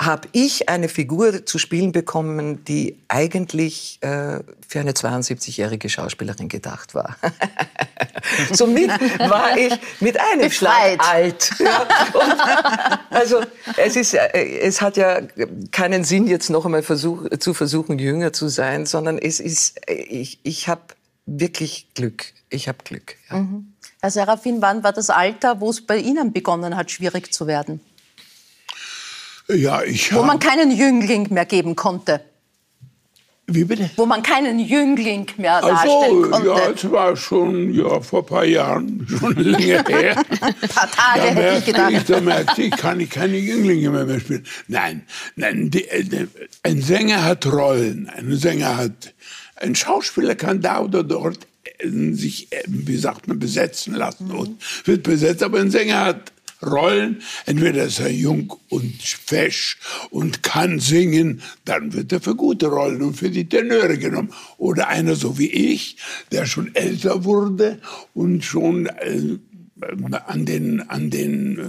habe 0.05 0.29
ich 0.33 0.69
eine 0.69 0.89
Figur 0.89 1.47
zu 1.47 1.59
spielen 1.59 1.93
bekommen, 1.93 2.65
die 2.65 2.99
eigentlich 3.09 3.99
äh, 4.03 4.41
für 4.67 4.81
eine 4.81 4.93
72-jährige 4.93 5.89
Schauspielerin 5.89 6.49
gedacht 6.49 6.95
war. 6.95 7.17
Somit 8.53 8.91
war 9.19 9.57
ich 9.57 9.75
mit 10.01 10.19
einem 10.19 10.43
Befreit. 10.43 11.03
Schlag 11.03 11.15
alt. 11.15 11.51
Ja. 11.59 11.87
also 13.11 13.43
es, 13.77 13.97
ist, 13.97 14.15
äh, 14.15 14.61
es 14.61 14.81
hat 14.81 14.97
ja 14.97 15.21
keinen 15.71 16.05
Sinn, 16.05 16.27
jetzt 16.27 16.51
noch 16.51 16.65
einmal 16.65 16.83
versuch, 16.83 17.29
zu 17.39 17.55
versuchen, 17.55 17.99
jünger 17.99 18.33
zu 18.33 18.49
sein, 18.49 18.87
sondern 18.87 19.19
es 19.19 19.41
ist, 19.41 19.89
äh, 19.89 19.95
ich, 19.95 20.41
ich 20.43 20.69
habe 20.69 20.83
wirklich 21.27 21.89
Glück. 21.95 22.25
Ich 22.51 22.69
habe 22.69 22.79
Glück. 22.85 23.17
Ja. 23.31 23.39
Mhm. 23.39 23.73
Herr 24.01 24.11
Serafin, 24.11 24.61
wann 24.61 24.83
war 24.83 24.93
das 24.93 25.11
Alter, 25.11 25.61
wo 25.61 25.71
es 25.71 25.87
bei 25.87 25.97
Ihnen 25.97 26.33
begonnen 26.33 26.77
hat, 26.77 26.91
schwierig 26.91 27.33
zu 27.33 27.47
werden? 27.47 27.81
Ja, 29.55 29.83
ich 29.83 30.15
Wo 30.15 30.23
man 30.23 30.39
keinen 30.39 30.71
Jüngling 30.71 31.33
mehr 31.33 31.45
geben 31.45 31.77
konnte. 31.77 32.21
Wie 33.47 33.65
bitte? 33.65 33.91
Wo 33.97 34.07
man 34.07 34.23
keinen 34.23 34.61
Jüngling 34.61 35.27
mehr 35.37 35.61
darstellen 35.61 36.31
konnte. 36.31 36.47
Ja, 36.47 36.71
es 36.71 36.91
war 36.91 37.17
schon 37.17 37.75
ja, 37.75 38.01
vor 38.01 38.21
ein 38.21 38.27
paar 38.27 38.45
Jahren, 38.45 39.07
schon 39.09 39.35
länger 39.35 39.85
her. 39.89 40.17
ein 40.41 40.55
paar 40.69 40.91
Tage 40.91 41.35
da 41.35 41.41
hätte 41.41 41.59
ich 41.59 41.65
gedacht. 41.65 41.93
Ich, 41.93 42.05
da 42.05 42.21
merkte 42.21 42.63
ich, 42.63 42.71
kann 42.71 43.01
ich 43.01 43.11
keine 43.11 43.37
Jünglinge 43.37 43.91
mehr, 43.91 44.05
mehr 44.05 44.21
spielen. 44.21 44.47
Nein, 44.69 45.03
nein 45.35 45.71
die, 45.71 45.87
äh, 45.89 46.29
ein 46.63 46.81
Sänger 46.83 47.25
hat 47.25 47.45
Rollen, 47.47 48.09
ein 48.09 48.35
Sänger 48.37 48.77
hat 48.77 49.13
ein 49.57 49.75
Schauspieler 49.75 50.35
kann 50.35 50.61
da 50.61 50.81
oder 50.81 51.03
dort 51.03 51.39
äh, 51.79 51.89
sich, 52.13 52.53
äh, 52.53 52.63
wie 52.67 52.97
sagt 52.97 53.29
man, 53.29 53.39
besetzen 53.39 53.95
lassen 53.95 54.29
mhm. 54.29 54.39
und 54.39 54.87
wird 54.87 55.03
besetzt, 55.03 55.43
aber 55.43 55.59
ein 55.59 55.71
Sänger 55.71 56.05
hat 56.05 56.33
Rollen. 56.65 57.23
Entweder 57.47 57.85
ist 57.85 58.01
er 58.01 58.11
jung 58.11 58.55
und 58.69 59.03
fesch 59.03 59.79
und 60.11 60.43
kann 60.43 60.81
singen, 60.81 61.43
dann 61.65 61.93
wird 61.93 62.13
er 62.13 62.21
für 62.21 62.35
gute 62.35 62.67
Rollen 62.67 63.03
und 63.03 63.15
für 63.15 63.31
die 63.31 63.49
Tenöre 63.49 63.99
genommen. 63.99 64.33
Oder 64.59 64.89
einer 64.89 65.15
so 65.15 65.39
wie 65.39 65.51
ich, 65.51 65.97
der 66.31 66.47
schon 66.47 66.75
älter 66.75 67.25
wurde 67.25 67.81
und 68.15 68.45
schon 68.45 68.87
äh, 68.87 69.39
an 70.27 70.47
den, 70.47 70.89
an 70.89 71.11
den 71.11 71.59
äh, 71.59 71.63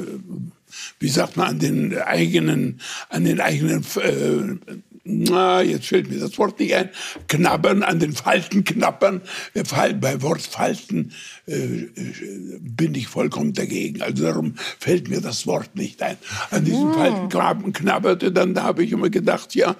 wie 1.00 1.10
sagt 1.10 1.38
man, 1.38 1.48
an 1.48 1.60
den 1.60 1.98
eigenen, 1.98 2.80
an 3.10 3.26
den 3.26 3.40
eigenen 3.40 3.84
äh, 3.96 4.76
na, 5.06 5.62
jetzt 5.62 5.88
fällt 5.88 6.10
mir 6.10 6.20
das 6.20 6.38
Wort 6.38 6.60
nicht 6.60 6.74
ein, 6.76 6.90
knabbern, 7.28 7.84
an 7.84 8.00
den 8.00 8.14
Falten 8.14 8.64
knabbern. 8.64 9.22
Bei 9.54 10.22
Wort 10.22 10.42
Falten 10.42 11.12
äh, 11.46 11.56
äh, 11.56 12.60
bin 12.62 12.96
ich 12.96 13.08
vollkommen 13.08 13.52
dagegen. 13.52 14.02
Also 14.02 14.24
darum 14.24 14.56
fällt 14.80 15.10
mir 15.10 15.20
das 15.20 15.46
Wort 15.46 15.76
nicht 15.76 16.02
ein. 16.02 16.16
An 16.52 16.64
diesen 16.64 16.88
mhm. 16.88 16.94
Falten 16.94 17.74
knabberte, 17.74 18.32
dann 18.32 18.54
da 18.54 18.64
habe 18.64 18.84
ich 18.86 18.94
immer 18.94 19.10
gedacht, 19.10 19.54
ja, 19.54 19.76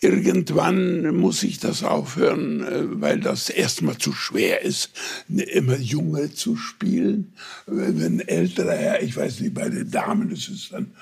irgendwann 0.00 1.16
muss 1.16 1.42
ich 1.42 1.58
das 1.58 1.82
aufhören, 1.82 2.62
äh, 2.62 3.00
weil 3.00 3.18
das 3.18 3.50
erstmal 3.50 3.98
zu 3.98 4.12
schwer 4.12 4.62
ist, 4.62 4.90
ne, 5.26 5.42
immer 5.42 5.76
Junge 5.76 6.32
zu 6.32 6.56
spielen. 6.56 7.32
Wenn 7.66 8.20
ältere, 8.20 9.00
ich 9.02 9.16
weiß 9.16 9.40
nicht, 9.40 9.54
bei 9.54 9.68
den 9.68 9.90
Damen 9.90 10.30
ist 10.30 10.48
es 10.48 10.68
dann 10.68 10.92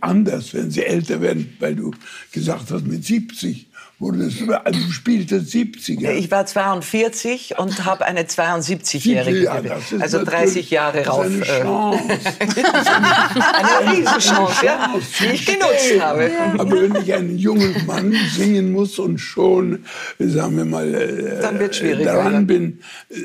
anders, 0.00 0.54
wenn 0.54 0.70
sie 0.70 0.84
älter 0.84 1.20
werden, 1.20 1.54
weil 1.60 1.76
du 1.76 1.92
gesagt 2.32 2.70
hast, 2.70 2.86
mit 2.86 3.04
70 3.04 3.68
wurde 4.04 4.24
es, 4.24 4.48
also 4.48 4.80
du 4.80 4.92
spieltest 4.92 5.54
70er. 5.54 6.12
Ich 6.12 6.30
war 6.30 6.44
42 6.44 7.58
und 7.58 7.86
habe 7.86 8.04
eine 8.04 8.24
72-Jährige. 8.24 9.44
Ja, 9.44 9.62
also 9.98 10.22
30 10.22 10.70
Jahre 10.70 11.06
rauf. 11.06 11.24
Eine 11.24 11.40
äh, 11.40 11.62
Chance. 11.62 12.04
eine 12.38 13.92
Riesenchance, 13.92 14.64
ja, 14.64 14.94
die 15.20 15.26
ich 15.26 15.46
genutzt 15.46 16.00
habe. 16.00 16.30
Aber 16.58 16.70
wenn 16.70 16.94
ich 16.96 17.14
einen 17.14 17.38
jungen 17.38 17.86
Mann 17.86 18.14
singen 18.36 18.72
muss 18.72 18.98
und 18.98 19.18
schon, 19.18 19.86
sagen 20.18 20.56
wir 20.58 20.66
mal, 20.66 20.94
äh, 20.94 22.04
daran 22.04 22.46
bin, 22.46 22.80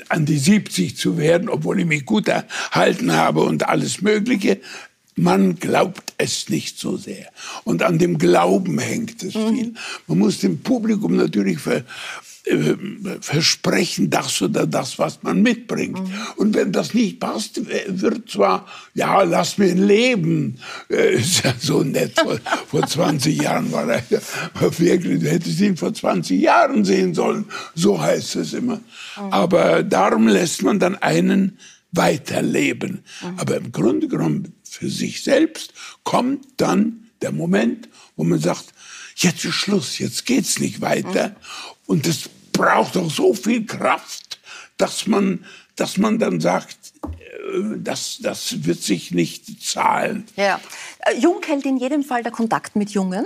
an 0.08 0.26
die 0.26 0.38
70 0.38 0.96
zu 0.96 1.18
werden, 1.18 1.50
obwohl 1.50 1.82
ich 1.82 1.86
mich 1.86 2.06
gut 2.06 2.30
erhalten 2.30 3.14
habe 3.14 3.42
und 3.42 3.68
alles 3.68 4.02
Mögliche, 4.02 4.62
man 5.20 5.56
glaubt 5.56 6.14
es 6.18 6.50
nicht 6.50 6.80
so 6.80 6.98
sehr. 6.98 7.28
Und 7.64 7.84
an 7.84 8.00
dem 8.00 8.18
Glauben 8.18 8.80
hängt 8.80 9.22
es 9.24 9.36
mhm. 9.36 9.56
viel. 9.56 9.74
Man 10.08 10.20
muss 10.20 10.40
dem 10.40 10.60
Publikum 10.60 11.16
natürlich 11.16 11.60
ver, 11.60 11.84
äh, 12.46 12.76
versprechen, 13.22 14.10
das 14.10 14.42
oder 14.42 14.66
das, 14.66 14.98
was 14.98 15.22
man 15.24 15.42
mitbringt. 15.42 16.00
Mhm. 16.00 16.14
Und 16.38 16.56
wenn 16.56 16.72
das 16.72 16.94
nicht 16.94 17.20
passt, 17.20 17.62
wird 17.88 18.30
zwar, 18.30 18.66
ja, 18.94 19.24
lass 19.24 19.58
mir 19.58 19.76
leben. 19.76 20.60
Äh, 20.90 21.16
ist 21.20 21.44
ja 21.44 21.54
so 21.60 21.84
nett. 21.84 22.20
Vor, 22.20 22.40
vor 22.68 22.88
20 22.88 23.42
Jahren 23.42 23.72
war 23.72 23.88
er 23.88 24.04
wirklich, 24.80 25.20
du 25.20 25.30
hättest 25.30 25.60
ihn 25.60 25.78
vor 25.78 25.94
20 25.94 26.40
Jahren 26.40 26.86
sehen 26.86 27.14
sollen. 27.14 27.46
So 27.76 28.02
heißt 28.02 28.38
es 28.38 28.54
immer. 28.54 28.78
Mhm. 28.78 29.32
Aber 29.32 29.84
darum 29.84 30.28
lässt 30.28 30.64
man 30.64 30.80
dann 30.80 30.96
einen 30.96 31.58
weiterleben. 31.92 33.04
Mhm. 33.22 33.40
Aber 33.40 33.58
im 33.58 33.72
Grunde 33.72 34.08
genommen 34.08 34.54
für 34.70 34.90
sich 34.90 35.24
selbst 35.24 35.74
kommt 36.04 36.46
dann 36.58 37.10
der 37.22 37.32
Moment, 37.32 37.90
wo 38.16 38.24
man 38.24 38.40
sagt, 38.40 38.74
jetzt 39.16 39.44
ist 39.46 39.56
Schluss, 39.56 40.00
jetzt 40.00 40.26
geht's 40.26 40.60
nicht 40.60 40.82
weiter. 40.82 41.36
Und 41.86 42.08
es 42.08 42.30
braucht 42.52 42.98
auch 42.98 43.12
so 43.12 43.34
viel 43.34 43.66
Kraft, 43.66 44.40
dass 44.78 45.08
man, 45.08 45.46
dass 45.76 45.98
man 45.98 46.20
dann 46.20 46.40
sagt, 46.40 46.78
äh, 47.04 47.78
das, 47.78 48.20
das 48.22 48.66
wird 48.66 48.82
sich 48.82 49.12
nicht 49.12 49.64
zahlen. 49.64 50.26
Ja. 50.36 50.60
Äh, 51.00 51.18
Jung 51.18 51.42
hält 51.46 51.66
in 51.66 51.78
jedem 51.78 52.04
Fall 52.04 52.24
der 52.24 52.32
Kontakt 52.32 52.76
mit 52.76 52.92
Jungen. 52.92 53.26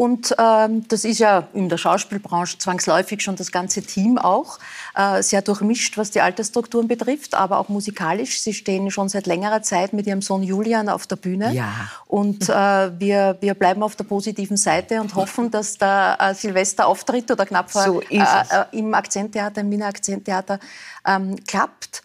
Und 0.00 0.32
ähm, 0.38 0.86
das 0.86 1.04
ist 1.04 1.18
ja 1.18 1.48
in 1.54 1.68
der 1.68 1.76
Schauspielbranche 1.76 2.56
zwangsläufig 2.56 3.20
schon 3.20 3.34
das 3.34 3.50
ganze 3.50 3.82
Team 3.82 4.16
auch 4.16 4.60
äh, 4.94 5.24
sehr 5.24 5.42
durchmischt, 5.42 5.98
was 5.98 6.12
die 6.12 6.20
Altersstrukturen 6.20 6.86
betrifft, 6.86 7.34
aber 7.34 7.58
auch 7.58 7.68
musikalisch. 7.68 8.40
Sie 8.40 8.54
stehen 8.54 8.92
schon 8.92 9.08
seit 9.08 9.26
längerer 9.26 9.60
Zeit 9.62 9.92
mit 9.92 10.06
ihrem 10.06 10.22
Sohn 10.22 10.44
Julian 10.44 10.88
auf 10.88 11.08
der 11.08 11.16
Bühne. 11.16 11.52
Ja. 11.52 11.90
Und 12.06 12.48
äh, 12.48 12.52
wir, 13.00 13.38
wir 13.40 13.54
bleiben 13.54 13.82
auf 13.82 13.96
der 13.96 14.04
positiven 14.04 14.56
Seite 14.56 15.00
und 15.00 15.16
hoffen, 15.16 15.50
dass 15.50 15.78
der 15.78 16.16
äh, 16.20 16.32
Silvesterauftritt 16.32 17.32
oder 17.32 17.44
knapp 17.44 17.68
so 17.68 18.00
äh, 18.02 18.18
äh, 18.18 18.24
im 18.70 18.94
Akzenttheater, 18.94 19.62
im 19.62 19.70
Wiener 19.72 19.86
Akzenttheater 19.86 20.60
ähm, 21.04 21.34
klappt. 21.44 22.02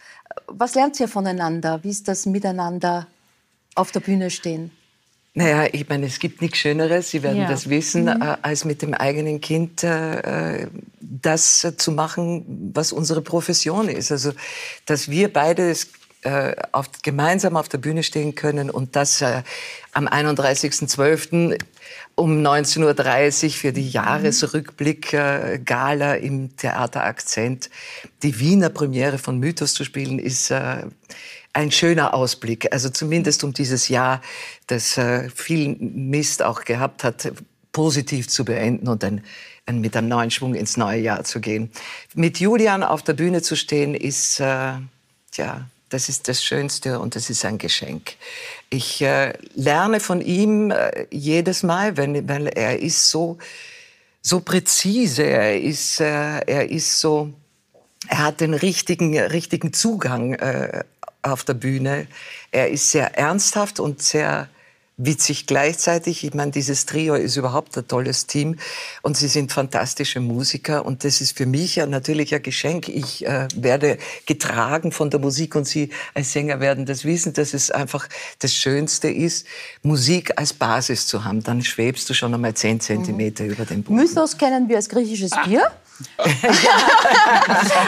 Was 0.48 0.74
lernt 0.74 0.98
ihr 0.98 1.06
voneinander? 1.06 1.84
Wie 1.84 1.90
ist 1.90 2.08
das 2.08 2.26
miteinander 2.26 3.06
auf 3.76 3.92
der 3.92 4.00
Bühne 4.00 4.30
stehen? 4.30 4.72
Naja, 5.36 5.66
ich 5.72 5.88
meine, 5.88 6.06
es 6.06 6.20
gibt 6.20 6.40
nichts 6.40 6.58
Schöneres, 6.58 7.10
Sie 7.10 7.24
werden 7.24 7.42
ja. 7.42 7.48
das 7.48 7.68
wissen, 7.68 8.04
mhm. 8.04 8.22
äh, 8.22 8.36
als 8.42 8.64
mit 8.64 8.82
dem 8.82 8.94
eigenen 8.94 9.40
Kind 9.40 9.82
äh, 9.82 10.68
das 11.00 11.66
zu 11.76 11.90
machen, 11.90 12.70
was 12.72 12.92
unsere 12.92 13.20
Profession 13.20 13.88
ist. 13.88 14.12
Also, 14.12 14.30
dass 14.86 15.10
wir 15.10 15.32
beide 15.32 15.74
äh, 16.22 16.54
auf, 16.70 16.86
gemeinsam 17.02 17.56
auf 17.56 17.68
der 17.68 17.78
Bühne 17.78 18.04
stehen 18.04 18.36
können 18.36 18.70
und 18.70 18.94
das 18.96 19.20
äh, 19.22 19.42
am 19.92 20.06
31.12. 20.06 21.58
um 22.14 22.40
19.30 22.40 23.44
Uhr 23.44 23.50
für 23.50 23.72
die 23.72 23.90
Jahresrückblick-Gala 23.90 26.14
im 26.14 26.56
Theater 26.56 27.02
Akzent 27.04 27.70
die 28.22 28.38
Wiener 28.38 28.70
Premiere 28.70 29.18
von 29.18 29.40
Mythos 29.40 29.74
zu 29.74 29.82
spielen, 29.84 30.20
ist 30.20 30.50
äh, 30.50 30.84
ein 31.54 31.70
schöner 31.70 32.12
Ausblick. 32.12 32.72
Also 32.72 32.90
zumindest 32.90 33.42
um 33.44 33.54
dieses 33.54 33.88
Jahr, 33.88 34.20
das 34.66 34.98
äh, 34.98 35.30
viel 35.30 35.76
Mist 35.78 36.42
auch 36.42 36.64
gehabt 36.64 37.04
hat, 37.04 37.32
positiv 37.72 38.28
zu 38.28 38.44
beenden 38.44 38.88
und 38.88 39.02
dann 39.02 39.22
mit 39.70 39.96
einem 39.96 40.08
neuen 40.08 40.30
Schwung 40.30 40.54
ins 40.54 40.76
neue 40.76 41.00
Jahr 41.00 41.24
zu 41.24 41.40
gehen. 41.40 41.70
Mit 42.14 42.38
Julian 42.38 42.82
auf 42.82 43.02
der 43.02 43.14
Bühne 43.14 43.40
zu 43.40 43.56
stehen, 43.56 43.94
ist, 43.94 44.40
äh, 44.40 44.74
ja, 45.34 45.66
das 45.88 46.08
ist 46.08 46.28
das 46.28 46.42
Schönste 46.42 46.98
und 46.98 47.14
das 47.14 47.30
ist 47.30 47.44
ein 47.44 47.58
Geschenk. 47.58 48.16
Ich 48.68 49.00
äh, 49.00 49.32
lerne 49.54 50.00
von 50.00 50.20
ihm 50.20 50.70
äh, 50.70 51.06
jedes 51.10 51.62
Mal, 51.62 51.96
wenn, 51.96 52.28
weil 52.28 52.48
er 52.48 52.78
ist 52.78 53.10
so, 53.10 53.38
so 54.20 54.40
präzise, 54.40 55.22
er 55.22 55.60
ist, 55.60 56.00
äh, 56.00 56.40
er 56.40 56.70
ist 56.70 56.98
so, 56.98 57.32
er 58.08 58.18
hat 58.18 58.40
den 58.40 58.54
richtigen, 58.54 59.18
richtigen 59.18 59.72
Zugang 59.72 60.34
äh, 60.34 60.84
auf 61.24 61.44
der 61.44 61.54
Bühne. 61.54 62.06
Er 62.50 62.70
ist 62.70 62.90
sehr 62.90 63.16
ernsthaft 63.18 63.80
und 63.80 64.02
sehr 64.02 64.48
witzig 64.96 65.46
gleichzeitig. 65.46 66.24
Ich 66.24 66.34
meine, 66.34 66.52
dieses 66.52 66.86
Trio 66.86 67.14
ist 67.14 67.36
überhaupt 67.36 67.76
ein 67.76 67.88
tolles 67.88 68.26
Team 68.26 68.56
und 69.02 69.16
sie 69.16 69.26
sind 69.26 69.50
fantastische 69.50 70.20
Musiker 70.20 70.86
und 70.86 71.04
das 71.04 71.20
ist 71.20 71.36
für 71.36 71.46
mich 71.46 71.76
ja 71.76 71.86
natürlich 71.86 72.34
ein 72.34 72.42
Geschenk. 72.42 72.88
Ich 72.88 73.26
äh, 73.26 73.48
werde 73.56 73.98
getragen 74.26 74.92
von 74.92 75.10
der 75.10 75.18
Musik 75.18 75.56
und 75.56 75.66
Sie 75.66 75.90
als 76.14 76.32
Sänger 76.32 76.60
werden 76.60 76.86
das 76.86 77.04
wissen, 77.04 77.32
dass 77.32 77.54
es 77.54 77.70
einfach 77.70 78.08
das 78.38 78.54
Schönste 78.54 79.08
ist, 79.08 79.46
Musik 79.82 80.38
als 80.38 80.52
Basis 80.52 81.06
zu 81.06 81.24
haben. 81.24 81.42
Dann 81.42 81.62
schwebst 81.62 82.08
du 82.08 82.14
schon 82.14 82.32
einmal 82.32 82.54
zehn 82.54 82.78
Zentimeter 82.80 83.44
mhm. 83.44 83.50
über 83.50 83.64
dem 83.64 83.82
Boden. 83.82 83.96
Mythos 83.96 84.38
kennen 84.38 84.68
wir 84.68 84.76
als 84.76 84.88
griechisches 84.88 85.32
Bier. 85.44 85.72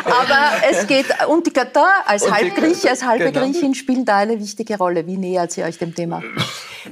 Aber 0.05 0.63
es 0.71 0.87
geht, 0.87 1.07
und 1.29 1.47
die 1.47 1.53
Götter 1.53 1.89
als 2.07 2.31
Halbgrieche, 2.31 2.91
als 2.91 3.05
halbe 3.05 3.33
genau. 3.33 3.47
Griechin 3.47 3.75
spielen 3.75 4.05
da 4.05 4.17
eine 4.19 4.39
wichtige 4.41 4.77
Rolle. 4.79 5.07
Wie 5.07 5.17
nähert 5.17 5.53
sie 5.53 5.63
euch 5.63 5.79
dem 5.79 5.95
Thema? 5.95 6.23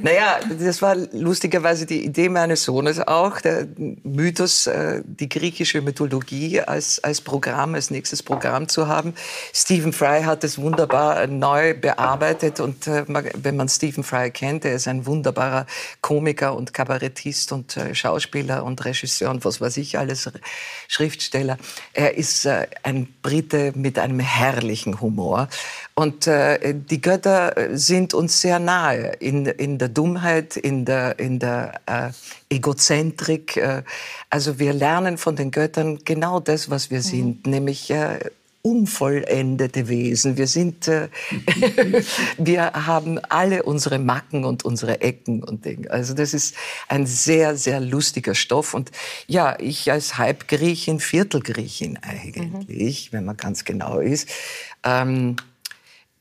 Naja, 0.01 0.41
das 0.59 0.83
war 0.83 0.97
lustigerweise 1.13 1.87
die 1.87 2.05
Idee 2.05 2.29
meines 2.29 2.65
Sohnes 2.65 3.01
auch, 3.01 3.41
der 3.41 3.67
Mythos, 4.03 4.67
äh, 4.67 5.03
die 5.05 5.29
griechische 5.29 5.81
Mythologie 5.83 6.61
als, 6.61 7.03
als 7.03 7.21
Programm, 7.21 7.75
als 7.75 7.91
nächstes 7.91 8.23
Programm 8.23 8.69
zu 8.69 8.89
haben. 8.89 9.15
Stephen 9.53 9.93
Fry 9.93 10.23
hat 10.23 10.45
es 10.45 10.59
wunderbar 10.59 11.27
neu 11.27 11.75
bearbeitet 11.75 12.61
und 12.61 12.87
äh, 12.87 13.05
wenn 13.07 13.57
man 13.57 13.69
Stephen 13.69 14.05
Fry 14.05 14.31
kennt, 14.31 14.65
er 14.65 14.75
ist 14.75 14.89
ein 14.89 15.07
wunderbarer 15.07 15.67
Komiker 16.01 16.57
und 16.57 16.75
Kabarettist 16.75 17.53
und 17.53 17.77
äh, 17.77 17.95
Schauspieler 17.95 18.65
und 18.65 18.85
Regisseur 18.85 19.31
und 19.31 19.45
was 19.45 19.61
weiß 19.61 19.77
ich 19.77 19.99
alles, 19.99 20.31
Schriftsteller. 21.15 21.59
Er 21.93 22.17
ist 22.17 22.47
ein 22.83 23.07
Brite 23.23 23.73
mit 23.75 23.99
einem 23.99 24.21
herrlichen 24.21 25.01
Humor 25.01 25.49
und 25.95 26.27
äh, 26.27 26.75
die 26.75 27.01
Götter 27.01 27.55
sind 27.73 28.15
uns 28.15 28.41
sehr 28.41 28.59
nahe 28.59 29.13
in, 29.21 29.47
in 29.47 29.79
der 29.79 29.89
Dummheit, 29.89 30.57
in 30.57 30.85
der, 30.85 31.19
in 31.21 31.39
der 31.39 31.81
äh, 31.87 32.11
Egozentrik. 32.55 33.57
Äh, 33.57 33.83
also 34.29 34.59
wir 34.59 34.73
lernen 34.73 35.19
von 35.19 35.37
den 35.37 35.53
Göttern 35.53 36.01
genau 36.05 36.41
das, 36.41 36.69
was 36.69 36.91
wir 36.91 36.99
mhm. 36.99 37.03
sind, 37.03 37.47
nämlich 37.47 37.91
äh, 37.91 38.19
unvollendete 38.67 39.89
Wesen. 39.89 40.39
Wir 40.39 40.47
sind, 40.47 40.89
äh, 40.89 41.11
wir 42.39 42.73
haben 42.73 43.19
alle 43.19 43.63
unsere 43.63 43.99
Macken 43.99 44.47
und 44.47 44.65
unsere 44.65 45.03
Ecken 45.03 45.45
und 45.45 45.67
Dinge. 45.67 45.91
Also 45.91 46.15
das 46.15 46.33
ist 46.33 46.57
ein 46.89 47.07
sehr, 47.07 47.59
sehr 47.59 47.79
lustiger 47.81 48.35
Stoff. 48.35 48.73
Und 48.73 48.91
ja, 49.27 49.55
ich 49.61 49.93
als 49.93 50.17
Halbgriechin, 50.17 50.99
Viertelgriechin 50.99 51.99
eigentlich, 51.99 53.13
mhm. 53.13 53.17
wenn 53.17 53.25
man 53.27 53.37
ganz 53.37 53.67
genau 53.67 53.99
ist, 53.99 54.31
ähm, 54.83 55.37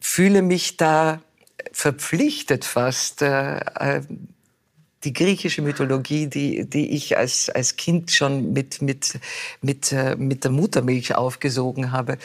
fühle 0.01 0.41
mich 0.41 0.75
da 0.75 1.21
verpflichtet 1.71 2.65
fast, 2.65 3.21
äh, 3.21 3.57
äh, 3.57 4.01
die 5.03 5.13
griechische 5.13 5.61
Mythologie, 5.61 6.27
die, 6.27 6.65
die 6.65 6.91
ich 6.91 7.17
als, 7.17 7.49
als 7.49 7.75
Kind 7.75 8.11
schon 8.11 8.53
mit, 8.53 8.81
mit, 8.81 9.19
mit, 9.61 9.91
äh, 9.91 10.15
mit 10.15 10.43
der 10.43 10.51
Muttermilch 10.51 11.15
aufgesogen 11.15 11.91
habe, 11.91 12.17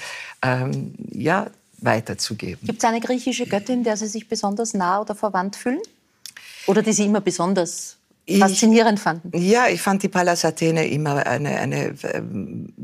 ähm, 0.42 0.94
ja, 1.10 1.50
weiterzugeben. 1.80 2.66
Gibt 2.66 2.78
es 2.78 2.84
eine 2.84 3.00
griechische 3.00 3.46
Göttin, 3.46 3.84
der 3.84 3.96
Sie 3.96 4.08
sich 4.08 4.28
besonders 4.28 4.74
nah 4.74 5.00
oder 5.00 5.14
verwandt 5.14 5.56
fühlen? 5.56 5.80
Oder 6.66 6.82
die 6.82 6.92
Sie 6.92 7.04
immer 7.04 7.20
besonders 7.20 7.97
faszinierend 8.38 9.00
fanden? 9.00 9.30
Ja, 9.34 9.68
ich 9.68 9.80
fand 9.80 10.02
die 10.02 10.08
Pallas 10.08 10.44
Athene 10.44 10.86
immer 10.88 11.26
eine, 11.26 11.58
eine 11.58 11.94
ähm, 12.02 12.74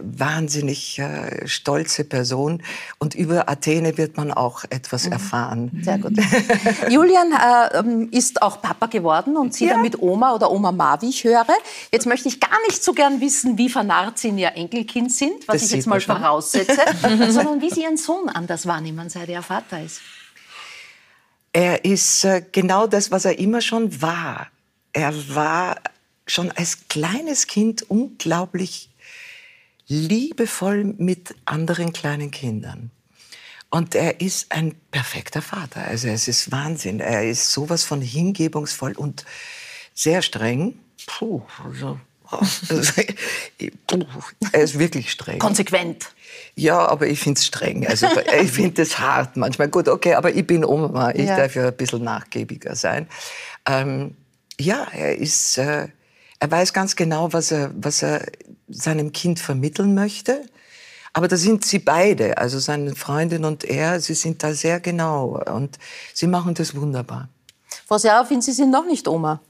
wahnsinnig 0.00 0.98
äh, 0.98 1.46
stolze 1.46 2.04
Person. 2.04 2.62
Und 2.98 3.14
über 3.14 3.48
Athene 3.48 3.98
wird 3.98 4.16
man 4.16 4.32
auch 4.32 4.64
etwas 4.70 5.06
mhm. 5.06 5.12
erfahren. 5.12 5.80
Sehr 5.82 5.98
gut. 5.98 6.12
Julian 6.90 7.32
äh, 7.32 7.78
ähm, 7.78 8.08
ist 8.10 8.42
auch 8.42 8.62
Papa 8.62 8.86
geworden 8.86 9.36
und 9.36 9.54
Sie 9.54 9.66
ja. 9.66 9.74
dann 9.74 9.82
mit 9.82 10.00
Oma 10.00 10.34
oder 10.34 10.50
Oma 10.50 10.72
Ma, 10.72 11.00
wie 11.02 11.10
ich 11.10 11.24
höre. 11.24 11.46
Jetzt 11.92 12.06
möchte 12.06 12.28
ich 12.28 12.40
gar 12.40 12.60
nicht 12.66 12.82
so 12.82 12.92
gern 12.92 13.20
wissen, 13.20 13.58
wie 13.58 13.68
vernarrt 13.68 14.18
Sie 14.18 14.28
in 14.28 14.38
Ihr 14.38 14.52
Enkelkind 14.54 15.12
sind, 15.12 15.46
was 15.46 15.56
das 15.56 15.64
ich 15.64 15.76
jetzt 15.76 15.86
mal 15.86 16.00
voraussetze, 16.00 16.80
sondern 17.28 17.60
wie 17.60 17.70
Sie 17.70 17.82
Ihren 17.82 17.96
Sohn 17.96 18.28
anders 18.28 18.66
wahrnehmen, 18.66 19.08
seit 19.10 19.28
er 19.28 19.42
Vater 19.42 19.82
ist. 19.82 20.00
Er 21.52 21.84
ist 21.84 22.24
äh, 22.24 22.42
genau 22.50 22.86
das, 22.86 23.10
was 23.10 23.24
er 23.24 23.38
immer 23.38 23.60
schon 23.60 24.02
war. 24.02 24.48
Er 24.94 25.12
war 25.34 25.76
schon 26.26 26.50
als 26.52 26.88
kleines 26.88 27.46
Kind 27.46 27.82
unglaublich 27.90 28.88
liebevoll 29.86 30.84
mit 30.84 31.34
anderen 31.44 31.92
kleinen 31.92 32.30
Kindern. 32.30 32.90
Und 33.70 33.94
er 33.94 34.20
ist 34.20 34.52
ein 34.52 34.74
perfekter 34.90 35.42
Vater. 35.42 35.84
Also 35.84 36.08
es 36.08 36.28
ist 36.28 36.52
Wahnsinn. 36.52 37.00
Er 37.00 37.28
ist 37.28 37.50
sowas 37.50 37.84
von 37.84 38.00
hingebungsvoll 38.00 38.92
und 38.92 39.24
sehr 39.92 40.22
streng. 40.22 40.78
Puh, 41.06 41.42
also, 41.64 41.98
er 44.52 44.62
ist 44.62 44.78
wirklich 44.78 45.10
streng. 45.10 45.40
Konsequent. 45.40 46.06
Ja, 46.54 46.86
aber 46.86 47.08
ich 47.08 47.18
finde 47.20 47.38
es 47.38 47.46
streng. 47.46 47.86
Also 47.86 48.06
ich 48.40 48.50
finde 48.50 48.82
es 48.82 48.98
hart 48.98 49.36
manchmal. 49.36 49.68
Gut, 49.68 49.88
okay, 49.88 50.14
aber 50.14 50.32
ich 50.32 50.46
bin 50.46 50.64
Oma. 50.64 51.10
Ich 51.10 51.26
ja. 51.26 51.36
darf 51.36 51.54
ja 51.56 51.68
ein 51.68 51.76
bisschen 51.76 52.04
nachgiebiger 52.04 52.76
sein. 52.76 53.08
Ähm, 53.66 54.16
ja, 54.60 54.86
er 54.92 55.16
ist, 55.16 55.58
äh, 55.58 55.88
er 56.38 56.50
weiß 56.50 56.72
ganz 56.72 56.96
genau, 56.96 57.32
was 57.32 57.50
er, 57.52 57.70
was 57.74 58.02
er 58.02 58.24
seinem 58.68 59.12
Kind 59.12 59.40
vermitteln 59.40 59.94
möchte. 59.94 60.42
Aber 61.12 61.28
da 61.28 61.36
sind 61.36 61.64
sie 61.64 61.78
beide, 61.78 62.38
also 62.38 62.58
seine 62.58 62.96
Freundin 62.96 63.44
und 63.44 63.64
er, 63.64 64.00
sie 64.00 64.14
sind 64.14 64.42
da 64.42 64.52
sehr 64.52 64.80
genau 64.80 65.40
und 65.46 65.78
sie 66.12 66.26
machen 66.26 66.54
das 66.54 66.74
wunderbar. 66.74 67.28
Frau 67.86 67.98
Serafin, 67.98 68.40
Sie 68.40 68.52
sind 68.52 68.70
noch 68.70 68.84
nicht 68.84 69.06
Oma. 69.06 69.40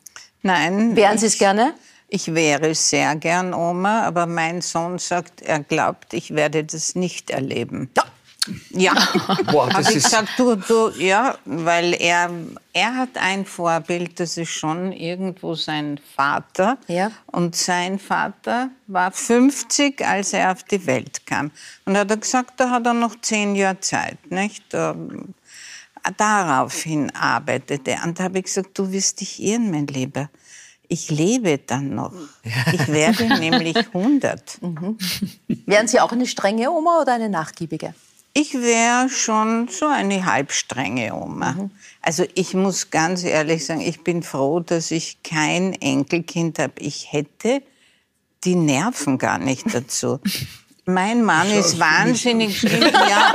Nein. 0.42 0.94
Wären 0.94 1.18
Sie 1.18 1.26
es 1.26 1.38
gerne? 1.38 1.74
Ich 2.08 2.34
wäre 2.34 2.74
sehr 2.74 3.16
gern 3.16 3.54
Oma, 3.54 4.02
aber 4.02 4.26
mein 4.26 4.60
Sohn 4.60 4.98
sagt, 4.98 5.40
er 5.42 5.60
glaubt, 5.60 6.12
ich 6.12 6.34
werde 6.34 6.64
das 6.64 6.94
nicht 6.94 7.30
erleben. 7.30 7.90
Ja, 7.96 8.04
Ja, 8.70 8.94
Boah, 9.50 9.72
habe 9.72 9.82
ich 9.82 9.94
gesagt, 9.94 10.30
du, 10.36 10.56
du, 10.56 10.90
ja, 10.98 11.36
weil 11.44 11.94
er, 11.94 12.30
er 12.72 12.96
hat 12.96 13.16
ein 13.16 13.46
Vorbild, 13.46 14.20
das 14.20 14.36
ist 14.36 14.50
schon 14.50 14.92
irgendwo 14.92 15.54
sein 15.54 15.98
Vater. 16.14 16.78
Ja. 16.86 17.10
Und 17.26 17.56
sein 17.56 17.98
Vater 17.98 18.70
war 18.86 19.12
50, 19.12 20.04
als 20.06 20.32
er 20.32 20.52
auf 20.52 20.62
die 20.64 20.86
Welt 20.86 21.26
kam. 21.26 21.50
Und 21.84 21.94
er 21.94 22.02
hat 22.02 22.20
gesagt, 22.20 22.60
da 22.60 22.70
hat 22.70 22.86
er 22.86 22.94
noch 22.94 23.20
zehn 23.20 23.54
Jahre 23.56 23.80
Zeit, 23.80 24.30
nicht? 24.30 24.64
Daraufhin 26.16 27.10
arbeitete 27.14 27.92
er. 27.92 28.04
Und 28.04 28.18
da 28.18 28.24
habe 28.24 28.38
ich 28.38 28.44
gesagt, 28.44 28.78
du 28.78 28.92
wirst 28.92 29.20
dich 29.20 29.42
irren, 29.42 29.70
mein 29.70 29.86
Lieber 29.86 30.28
ich 30.88 31.10
lebe 31.10 31.58
dann 31.58 31.94
noch. 31.94 32.12
Ich 32.72 32.88
werde 32.88 33.24
nämlich 33.40 33.76
100. 33.76 34.62
Mhm. 34.62 34.98
Wären 35.66 35.88
Sie 35.88 36.00
auch 36.00 36.12
eine 36.12 36.26
strenge 36.26 36.70
Oma 36.70 37.00
oder 37.00 37.14
eine 37.14 37.28
nachgiebige? 37.28 37.94
Ich 38.36 38.52
wäre 38.54 39.08
schon 39.08 39.68
so 39.68 39.86
eine 39.86 40.26
halbstrenge 40.26 41.14
Oma. 41.14 41.52
Mhm. 41.52 41.70
Also 42.02 42.24
ich 42.34 42.52
muss 42.52 42.90
ganz 42.90 43.22
ehrlich 43.22 43.64
sagen, 43.64 43.80
ich 43.80 44.02
bin 44.02 44.24
froh, 44.24 44.58
dass 44.58 44.90
ich 44.90 45.22
kein 45.22 45.72
Enkelkind 45.74 46.58
habe. 46.58 46.72
Ich 46.78 47.12
hätte 47.12 47.62
die 48.42 48.56
Nerven 48.56 49.18
gar 49.18 49.38
nicht 49.38 49.72
dazu. 49.72 50.18
Mein 50.84 51.22
Mann 51.22 51.48
ist 51.50 51.78
wahnsinnig 51.78 52.58
schlimm. 52.58 52.82
Ja, 52.82 53.32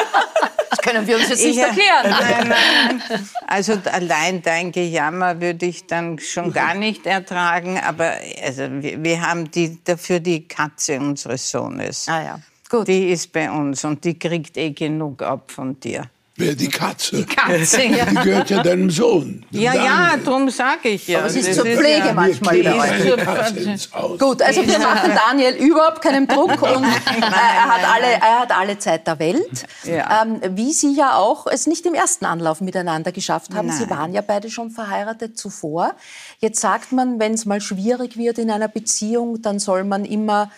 das 0.69 0.79
können 0.79 1.07
wir 1.07 1.15
uns 1.15 1.29
jetzt 1.29 1.45
nicht 1.45 1.57
ich, 1.57 1.63
erklären. 1.63 2.09
Nein, 2.09 2.47
nein. 2.49 3.29
Also 3.47 3.79
allein 3.91 4.41
dein 4.41 4.73
Gejammer 4.73 5.39
würde 5.39 5.65
ich 5.65 5.87
dann 5.87 6.19
schon 6.19 6.51
gar 6.51 6.75
nicht 6.75 7.05
ertragen. 7.05 7.79
Aber 7.79 8.15
also, 8.43 8.67
wir, 8.69 9.01
wir 9.01 9.21
haben 9.21 9.49
die, 9.49 9.81
dafür 9.83 10.19
die 10.19 10.45
Katze 10.47 10.99
unseres 10.99 11.49
Sohnes. 11.49 12.07
Ah 12.09 12.21
ja. 12.21 12.39
Gut. 12.69 12.87
Die 12.87 13.09
ist 13.09 13.31
bei 13.31 13.49
uns 13.49 13.83
und 13.83 14.03
die 14.05 14.17
kriegt 14.17 14.55
eh 14.57 14.71
genug 14.71 15.21
ab 15.23 15.51
von 15.51 15.79
dir. 15.79 16.09
Wer 16.39 16.55
die 16.55 16.69
Katze? 16.69 17.17
Die 17.17 17.25
Katze, 17.25 17.83
ja. 17.83 18.05
Die 18.05 18.15
gehört 18.15 18.49
ja 18.49 18.63
deinem 18.63 18.89
Sohn. 18.89 19.45
Ja, 19.51 19.73
Daniel. 19.73 19.85
ja, 19.85 20.17
darum 20.23 20.49
sage 20.49 20.89
ich 20.89 21.05
ja. 21.09 21.19
Aber 21.19 21.29
sie 21.29 21.41
ist 21.41 21.53
zur 21.53 21.65
Pflege 21.65 22.07
ja, 22.07 22.13
manchmal 22.13 22.63
bei 22.63 24.17
Gut, 24.17 24.41
also 24.41 24.65
wir 24.65 24.79
machen 24.79 25.11
Daniel 25.27 25.55
überhaupt 25.55 26.01
keinen 26.01 26.27
Druck 26.27 26.61
und 26.61 26.85
äh, 26.85 27.19
er, 27.19 27.65
hat 27.65 27.93
alle, 27.93 28.07
er 28.13 28.39
hat 28.39 28.57
alle 28.57 28.79
Zeit 28.79 29.05
der 29.05 29.19
Welt. 29.19 29.65
Ja. 29.83 30.23
Ähm, 30.23 30.39
wie 30.55 30.71
Sie 30.71 30.95
ja 30.95 31.15
auch 31.15 31.45
es 31.45 31.67
nicht 31.67 31.85
im 31.85 31.93
ersten 31.93 32.23
Anlauf 32.23 32.61
miteinander 32.61 33.11
geschafft 33.11 33.53
haben. 33.53 33.67
Nein. 33.67 33.77
Sie 33.77 33.89
waren 33.89 34.13
ja 34.13 34.21
beide 34.21 34.49
schon 34.49 34.71
verheiratet 34.71 35.37
zuvor. 35.37 35.93
Jetzt 36.39 36.61
sagt 36.61 36.93
man, 36.93 37.19
wenn 37.19 37.33
es 37.33 37.45
mal 37.45 37.59
schwierig 37.59 38.15
wird 38.15 38.37
in 38.37 38.49
einer 38.49 38.69
Beziehung, 38.69 39.41
dann 39.41 39.59
soll 39.59 39.83
man 39.83 40.05
immer 40.05 40.49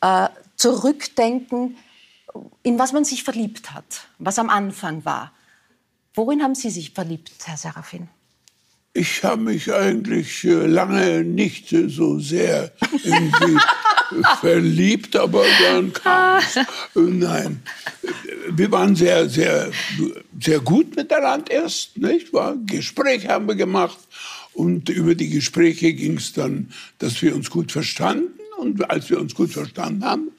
äh, 0.00 0.26
zurückdenken, 0.58 1.76
in 2.62 2.78
was 2.78 2.92
man 2.92 3.04
sich 3.04 3.24
verliebt 3.24 3.72
hat, 3.72 4.08
was 4.18 4.38
am 4.38 4.50
Anfang 4.50 5.04
war. 5.04 5.32
Worin 6.14 6.42
haben 6.42 6.54
Sie 6.54 6.68
sich 6.68 6.90
verliebt, 6.90 7.32
Herr 7.44 7.56
Serafin? 7.56 8.08
Ich 8.92 9.22
habe 9.22 9.42
mich 9.42 9.72
eigentlich 9.72 10.44
äh, 10.44 10.66
lange 10.66 11.22
nicht 11.22 11.68
so 11.68 12.18
sehr 12.18 12.72
verliebt, 14.40 15.14
aber 15.14 15.44
dann 15.62 15.92
kam. 15.92 16.40
Äh, 16.40 16.64
nein, 17.00 17.62
wir 18.50 18.72
waren 18.72 18.96
sehr, 18.96 19.28
sehr, 19.28 19.70
sehr 20.40 20.58
gut 20.60 20.96
miteinander 20.96 21.50
erst, 21.52 21.96
nicht 21.98 22.32
wahr? 22.32 22.56
Gespräche 22.66 23.28
haben 23.28 23.46
wir 23.46 23.54
gemacht 23.54 23.98
und 24.54 24.88
über 24.88 25.14
die 25.14 25.30
Gespräche 25.30 25.92
ging 25.92 26.16
es 26.16 26.32
dann, 26.32 26.72
dass 26.98 27.22
wir 27.22 27.36
uns 27.36 27.50
gut 27.50 27.70
verstanden. 27.70 28.37
Und 28.58 28.90
als 28.90 29.08
wir 29.08 29.20
uns 29.20 29.34
gut 29.34 29.50
verstanden 29.52 30.04
haben, 30.04 30.30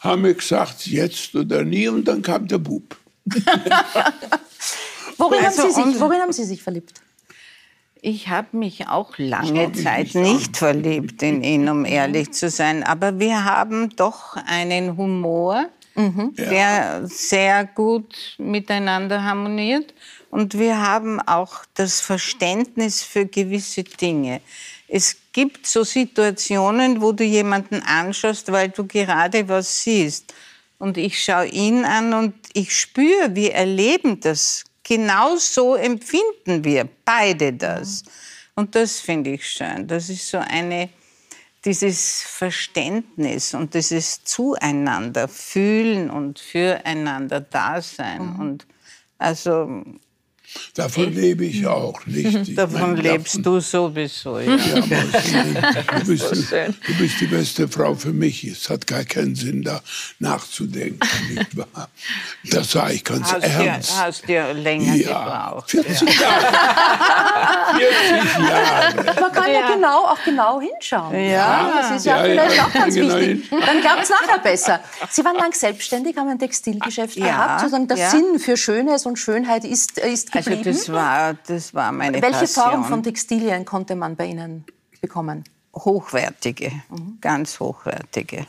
haben 0.00 0.24
wir 0.24 0.34
gesagt, 0.34 0.86
jetzt 0.86 1.34
oder 1.34 1.62
nie. 1.64 1.88
Und 1.88 2.06
dann 2.06 2.22
kam 2.22 2.48
der 2.48 2.58
Bub. 2.58 2.96
worin, 5.16 5.44
also, 5.44 5.62
haben 5.62 5.92
sich, 5.92 6.00
worin, 6.00 6.20
haben 6.20 6.32
Sie 6.32 6.44
sich, 6.44 6.62
verliebt? 6.62 6.94
Ich 8.02 8.28
habe 8.28 8.56
mich 8.56 8.88
auch 8.88 9.18
lange 9.18 9.72
Zeit 9.72 10.14
nicht, 10.14 10.14
nicht 10.14 10.56
verliebt 10.56 11.22
in 11.22 11.44
ihn, 11.44 11.68
um 11.68 11.84
ehrlich 11.84 12.32
zu 12.32 12.48
sein. 12.48 12.82
Aber 12.82 13.18
wir 13.18 13.44
haben 13.44 13.90
doch 13.96 14.36
einen 14.46 14.96
Humor, 14.96 15.66
mhm. 15.94 16.34
der 16.34 16.52
ja. 16.52 17.06
sehr 17.06 17.66
gut 17.66 18.36
miteinander 18.38 19.22
harmoniert. 19.22 19.92
Und 20.30 20.58
wir 20.58 20.80
haben 20.80 21.20
auch 21.20 21.64
das 21.74 22.00
Verständnis 22.00 23.02
für 23.02 23.26
gewisse 23.26 23.84
Dinge. 23.84 24.40
Es 24.92 25.16
gibt 25.32 25.66
so 25.66 25.84
Situationen, 25.84 27.00
wo 27.00 27.12
du 27.12 27.22
jemanden 27.22 27.80
anschaust, 27.82 28.50
weil 28.50 28.70
du 28.70 28.84
gerade 28.86 29.48
was 29.48 29.84
siehst. 29.84 30.34
Und 30.78 30.96
ich 30.96 31.22
schaue 31.22 31.46
ihn 31.46 31.84
an 31.84 32.12
und 32.12 32.34
ich 32.54 32.76
spüre, 32.76 33.34
wir 33.34 33.54
erleben 33.54 34.18
das. 34.18 34.64
Genau 34.82 35.36
so 35.36 35.76
empfinden 35.76 36.64
wir 36.64 36.88
beide 37.04 37.52
das. 37.52 38.02
Und 38.56 38.74
das 38.74 38.98
finde 38.98 39.30
ich 39.30 39.48
schön. 39.48 39.86
Das 39.86 40.08
ist 40.08 40.28
so 40.28 40.38
eine, 40.38 40.88
dieses 41.64 42.22
Verständnis 42.22 43.54
und 43.54 43.74
dieses 43.74 44.24
Zueinander 44.24 45.28
fühlen 45.28 46.10
und 46.10 46.40
füreinander 46.40 47.40
da 47.40 47.80
sein. 47.80 48.34
Mhm. 48.34 48.40
Und 48.40 48.66
also 49.18 49.84
Davon 50.74 51.12
lebe 51.12 51.44
ich 51.44 51.66
auch 51.66 52.06
nicht. 52.06 52.56
davon 52.58 52.80
meine, 52.80 53.02
lebst 53.02 53.38
davon, 53.38 53.42
du 53.42 53.60
sowieso, 53.60 54.38
ja. 54.38 54.56
ja 54.56 54.80
du, 56.00 56.06
bist, 56.06 56.52
du, 56.52 56.94
bist, 56.98 57.20
die 57.20 57.26
beste 57.26 57.68
Frau 57.68 57.94
für 57.94 58.12
mich. 58.12 58.44
Es 58.44 58.70
hat 58.70 58.86
gar 58.86 59.04
keinen 59.04 59.34
Sinn, 59.34 59.62
da 59.62 59.80
nachzudenken, 60.18 61.00
nicht 61.34 61.56
wahr? 61.56 61.88
Das 62.50 62.70
sage 62.72 62.94
ich 62.94 63.04
ganz 63.04 63.32
hast 63.32 63.42
ernst. 63.42 63.90
Dir, 63.90 63.96
hast 63.98 64.28
dir 64.28 64.54
länger 64.54 64.94
ja, 64.94 65.52
gebraucht. 65.52 65.70
40 65.70 66.00
ja. 66.00 66.20
Jahre. 66.20 67.76
40 67.78 68.48
Jahre. 68.48 69.20
Man 69.20 69.32
kann 69.32 69.52
ja, 69.52 69.60
ja 69.60 69.74
genau, 69.74 70.04
auch 70.06 70.24
genau 70.24 70.60
hinschauen. 70.60 71.24
Ja, 71.24 71.72
das 71.80 71.98
ist 71.98 72.06
ja, 72.06 72.22
vielleicht 72.22 72.60
auch 72.60 72.72
ganz 72.72 72.94
genau 72.94 73.16
wichtig. 73.16 73.48
Hin. 73.48 73.60
Dann 73.66 73.80
klappt 73.80 74.02
es 74.04 74.10
nachher 74.10 74.38
besser. 74.38 74.80
Sie 75.10 75.24
waren 75.24 75.36
lang 75.36 75.52
selbstständig, 75.52 76.16
haben 76.16 76.28
ein 76.28 76.38
Textilgeschäft 76.38 77.16
gehabt. 77.16 77.60
Sozusagen 77.60 77.88
der 77.88 78.10
Sinn 78.10 78.38
für 78.38 78.56
Schönes 78.56 79.06
und 79.06 79.16
Schönheit 79.18 79.64
ist, 79.64 79.98
ist? 79.98 80.30
Also 80.48 80.62
das 80.62 80.92
war, 80.92 81.34
das 81.46 81.74
war 81.74 81.92
meine 81.92 82.20
Welche 82.20 82.40
Passion. 82.40 82.64
Form 82.70 82.84
von 82.84 83.02
Textilien 83.02 83.64
konnte 83.64 83.94
man 83.94 84.16
bei 84.16 84.26
Ihnen 84.26 84.64
bekommen? 85.00 85.44
Hochwertige, 85.74 86.72
mhm. 86.88 87.18
ganz 87.20 87.60
hochwertige. 87.60 88.46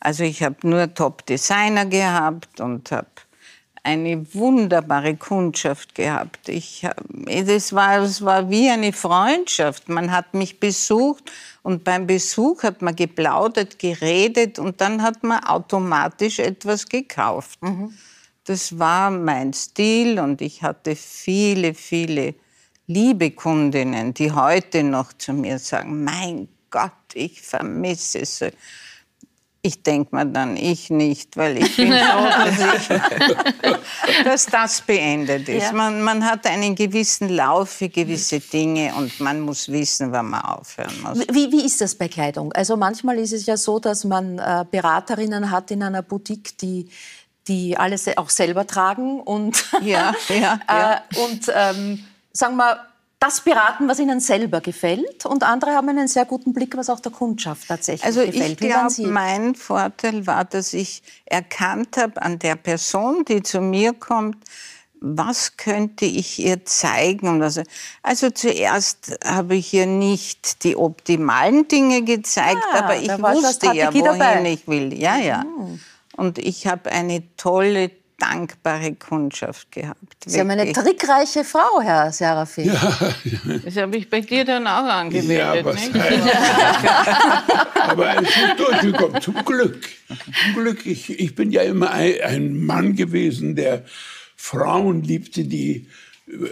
Also 0.00 0.24
ich 0.24 0.42
habe 0.42 0.56
nur 0.62 0.92
Top-Designer 0.92 1.86
gehabt 1.86 2.60
und 2.60 2.90
habe 2.90 3.08
eine 3.82 4.34
wunderbare 4.34 5.16
Kundschaft 5.16 5.94
gehabt. 5.94 6.48
Ich, 6.48 6.86
das, 7.46 7.72
war, 7.72 8.00
das 8.00 8.24
war 8.24 8.50
wie 8.50 8.68
eine 8.68 8.92
Freundschaft. 8.92 9.88
Man 9.88 10.12
hat 10.12 10.34
mich 10.34 10.60
besucht 10.60 11.30
und 11.62 11.84
beim 11.84 12.06
Besuch 12.06 12.62
hat 12.62 12.82
man 12.82 12.96
geplaudert, 12.96 13.78
geredet 13.78 14.58
und 14.58 14.80
dann 14.80 15.02
hat 15.02 15.22
man 15.22 15.42
automatisch 15.44 16.38
etwas 16.38 16.88
gekauft. 16.88 17.62
Mhm. 17.62 17.94
Das 18.44 18.78
war 18.78 19.10
mein 19.10 19.52
Stil 19.52 20.18
und 20.18 20.40
ich 20.40 20.62
hatte 20.62 20.96
viele, 20.96 21.74
viele 21.74 22.34
liebe 22.86 23.30
Kundinnen, 23.30 24.14
die 24.14 24.32
heute 24.32 24.82
noch 24.82 25.12
zu 25.12 25.32
mir 25.32 25.58
sagen, 25.58 26.02
mein 26.02 26.48
Gott, 26.70 26.92
ich 27.14 27.40
vermisse 27.40 28.20
es. 28.20 28.44
Ich 29.62 29.82
denke 29.82 30.16
mir 30.16 30.24
dann, 30.24 30.56
ich 30.56 30.88
nicht, 30.88 31.36
weil 31.36 31.58
ich 31.58 31.76
bin 31.76 31.92
froh, 31.92 32.28
dass, 32.46 32.88
dass 34.24 34.46
das 34.46 34.80
beendet 34.80 35.50
ist. 35.50 35.64
Ja. 35.64 35.72
Man, 35.72 36.00
man, 36.00 36.24
hat 36.24 36.46
einen 36.46 36.74
gewissen 36.74 37.28
Lauf 37.28 37.68
für 37.68 37.90
gewisse 37.90 38.40
Dinge 38.40 38.94
und 38.94 39.20
man 39.20 39.40
muss 39.40 39.68
wissen, 39.68 40.12
wann 40.12 40.30
man 40.30 40.40
aufhören 40.40 40.94
muss. 41.02 41.18
Wie, 41.30 41.52
wie 41.52 41.66
ist 41.66 41.78
das 41.82 41.94
bei 41.94 42.08
Kleidung? 42.08 42.50
Also 42.52 42.74
manchmal 42.78 43.18
ist 43.18 43.34
es 43.34 43.44
ja 43.44 43.58
so, 43.58 43.78
dass 43.78 44.04
man 44.04 44.38
äh, 44.38 44.64
Beraterinnen 44.70 45.50
hat 45.50 45.70
in 45.70 45.82
einer 45.82 46.02
Boutique, 46.02 46.56
die 46.56 46.88
die 47.50 47.76
alles 47.76 48.06
auch 48.16 48.30
selber 48.30 48.66
tragen 48.66 49.20
und, 49.20 49.66
ja, 49.82 50.14
ja, 50.28 50.60
ja. 50.68 50.94
Äh, 50.94 51.20
und 51.20 51.52
ähm, 51.52 52.04
sagen 52.32 52.56
wir, 52.56 52.86
das 53.18 53.42
beraten, 53.42 53.86
was 53.86 53.98
ihnen 53.98 54.18
selber 54.18 54.62
gefällt. 54.62 55.26
Und 55.26 55.42
andere 55.42 55.72
haben 55.72 55.90
einen 55.90 56.08
sehr 56.08 56.24
guten 56.24 56.54
Blick, 56.54 56.74
was 56.74 56.88
auch 56.88 57.00
der 57.00 57.12
Kundschaft 57.12 57.68
tatsächlich 57.68 58.02
also 58.02 58.24
gefällt. 58.24 58.52
Ich 58.52 58.56
glaube, 58.56 59.08
mein 59.08 59.54
Vorteil 59.54 60.26
war, 60.26 60.46
dass 60.46 60.72
ich 60.72 61.02
erkannt 61.26 61.98
habe 61.98 62.22
an 62.22 62.38
der 62.38 62.56
Person, 62.56 63.26
die 63.26 63.42
zu 63.42 63.60
mir 63.60 63.92
kommt, 63.92 64.38
was 65.02 65.56
könnte 65.58 66.06
ich 66.06 66.38
ihr 66.38 66.64
zeigen? 66.64 67.42
Also, 67.42 67.62
also 68.02 68.30
zuerst 68.30 69.18
habe 69.24 69.56
ich 69.56 69.72
ihr 69.74 69.86
nicht 69.86 70.64
die 70.64 70.76
optimalen 70.76 71.68
Dinge 71.68 72.02
gezeigt, 72.02 72.62
ah, 72.72 72.78
aber 72.78 72.96
ich 72.96 73.10
wusste 73.10 73.74
ja, 73.74 73.88
wohin 73.88 74.04
dabei. 74.04 74.50
ich 74.50 74.66
will. 74.66 74.94
Ja, 74.94 75.18
ja. 75.18 75.44
Mhm. 75.44 75.80
Und 76.20 76.38
ich 76.38 76.66
habe 76.66 76.92
eine 76.92 77.22
tolle 77.38 77.90
dankbare 78.18 78.94
Kundschaft 78.94 79.72
gehabt. 79.72 80.00
Sie 80.26 80.36
wirklich. 80.36 80.40
haben 80.40 80.50
eine 80.50 80.70
trickreiche 80.70 81.44
Frau, 81.44 81.80
Herr 81.80 82.12
Serafin. 82.12 82.66
Ja. 82.66 83.14
Das 83.64 83.76
habe 83.76 83.96
ich 83.96 84.10
bei 84.10 84.20
dir 84.20 84.44
dann 84.44 84.66
auch 84.66 84.84
angewendet. 84.84 85.38
Ja, 85.38 85.64
was 85.64 85.78
aber 87.74 88.22
es 88.22 88.28
ist 88.28 88.58
durchgekommen, 88.58 89.22
zum 89.22 89.42
Glück. 89.46 89.88
Zum 90.08 90.62
Glück, 90.62 90.84
ich, 90.84 91.18
ich 91.18 91.34
bin 91.34 91.52
ja 91.52 91.62
immer 91.62 91.90
ein, 91.90 92.20
ein 92.20 92.66
Mann 92.66 92.96
gewesen, 92.96 93.56
der 93.56 93.86
Frauen 94.36 95.02
liebte, 95.02 95.44
die 95.44 95.88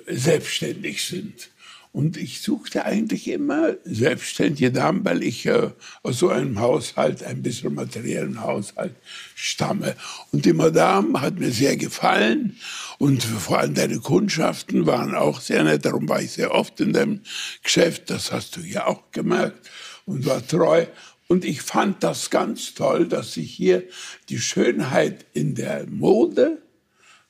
selbstständig 0.07 1.04
sind. 1.04 1.50
Und 1.92 2.16
ich 2.16 2.42
suchte 2.42 2.85
eigentlich 2.85 3.29
immer 3.29 3.74
selbstständige 3.85 4.70
Damen, 4.70 5.05
weil 5.05 5.22
ich 5.22 5.46
äh, 5.46 5.70
aus 6.03 6.18
so 6.18 6.29
einem 6.29 6.61
Haushalt, 6.61 7.22
ein 7.24 7.42
bisschen 7.42 7.74
materiellen 7.74 8.42
Haushalt 8.42 8.94
stamme. 9.35 9.96
Und 10.31 10.44
die 10.44 10.53
Madame 10.53 11.20
hat 11.20 11.38
mir 11.38 11.51
sehr 11.51 11.77
gefallen 11.77 12.57
und 12.98 13.22
vor 13.22 13.59
allem 13.59 13.74
deine 13.74 13.98
Kundschaften 14.01 14.87
waren 14.87 15.14
auch 15.14 15.40
sehr 15.40 15.64
nett. 15.64 15.85
Darum 15.85 16.09
war 16.09 16.20
ich 16.20 16.33
sehr 16.33 16.55
oft 16.55 16.81
in 16.81 16.92
deinem 16.92 17.22
Geschäft, 17.62 18.11
das 18.11 18.33
hast 18.33 18.57
du 18.57 18.61
ja 18.61 18.87
auch 18.87 19.11
gemerkt 19.12 19.68
und 20.05 20.27
war 20.27 20.46
treu. 20.46 20.87
Und 21.29 21.44
ich 21.44 21.62
fand 21.62 22.03
das 22.03 22.31
ganz 22.31 22.74
toll, 22.74 23.07
dass 23.07 23.35
sich 23.35 23.53
hier 23.53 23.85
die 24.29 24.38
Schönheit 24.38 25.27
in 25.35 25.55
der 25.55 25.87
Mode 25.87 26.62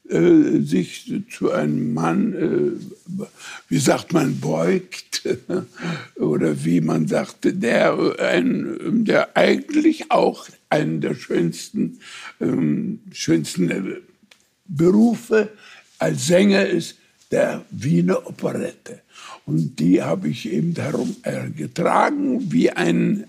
äh, 0.08 0.60
sich 0.60 1.12
zu 1.30 1.52
einem 1.52 1.94
Mann, 1.94 2.34
äh, 2.34 3.24
wie 3.68 3.78
sagt 3.78 4.12
man, 4.12 4.40
beugt 4.40 5.28
oder 6.16 6.64
wie 6.64 6.80
man 6.80 7.06
sagte, 7.08 7.52
der, 7.52 8.18
ein, 8.18 9.04
der 9.04 9.36
eigentlich 9.36 10.10
auch 10.10 10.48
einen 10.70 11.00
der 11.00 11.14
schönsten, 11.14 12.00
ähm, 12.40 13.00
schönsten 13.12 13.70
äh, 13.70 13.82
Berufe 14.66 15.50
als 15.98 16.26
Sänger 16.26 16.66
ist, 16.66 16.96
der 17.30 17.64
Wiener 17.70 18.26
Operette. 18.26 19.00
Und 19.46 19.78
die 19.78 20.02
habe 20.02 20.28
ich 20.28 20.50
eben 20.50 20.74
darum 20.74 21.16
äh, 21.22 21.50
getragen 21.50 22.52
wie 22.52 22.70
ein 22.70 23.24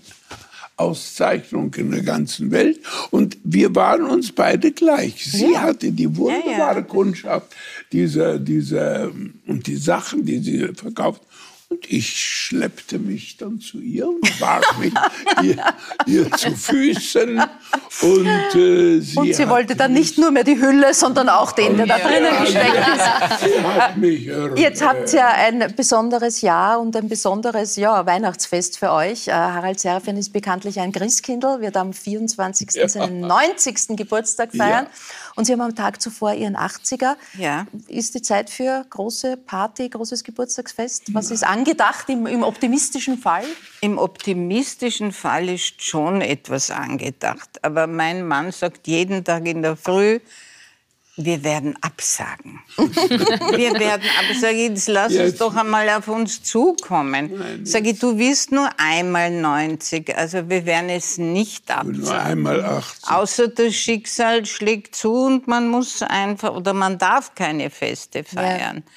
Auszeichnung 0.80 1.74
in 1.74 1.90
der 1.90 2.02
ganzen 2.02 2.50
Welt. 2.50 2.80
Und 3.10 3.36
wir 3.44 3.74
waren 3.74 4.04
uns 4.04 4.32
beide 4.32 4.72
gleich. 4.72 5.24
Sie 5.24 5.52
ja. 5.52 5.60
hatte 5.62 5.92
die 5.92 6.16
wunderbare 6.16 6.50
ja, 6.56 6.74
ja. 6.76 6.80
Kundschaft, 6.82 7.54
diese, 7.92 8.40
diese, 8.40 9.12
und 9.46 9.66
die 9.66 9.76
Sachen, 9.76 10.24
die 10.24 10.38
sie 10.38 10.68
verkauft. 10.74 11.22
Und 11.68 11.88
ich 11.88 12.18
schleppte 12.18 12.98
mich 12.98 13.36
dann 13.36 13.60
zu 13.60 13.78
ihr 13.78 14.08
und 14.08 14.40
warf 14.40 14.78
mich 14.78 14.92
ihr, 15.44 15.64
ihr, 16.06 16.30
zu 16.32 16.56
Füßen. 16.56 17.40
Und, 18.02 18.26
äh, 18.26 19.00
sie, 19.00 19.16
und 19.16 19.34
sie 19.34 19.48
wollte 19.48 19.76
dann 19.76 19.92
nicht 19.92 20.16
nur 20.16 20.30
mehr 20.30 20.44
die 20.44 20.58
Hülle, 20.58 20.94
sondern 20.94 21.28
auch 21.28 21.52
den, 21.52 21.76
der 21.76 21.86
da 21.86 21.98
drinnen 21.98 22.32
gesteckt 22.40 22.86
ist. 24.54 24.58
Jetzt 24.58 24.84
habt 24.84 25.12
ihr 25.12 25.26
ein 25.26 25.74
besonderes 25.76 26.40
Jahr 26.40 26.80
und 26.80 26.96
ein 26.96 27.08
besonderes 27.08 27.76
ja, 27.76 28.06
Weihnachtsfest 28.06 28.78
für 28.78 28.92
euch. 28.92 29.28
Äh, 29.28 29.32
Harald 29.32 29.80
Serafin 29.80 30.16
ist 30.16 30.32
bekanntlich 30.32 30.80
ein 30.80 30.92
Christkindl, 30.92 31.60
wird 31.60 31.76
am 31.76 31.92
24. 31.92 32.70
Ja. 32.72 32.88
seinen 32.88 33.20
90. 33.20 33.96
Geburtstag 33.96 34.50
feiern. 34.56 34.86
Ja. 34.86 34.90
Und 35.36 35.44
Sie 35.44 35.52
haben 35.52 35.60
am 35.60 35.74
Tag 35.74 36.00
zuvor 36.00 36.34
Ihren 36.34 36.56
80er. 36.56 37.16
Ja. 37.38 37.66
Ist 37.88 38.14
die 38.14 38.22
Zeit 38.22 38.50
für 38.50 38.84
große 38.88 39.36
Party, 39.36 39.88
großes 39.88 40.24
Geburtstagsfest? 40.24 41.14
Was 41.14 41.30
ist 41.30 41.44
angedacht 41.44 42.08
im, 42.08 42.26
im 42.26 42.42
optimistischen 42.42 43.18
Fall? 43.18 43.44
Im 43.80 43.98
optimistischen 43.98 45.12
Fall 45.12 45.48
ist 45.48 45.82
schon 45.82 46.20
etwas 46.20 46.70
angedacht. 46.70 47.59
Aber 47.62 47.86
mein 47.86 48.26
Mann 48.26 48.52
sagt 48.52 48.86
jeden 48.86 49.24
Tag 49.24 49.46
in 49.46 49.62
der 49.62 49.76
Früh, 49.76 50.20
wir 51.24 51.44
werden 51.44 51.76
absagen. 51.82 52.60
wir 52.76 53.74
werden 53.78 54.08
absagen. 54.18 54.58
Jetzt 54.58 54.88
lass 54.88 55.12
Jetzt. 55.12 55.34
es 55.34 55.38
doch 55.38 55.54
einmal 55.54 55.88
auf 55.90 56.08
uns 56.08 56.42
zukommen. 56.42 57.32
Nein, 57.36 57.66
Sag 57.66 57.86
ich, 57.86 57.98
du 57.98 58.16
wirst 58.18 58.52
nur 58.52 58.68
einmal 58.78 59.30
90. 59.30 60.16
Also 60.16 60.48
wir 60.48 60.64
werden 60.64 60.88
es 60.88 61.18
nicht 61.18 61.70
absagen. 61.70 62.00
Nur 62.00 62.18
einmal 62.18 62.64
80. 62.64 63.10
Außer 63.10 63.48
das 63.48 63.74
Schicksal 63.74 64.46
schlägt 64.46 64.94
zu 64.94 65.12
und 65.12 65.46
man 65.46 65.68
muss 65.68 66.02
einfach, 66.02 66.54
oder 66.54 66.72
man 66.72 66.98
darf 66.98 67.34
keine 67.34 67.70
Feste 67.70 68.24
feiern. 68.24 68.76
Ja. 68.86 68.92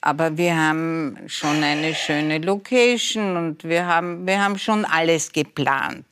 Aber 0.00 0.36
wir 0.36 0.54
haben 0.54 1.16
schon 1.28 1.62
eine 1.62 1.94
schöne 1.94 2.38
Location 2.38 3.38
und 3.38 3.64
wir 3.64 3.86
haben, 3.86 4.26
wir 4.26 4.42
haben 4.42 4.58
schon 4.58 4.84
alles 4.84 5.32
geplant. 5.32 6.04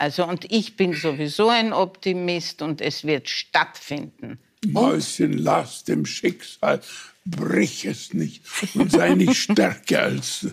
Also, 0.00 0.26
und 0.26 0.50
ich 0.50 0.76
bin 0.76 0.94
sowieso 0.94 1.50
ein 1.50 1.74
Optimist 1.74 2.62
und 2.62 2.80
es 2.80 3.04
wird 3.04 3.28
stattfinden. 3.28 4.38
Mäuschen, 4.66 5.36
lass 5.36 5.84
dem 5.84 6.06
Schicksal, 6.06 6.80
brich 7.26 7.84
es 7.84 8.14
nicht 8.14 8.42
und 8.74 8.90
sei 8.90 9.10
nicht 9.10 9.36
stärker 9.42 10.04
als. 10.04 10.46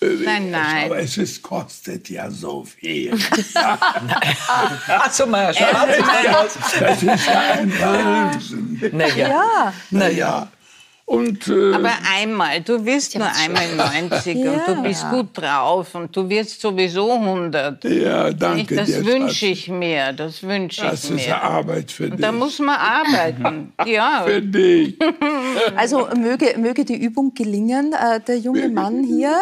Äh, 0.00 0.06
nein, 0.24 0.50
nein. 0.50 0.86
Aber 0.86 1.00
es 1.00 1.18
ist, 1.18 1.42
kostet 1.42 2.08
ja 2.08 2.30
so 2.30 2.64
viel. 2.64 3.12
Achso, 4.88 5.26
mal, 5.26 5.52
schau 5.52 5.66
Das 6.80 7.02
ist 7.02 7.26
ja 7.26 7.40
ein 7.52 7.78
Wahnsinn. 7.78 8.80
Naja. 8.90 9.28
Ja. 9.28 9.74
Naja. 9.90 10.52
Und, 11.06 11.48
äh, 11.48 11.74
Aber 11.74 11.92
einmal, 12.16 12.62
du 12.62 12.82
wirst 12.86 13.14
nur 13.18 13.28
einmal 13.30 13.74
90 13.76 14.36
ja. 14.36 14.52
und 14.52 14.68
du 14.68 14.82
bist 14.82 15.08
gut 15.10 15.28
drauf 15.34 15.94
und 15.94 16.16
du 16.16 16.26
wirst 16.30 16.58
sowieso 16.58 17.12
100. 17.12 17.84
Ja, 17.84 18.32
danke 18.32 18.74
Das 18.74 19.04
wünsche 19.04 19.46
ich 19.46 19.68
mir, 19.68 20.14
das 20.14 20.42
wünsche 20.42 20.80
ich 20.80 21.10
mir. 21.10 21.16
Das 21.16 21.26
ist 21.26 21.30
Arbeit 21.30 21.92
für 21.92 22.08
dich. 22.08 22.20
Da 22.20 22.32
muss 22.32 22.58
man 22.58 22.76
arbeiten, 22.76 23.74
ja. 23.86 24.22
Für 24.26 24.40
dich. 24.40 24.98
Also 25.76 26.08
möge, 26.16 26.54
möge 26.58 26.84
die 26.84 26.96
Übung 26.96 27.34
gelingen. 27.34 27.92
Äh, 27.92 28.20
der 28.20 28.38
junge 28.38 28.68
Mann 28.68 29.04
hier, 29.04 29.38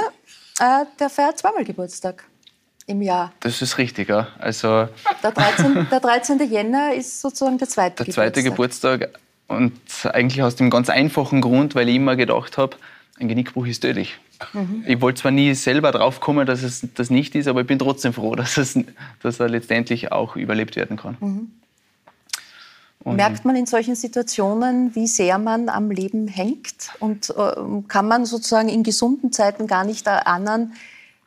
äh, 0.59 0.85
der 0.99 1.11
feiert 1.11 1.39
zweimal 1.39 1.65
Geburtstag 1.65 2.25
im 2.87 3.03
Jahr. 3.03 3.33
Das 3.41 3.63
ist 3.63 3.79
richtig, 3.79 4.09
ja. 4.09 4.29
Also 4.39 4.89
der 5.23 5.31
13. 5.31 5.87
der 5.91 6.01
13. 6.01 6.51
Jänner 6.51 6.95
ist 6.95 7.21
sozusagen 7.21 7.59
der 7.59 7.69
zweite 7.69 8.05
Geburtstag. 8.05 8.07
Der 8.07 8.33
zweite 8.33 8.43
Geburtstag. 8.43 9.01
Geburtstag 9.01 9.23
und 9.53 9.73
eigentlich 10.05 10.43
aus 10.43 10.57
dem 10.57 10.71
ganz 10.71 10.91
einfachen 10.91 11.41
Grund, 11.41 11.75
weil 11.75 11.89
ich 11.89 11.97
immer 11.97 12.17
gedacht 12.17 12.59
habe, 12.59 12.77
ein 13.19 13.29
Genickbruch 13.29 13.67
ist 13.67 13.81
tödlich. 13.81 14.19
Mhm. 14.53 14.85
Ich 14.87 15.01
wollte 15.01 15.23
zwar 15.23 15.31
nie 15.31 15.55
selber 15.55 15.93
drauf 15.93 16.21
kommen, 16.21 16.47
dass 16.47 16.63
es 16.63 16.87
das 16.95 17.11
nicht 17.11 17.35
ist, 17.35 17.47
aber 17.47 17.61
ich 17.61 17.67
bin 17.67 17.79
trotzdem 17.79 18.13
froh, 18.13 18.35
dass, 18.35 18.57
es, 18.57 18.79
dass 19.23 19.41
er 19.41 19.49
letztendlich 19.49 20.13
auch 20.13 20.37
überlebt 20.37 20.77
werden 20.77 20.97
kann. 20.97 21.17
Mhm. 21.21 21.53
Merkt 23.05 23.45
man 23.45 23.57
in 23.57 23.67
solchen 23.67 23.97
Situationen, 23.97 24.95
wie 24.95 25.09
sehr 25.09 25.39
man 25.39 25.69
am 25.69 25.91
Leben 25.91 26.29
hängt? 26.29 26.91
Und 27.01 27.31
äh, 27.31 27.83
kann 27.89 28.07
man 28.07 28.27
sozusagen 28.27 28.69
in 28.69 28.85
gesunden 28.85 29.33
Zeiten 29.33 29.67
gar 29.67 29.85
nicht 29.85 30.07
erahnen, 30.07 30.75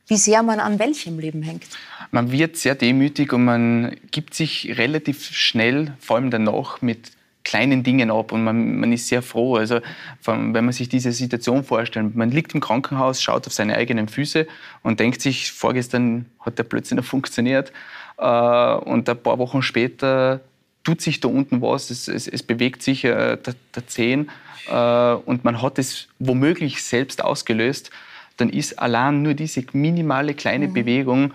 wie 0.08 0.16
sehr 0.18 0.42
man 0.44 0.60
an 0.60 0.80
welchem 0.80 1.20
Leben 1.20 1.42
hängt? 1.42 1.68
Man 2.12 2.32
wird 2.32 2.58
sehr 2.58 2.76
demütig 2.76 3.34
und 3.34 3.44
man 3.44 3.98
gibt 4.12 4.36
sich 4.36 4.78
relativ 4.78 5.26
schnell, 5.26 5.94
vor 6.00 6.16
allem 6.16 6.32
danach, 6.32 6.82
mit 6.82 7.12
kleinen 7.46 7.84
Dingen 7.84 8.12
ab 8.12 8.34
und 8.34 8.44
man, 8.44 8.78
man 8.78 8.92
ist 8.92 9.08
sehr 9.08 9.22
froh. 9.22 9.56
Also 9.56 9.80
wenn 10.26 10.52
man 10.52 10.74
sich 10.74 10.90
diese 10.90 11.14
Situation 11.14 11.64
vorstellt, 11.64 12.16
man 12.16 12.32
liegt 12.32 12.54
im 12.54 12.60
Krankenhaus, 12.60 13.22
schaut 13.22 13.48
auf 13.48 13.54
seine 13.54 13.76
eigenen 13.76 14.10
Füße 14.10 14.48
und 14.84 15.00
denkt 15.00 15.22
sich, 15.22 15.54
vorgestern 15.54 16.26
hat 16.42 16.58
der 16.58 16.64
plötzlich 16.64 16.98
noch 16.98 17.06
funktioniert 17.06 17.72
äh, 18.18 18.74
und 18.74 19.08
ein 19.08 19.18
paar 19.18 19.38
Wochen 19.38 19.62
später 19.62 20.42
tut 20.84 21.02
sich 21.02 21.20
da 21.20 21.30
unten 21.30 21.62
was, 21.62 21.90
es, 21.90 22.08
es, 22.08 22.28
es 22.28 22.44
bewegt 22.44 22.84
sich 22.84 23.06
äh, 23.06 23.38
der, 23.38 23.56
der 23.76 23.88
Zehen 23.88 24.30
äh, 24.68 25.14
und 25.14 25.44
man 25.44 25.62
hat 25.62 25.80
es 25.80 26.08
womöglich 26.20 26.84
selbst 26.84 27.24
ausgelöst, 27.24 27.92
dann 28.38 28.50
ist 28.50 28.80
allein 28.80 29.22
nur 29.22 29.36
diese 29.36 29.64
minimale 29.72 30.34
kleine 30.34 30.68
mhm. 30.68 30.74
Bewegung 30.74 31.34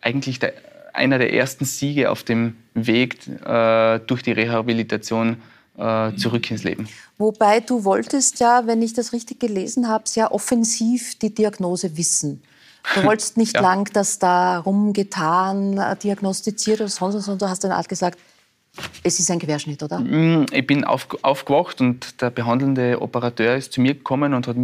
eigentlich 0.00 0.38
der 0.38 0.54
einer 0.94 1.18
der 1.18 1.32
ersten 1.32 1.64
Siege 1.64 2.10
auf 2.10 2.22
dem 2.22 2.56
Weg 2.74 3.26
äh, 3.26 3.98
durch 4.00 4.22
die 4.22 4.32
Rehabilitation 4.32 5.42
äh, 5.76 6.14
zurück 6.14 6.50
ins 6.50 6.64
Leben. 6.64 6.88
Wobei 7.18 7.60
du 7.60 7.84
wolltest 7.84 8.40
ja, 8.40 8.66
wenn 8.66 8.80
ich 8.82 8.94
das 8.94 9.12
richtig 9.12 9.40
gelesen 9.40 9.88
habe, 9.88 10.04
sehr 10.08 10.32
offensiv 10.32 11.18
die 11.18 11.34
Diagnose 11.34 11.96
wissen. 11.96 12.42
Du 12.94 13.02
wolltest 13.04 13.36
nicht 13.36 13.54
ja. 13.54 13.60
lang 13.60 13.90
das 13.92 14.18
da 14.18 14.58
rumgetan, 14.58 15.78
äh, 15.78 15.96
diagnostiziert 15.96 16.80
oder 16.80 16.88
sonst 16.88 17.16
was, 17.16 17.24
sondern 17.24 17.46
du 17.46 17.50
hast 17.50 17.64
dann 17.64 17.76
halt 17.76 17.88
gesagt, 17.88 18.18
es 19.02 19.20
ist 19.20 19.30
ein 19.30 19.38
Querschnitt, 19.38 19.82
oder? 19.82 20.00
Mm, 20.00 20.46
ich 20.50 20.66
bin 20.66 20.84
auf, 20.84 21.06
aufgewacht 21.22 21.80
und 21.80 22.20
der 22.20 22.30
behandelnde 22.30 23.00
Operateur 23.00 23.56
ist 23.56 23.72
zu 23.72 23.80
mir 23.80 23.94
gekommen 23.94 24.34
und 24.34 24.48
hat 24.48 24.56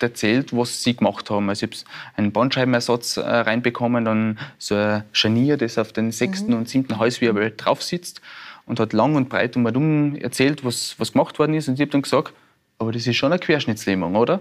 erzählt, 0.00 0.56
was 0.56 0.82
sie 0.82 0.96
gemacht 0.96 1.30
haben. 1.30 1.48
Also 1.48 1.66
ich 1.66 1.84
habe 1.84 2.16
einen 2.16 2.32
Bandscheibenersatz 2.32 3.16
äh, 3.16 3.20
reinbekommen, 3.20 4.04
dann 4.04 4.38
so 4.58 4.74
ein 4.74 5.04
Scharnier, 5.12 5.56
das 5.56 5.78
auf 5.78 5.92
den 5.92 6.12
sechsten 6.12 6.52
mhm. 6.52 6.58
und 6.58 6.68
siebten 6.68 6.98
Halswirbel 6.98 7.54
drauf 7.56 7.82
sitzt 7.82 8.20
und 8.66 8.80
hat 8.80 8.92
lang 8.92 9.14
und 9.14 9.28
breit 9.28 9.56
um 9.56 9.64
und 9.64 9.76
um 9.76 10.16
erzählt, 10.16 10.64
was, 10.64 10.96
was 10.98 11.12
gemacht 11.12 11.38
worden 11.38 11.54
ist. 11.54 11.68
Und 11.68 11.74
ich 11.74 11.80
habe 11.80 11.92
dann 11.92 12.02
gesagt, 12.02 12.32
aber 12.78 12.92
das 12.92 13.06
ist 13.06 13.16
schon 13.16 13.32
eine 13.32 13.38
Querschnittslähmung, 13.38 14.16
oder? 14.16 14.40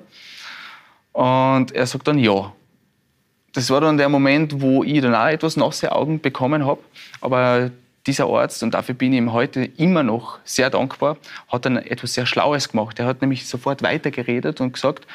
Und 1.14 1.72
er 1.72 1.86
sagt 1.86 2.08
dann 2.08 2.20
ja. 2.20 2.52
Das 3.54 3.70
war 3.70 3.80
dann 3.80 3.98
der 3.98 4.10
Moment, 4.10 4.62
wo 4.62 4.84
ich 4.84 5.00
dann 5.02 5.16
auch 5.16 5.28
etwas 5.28 5.56
nasse 5.56 5.94
Augen 5.94 6.20
bekommen 6.20 6.66
habe. 6.66 6.82
Aber 7.22 7.72
dieser 8.06 8.28
Arzt, 8.28 8.62
und 8.64 8.74
dafür 8.74 8.96
bin 8.96 9.14
ich 9.14 9.18
ihm 9.18 9.32
heute 9.32 9.64
immer 9.78 10.04
noch 10.04 10.40
sehr 10.44 10.70
dankbar, 10.70 11.18
hat 11.48 11.66
dann 11.66 11.78
etwas 11.78 12.14
sehr 12.14 12.26
Schlaues 12.26 12.70
gemacht. 12.70 13.00
Er 13.00 13.06
hat 13.06 13.22
nämlich 13.22 13.48
sofort 13.48 13.82
weitergeredet 13.82 14.60
und 14.60 14.74
gesagt, 14.74 15.08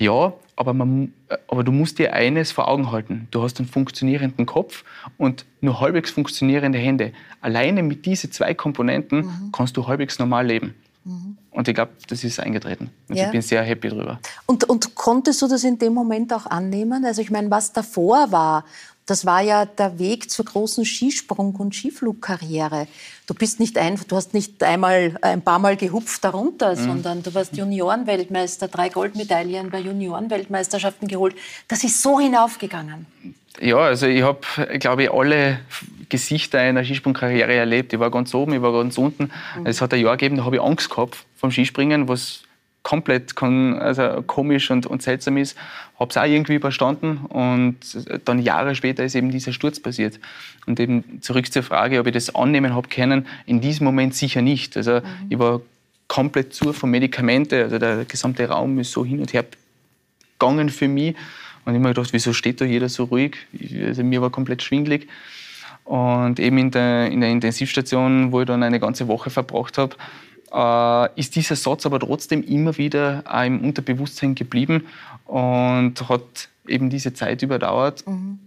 ja, 0.00 0.32
aber, 0.56 0.72
man, 0.72 1.12
aber 1.46 1.62
du 1.62 1.72
musst 1.72 1.98
dir 1.98 2.14
eines 2.14 2.52
vor 2.52 2.68
Augen 2.68 2.90
halten. 2.90 3.28
Du 3.30 3.42
hast 3.42 3.58
einen 3.58 3.68
funktionierenden 3.68 4.46
Kopf 4.46 4.82
und 5.18 5.44
nur 5.60 5.78
halbwegs 5.80 6.10
funktionierende 6.10 6.78
Hände. 6.78 7.12
Alleine 7.42 7.82
mit 7.82 8.06
diesen 8.06 8.32
zwei 8.32 8.54
Komponenten 8.54 9.26
mhm. 9.26 9.52
kannst 9.52 9.76
du 9.76 9.86
halbwegs 9.86 10.18
normal 10.18 10.46
leben. 10.46 10.74
Mhm. 11.04 11.36
Und 11.50 11.68
ich 11.68 11.74
glaube, 11.74 11.92
das 12.08 12.24
ist 12.24 12.40
eingetreten. 12.40 12.90
Und 13.08 13.16
ja. 13.16 13.26
ich 13.26 13.30
bin 13.30 13.42
sehr 13.42 13.62
happy 13.62 13.90
darüber. 13.90 14.20
Und, 14.46 14.64
und 14.64 14.94
konntest 14.94 15.42
du 15.42 15.48
das 15.48 15.64
in 15.64 15.78
dem 15.78 15.92
Moment 15.92 16.32
auch 16.32 16.46
annehmen? 16.46 17.04
Also 17.04 17.20
ich 17.20 17.30
meine, 17.30 17.50
was 17.50 17.72
davor 17.72 18.32
war, 18.32 18.64
das 19.10 19.26
war 19.26 19.40
ja 19.40 19.64
der 19.64 19.98
Weg 19.98 20.30
zur 20.30 20.44
großen 20.44 20.84
Skisprung- 20.84 21.56
und 21.56 21.74
Skiflugkarriere. 21.74 22.86
Du 23.26 23.34
bist 23.34 23.58
nicht 23.58 23.76
ein, 23.76 23.98
du 24.06 24.14
hast 24.14 24.34
nicht 24.34 24.62
einmal 24.62 25.16
ein 25.20 25.42
paar 25.42 25.58
Mal 25.58 25.76
gehupft 25.76 26.22
darunter, 26.22 26.76
mhm. 26.76 26.84
sondern 26.84 27.22
du 27.24 27.34
warst 27.34 27.56
Juniorenweltmeister, 27.56 28.68
drei 28.68 28.88
Goldmedaillen 28.88 29.70
bei 29.70 29.80
Juniorenweltmeisterschaften 29.80 31.08
geholt. 31.08 31.34
Das 31.66 31.82
ist 31.82 32.00
so 32.00 32.20
hinaufgegangen. 32.20 33.06
Ja, 33.60 33.78
also 33.78 34.06
ich 34.06 34.22
habe, 34.22 34.40
glaube 34.78 35.02
ich, 35.02 35.10
alle 35.10 35.58
Gesichter 36.08 36.60
einer 36.60 36.84
Skisprungkarriere 36.84 37.52
erlebt. 37.52 37.92
Ich 37.92 37.98
war 37.98 38.12
ganz 38.12 38.32
oben, 38.32 38.54
ich 38.54 38.62
war 38.62 38.72
ganz 38.72 38.96
unten. 38.96 39.32
Mhm. 39.58 39.66
Es 39.66 39.80
hat 39.80 39.92
ein 39.92 40.00
Jahr 40.00 40.16
gegeben, 40.16 40.36
da 40.36 40.44
habe 40.44 40.56
ich 40.56 40.62
Angst 40.62 40.88
gehabt 40.88 41.16
vom 41.36 41.50
Skispringen, 41.50 42.06
was 42.06 42.42
komplett 42.82 43.40
also 43.42 44.22
komisch 44.26 44.70
und, 44.70 44.86
und 44.86 45.02
seltsam 45.02 45.36
ist, 45.36 45.56
habe 45.98 46.10
es 46.10 46.16
auch 46.16 46.24
irgendwie 46.24 46.54
überstanden 46.54 47.18
und 47.28 47.76
dann 48.24 48.40
Jahre 48.40 48.74
später 48.74 49.04
ist 49.04 49.14
eben 49.14 49.30
dieser 49.30 49.52
Sturz 49.52 49.80
passiert. 49.80 50.18
Und 50.66 50.80
eben 50.80 51.20
zurück 51.20 51.52
zur 51.52 51.62
Frage, 51.62 52.00
ob 52.00 52.06
ich 52.06 52.14
das 52.14 52.34
annehmen 52.34 52.74
habe 52.74 52.88
können, 52.88 53.26
in 53.46 53.60
diesem 53.60 53.84
Moment 53.84 54.14
sicher 54.14 54.40
nicht. 54.40 54.76
Also 54.76 54.94
mhm. 54.94 55.02
ich 55.28 55.38
war 55.38 55.60
komplett 56.08 56.54
zu 56.54 56.72
von 56.72 56.90
Medikamente, 56.90 57.62
also 57.64 57.78
der 57.78 58.04
gesamte 58.06 58.48
Raum 58.48 58.78
ist 58.78 58.92
so 58.92 59.04
hin 59.04 59.20
und 59.20 59.32
her 59.32 59.44
gegangen 60.38 60.70
für 60.70 60.88
mich 60.88 61.14
und 61.64 61.72
ich 61.72 61.78
habe 61.78 61.88
mir 61.88 61.94
gedacht, 61.94 62.12
wieso 62.12 62.32
steht 62.32 62.60
da 62.60 62.64
jeder 62.64 62.88
so 62.88 63.04
ruhig? 63.04 63.36
Also 63.86 64.02
mir 64.02 64.22
war 64.22 64.30
komplett 64.30 64.62
schwindlig. 64.62 65.08
Und 65.84 66.38
eben 66.38 66.58
in 66.58 66.70
der, 66.70 67.10
in 67.10 67.20
der 67.20 67.30
Intensivstation, 67.30 68.32
wo 68.32 68.40
ich 68.40 68.46
dann 68.46 68.62
eine 68.62 68.80
ganze 68.80 69.08
Woche 69.08 69.30
verbracht 69.30 69.76
habe, 69.76 69.96
äh, 70.52 71.20
ist 71.20 71.36
dieser 71.36 71.56
Satz 71.56 71.86
aber 71.86 72.00
trotzdem 72.00 72.42
immer 72.42 72.76
wieder 72.78 73.22
auch 73.26 73.44
im 73.44 73.64
Unterbewusstsein 73.64 74.34
geblieben 74.34 74.86
und 75.26 76.08
hat 76.08 76.48
eben 76.66 76.90
diese 76.90 77.14
Zeit 77.14 77.42
überdauert, 77.42 78.06
mhm. 78.06 78.38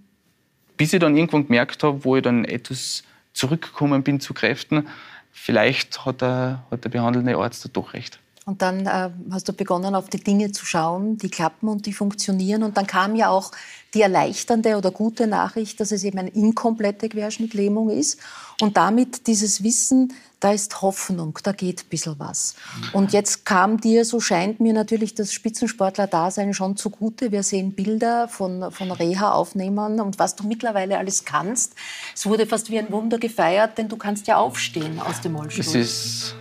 bis 0.77 0.93
ich 0.93 0.99
dann 0.99 1.15
irgendwann 1.15 1.47
gemerkt 1.47 1.83
habe, 1.83 2.03
wo 2.03 2.15
ich 2.15 2.23
dann 2.23 2.45
etwas 2.45 3.03
zurückgekommen 3.33 4.03
bin 4.03 4.19
zu 4.19 4.33
Kräften, 4.33 4.87
vielleicht 5.31 6.05
hat 6.05 6.21
der, 6.21 6.63
hat 6.69 6.83
der 6.83 6.89
behandelnde 6.89 7.35
Arzt 7.37 7.65
da 7.65 7.69
doch 7.71 7.93
recht. 7.93 8.19
Und 8.45 8.61
dann 8.61 8.85
äh, 8.85 9.09
hast 9.31 9.47
du 9.47 9.53
begonnen, 9.53 9.95
auf 9.95 10.09
die 10.09 10.21
Dinge 10.21 10.51
zu 10.51 10.65
schauen, 10.65 11.17
die 11.17 11.29
klappen 11.29 11.69
und 11.69 11.85
die 11.85 11.93
funktionieren. 11.93 12.63
Und 12.63 12.75
dann 12.75 12.87
kam 12.87 13.15
ja 13.15 13.29
auch 13.29 13.51
die 13.93 14.01
erleichternde 14.01 14.77
oder 14.77 14.91
gute 14.91 15.27
Nachricht, 15.27 15.79
dass 15.79 15.93
es 15.93 16.03
eben 16.03 16.19
eine 16.19 16.29
inkomplette 16.29 17.07
Querschnittlähmung 17.07 17.89
ist. 17.89 18.19
Und 18.61 18.77
damit 18.77 19.27
dieses 19.27 19.63
Wissen, 19.63 20.13
da 20.39 20.51
ist 20.51 20.81
Hoffnung, 20.81 21.39
da 21.43 21.53
geht 21.53 21.83
ein 21.83 21.89
bisschen 21.89 22.15
was. 22.17 22.55
Und 22.91 23.13
jetzt 23.13 23.45
kam 23.45 23.79
dir, 23.79 24.03
so 24.03 24.19
scheint 24.19 24.59
mir 24.59 24.73
natürlich 24.73 25.15
das 25.15 25.31
Spitzensportler-Dasein 25.31 26.53
schon 26.53 26.75
zugute. 26.75 27.31
Wir 27.31 27.43
sehen 27.43 27.71
Bilder 27.71 28.27
von, 28.27 28.69
von 28.71 28.91
Reha-Aufnehmern 28.91 30.01
und 30.01 30.19
was 30.19 30.35
du 30.35 30.45
mittlerweile 30.45 30.97
alles 30.97 31.23
kannst. 31.23 31.75
Es 32.13 32.25
wurde 32.25 32.45
fast 32.45 32.69
wie 32.69 32.77
ein 32.77 32.91
Wunder 32.91 33.19
gefeiert, 33.19 33.77
denn 33.77 33.87
du 33.87 33.95
kannst 33.95 34.27
ja 34.27 34.37
aufstehen 34.37 34.99
aus 34.99 35.21
dem 35.21 35.35
Rollstuhl. 35.37 35.63
Das 35.63 35.75
ist, 35.75 36.35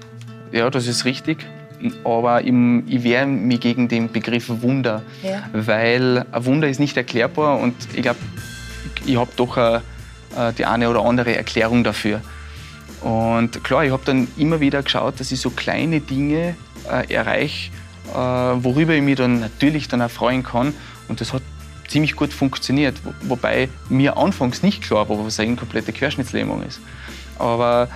ja, 0.51 0.69
das 0.69 0.87
ist 0.89 1.05
richtig 1.05 1.47
aber 2.05 2.45
ich 2.45 3.03
wehre 3.03 3.27
mich 3.27 3.61
gegen 3.61 3.89
den 3.89 4.11
Begriff 4.13 4.49
Wunder, 4.63 5.03
ja. 5.23 5.49
weil 5.53 6.25
ein 6.31 6.45
Wunder 6.45 6.69
ist 6.69 6.79
nicht 6.79 6.97
erklärbar 6.97 7.59
und 7.59 7.75
ich 7.95 8.03
glaube, 8.03 8.21
ich 9.05 9.17
habe 9.17 9.31
doch 9.37 9.57
eine, 9.57 9.83
äh, 10.37 10.53
die 10.53 10.67
eine 10.67 10.89
oder 10.89 11.05
andere 11.05 11.37
Erklärung 11.37 11.85
dafür. 11.85 12.21
Und 13.03 13.65
klar, 13.65 13.85
ich 13.85 13.91
habe 13.91 14.03
dann 14.05 14.29
immer 14.37 14.61
wieder 14.61 14.83
geschaut, 14.83 15.19
dass 15.19 15.33
ich 15.33 15.41
so 15.41 15.51
kleine 15.51 16.01
Dinge 16.01 16.55
äh, 16.91 17.13
erreiche, 17.13 17.71
äh, 18.13 18.17
worüber 18.17 18.95
ich 18.95 19.03
mich 19.03 19.17
dann 19.17 19.41
natürlich 19.41 19.89
dann 19.89 20.09
freuen 20.09 20.43
kann. 20.43 20.73
Und 21.09 21.21
das 21.21 21.33
hat 21.33 21.43
ziemlich 21.89 22.17
gut 22.17 22.33
funktioniert, 22.33 22.97
wobei 23.23 23.69
mir 23.89 24.17
anfangs 24.17 24.63
nicht 24.63 24.83
klar 24.83 25.09
war, 25.09 25.25
was 25.25 25.39
eine 25.41 25.57
komplette 25.57 25.93
Querschnittslähmung 25.93 26.63
ist. 26.63 26.81
Aber 27.39 27.89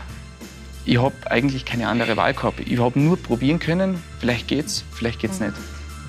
ich 0.85 1.01
habe 1.01 1.15
eigentlich 1.31 1.65
keine 1.65 1.89
andere 1.89 2.17
Wahl 2.17 2.35
gehabt. 2.35 2.61
Ich 2.61 2.79
habe 2.79 2.99
nur 2.99 3.17
probieren 3.17 3.59
können, 3.59 4.03
vielleicht 4.21 4.49
geht's, 4.49 4.85
vielleicht 4.93 5.21
geht's 5.21 5.41
nicht. 5.41 5.55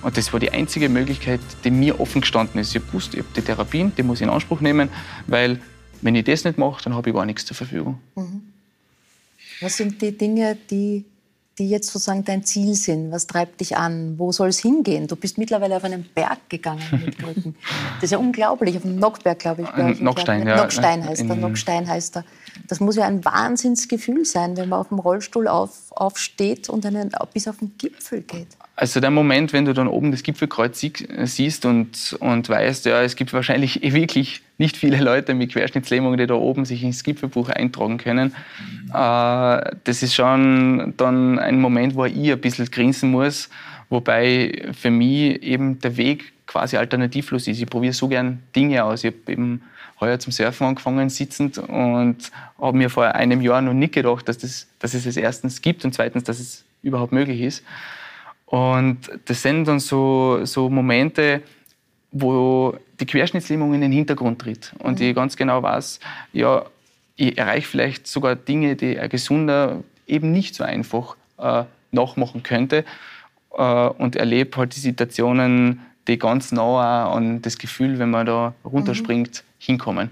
Und 0.01 0.17
das 0.17 0.31
war 0.33 0.39
die 0.39 0.51
einzige 0.51 0.89
Möglichkeit, 0.89 1.39
die 1.63 1.71
mir 1.71 1.99
offen 1.99 2.21
gestanden 2.21 2.59
ist. 2.59 2.75
Ich 2.75 2.85
gewusst, 2.85 3.13
ich 3.13 3.19
habe 3.21 3.29
die 3.35 3.41
Therapien, 3.41 3.91
die 3.95 4.03
muss 4.03 4.19
ich 4.19 4.23
in 4.23 4.29
Anspruch 4.29 4.61
nehmen, 4.61 4.89
weil 5.27 5.59
wenn 6.01 6.15
ich 6.15 6.25
das 6.25 6.43
nicht 6.43 6.57
mache, 6.57 6.83
dann 6.83 6.95
habe 6.95 7.09
ich 7.09 7.15
gar 7.15 7.25
nichts 7.25 7.45
zur 7.45 7.55
Verfügung. 7.55 7.99
Mhm. 8.15 8.41
Was 9.61 9.77
sind 9.77 10.01
die 10.01 10.15
Dinge, 10.15 10.57
die, 10.69 11.05
die 11.57 11.69
jetzt 11.69 11.87
sozusagen 11.91 12.23
dein 12.23 12.43
Ziel 12.43 12.75
sind? 12.75 13.11
Was 13.11 13.25
treibt 13.25 13.59
dich 13.59 13.75
an? 13.75 14.19
Wo 14.19 14.31
soll 14.31 14.49
es 14.49 14.59
hingehen? 14.59 15.07
Du 15.07 15.15
bist 15.15 15.37
mittlerweile 15.37 15.77
auf 15.77 15.83
einen 15.83 16.07
Berg 16.13 16.49
gegangen 16.49 16.83
mit 17.03 17.17
Krücken. 17.17 17.55
Das 17.95 18.05
ist 18.05 18.11
ja 18.11 18.19
unglaublich, 18.19 18.75
auf 18.75 18.83
dem 18.83 18.97
Nockberg, 18.97 19.39
glaube 19.39 19.63
ich. 19.63 19.69
Äh, 19.69 19.95
Nockstein, 20.03 20.47
ja. 20.47 20.57
Nockstein 20.57 21.03
heißt 21.03 21.25
er, 21.27 21.35
Nockstein 21.35 21.87
heißt 21.87 22.17
er. 22.17 22.25
Das 22.67 22.79
muss 22.79 22.95
ja 22.95 23.05
ein 23.05 23.25
Wahnsinnsgefühl 23.25 24.25
sein, 24.25 24.57
wenn 24.57 24.69
man 24.69 24.79
auf 24.79 24.89
dem 24.89 24.99
Rollstuhl 24.99 25.47
auf, 25.47 25.91
aufsteht 25.91 26.69
und 26.69 26.85
einen, 26.85 27.11
bis 27.33 27.47
auf 27.47 27.57
den 27.57 27.71
Gipfel 27.77 28.21
geht. 28.21 28.49
Also 28.75 28.99
der 28.99 29.09
Moment, 29.09 29.53
wenn 29.53 29.65
du 29.65 29.73
dann 29.73 29.87
oben 29.87 30.11
das 30.11 30.21
Gipfelkreuz 30.21 30.85
siehst 31.23 31.65
und, 31.65 32.15
und 32.19 32.47
weißt, 32.47 32.85
ja, 32.85 33.01
es 33.01 33.15
gibt 33.15 33.33
wahrscheinlich 33.33 33.81
wirklich 33.93 34.43
nicht 34.57 34.77
viele 34.77 34.97
Leute 35.01 35.33
mit 35.33 35.51
Querschnittslähmung, 35.51 36.17
die 36.17 36.27
da 36.27 36.33
oben 36.33 36.65
sich 36.65 36.83
ins 36.83 37.03
Gipfelbuch 37.03 37.49
eintragen 37.49 37.97
können. 37.97 38.33
Äh, 38.89 39.75
das 39.83 40.03
ist 40.03 40.15
schon 40.15 40.93
dann 40.97 41.39
ein 41.39 41.59
Moment, 41.59 41.95
wo 41.95 42.05
ich 42.05 42.31
ein 42.31 42.41
bisschen 42.41 42.65
grinsen 42.65 43.11
muss, 43.11 43.49
wobei 43.89 44.69
für 44.73 44.89
mich 44.89 45.41
eben 45.43 45.79
der 45.79 45.97
Weg 45.97 46.33
quasi 46.47 46.77
alternativlos 46.77 47.47
ist. 47.47 47.61
Ich 47.61 47.69
probiere 47.69 47.93
so 47.93 48.07
gern 48.07 48.39
Dinge 48.55 48.83
aus. 48.83 49.03
Ich 49.03 49.13
habe 49.13 49.31
eben 49.31 49.61
heuer 49.99 50.19
zum 50.19 50.31
Surfen 50.31 50.67
angefangen, 50.67 51.09
sitzend, 51.09 51.57
und 51.57 52.31
habe 52.59 52.77
mir 52.77 52.89
vor 52.89 53.05
einem 53.05 53.41
Jahr 53.41 53.61
noch 53.61 53.73
nicht 53.73 53.93
gedacht, 53.93 54.27
dass, 54.27 54.37
das, 54.37 54.67
dass 54.79 54.93
es 54.93 55.05
es 55.05 55.17
erstens 55.17 55.61
gibt 55.61 55.85
und 55.85 55.93
zweitens, 55.93 56.23
dass 56.23 56.39
es 56.39 56.65
überhaupt 56.83 57.11
möglich 57.11 57.41
ist. 57.41 57.63
Und 58.45 58.99
das 59.25 59.41
sind 59.41 59.67
dann 59.67 59.79
so, 59.79 60.45
so 60.45 60.69
Momente, 60.69 61.41
wo 62.11 62.77
die 62.99 63.05
Querschnittslähmung 63.05 63.73
in 63.73 63.81
den 63.81 63.91
Hintergrund 63.91 64.39
tritt 64.39 64.73
und 64.79 64.99
mhm. 64.99 65.05
ich 65.05 65.15
ganz 65.15 65.35
genau 65.35 65.61
weiß, 65.61 65.99
ja, 66.33 66.65
ich 67.15 67.37
erreiche 67.37 67.67
vielleicht 67.67 68.07
sogar 68.07 68.35
Dinge, 68.35 68.75
die 68.75 68.99
ein 68.99 69.09
Gesunder 69.09 69.83
eben 70.07 70.31
nicht 70.31 70.55
so 70.55 70.63
einfach 70.63 71.15
äh, 71.37 71.63
nachmachen 71.91 72.43
könnte 72.43 72.85
äh, 73.55 73.87
und 73.87 74.15
erlebe 74.15 74.57
halt 74.57 74.75
die 74.75 74.79
Situationen, 74.79 75.81
die 76.07 76.17
ganz 76.17 76.51
nah 76.51 77.11
an 77.11 77.41
das 77.41 77.57
Gefühl, 77.57 77.99
wenn 77.99 78.11
man 78.11 78.25
da 78.25 78.53
runterspringt, 78.63 79.43
mhm. 79.43 79.63
hinkommen. 79.63 80.09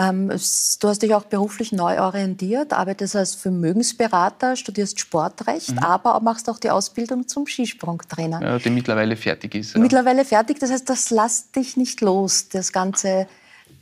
Ähm, 0.00 0.28
du 0.28 0.88
hast 0.88 1.02
dich 1.02 1.14
auch 1.14 1.24
beruflich 1.24 1.72
neu 1.72 2.00
orientiert, 2.00 2.72
arbeitest 2.72 3.16
als 3.16 3.34
Vermögensberater, 3.34 4.56
studierst 4.56 4.98
Sportrecht, 4.98 5.72
mhm. 5.72 5.78
aber 5.80 6.18
machst 6.20 6.48
auch 6.48 6.58
die 6.58 6.70
Ausbildung 6.70 7.28
zum 7.28 7.46
Skisprungtrainer. 7.46 8.40
Ja, 8.40 8.58
die 8.58 8.70
mittlerweile 8.70 9.14
fertig 9.16 9.54
ist. 9.54 9.74
Ja. 9.74 9.80
Mittlerweile 9.80 10.24
fertig, 10.24 10.58
das 10.58 10.70
heißt, 10.70 10.88
das 10.88 11.10
lässt 11.10 11.54
dich 11.54 11.76
nicht 11.76 12.00
los, 12.00 12.48
das 12.48 12.72
ganze, 12.72 13.26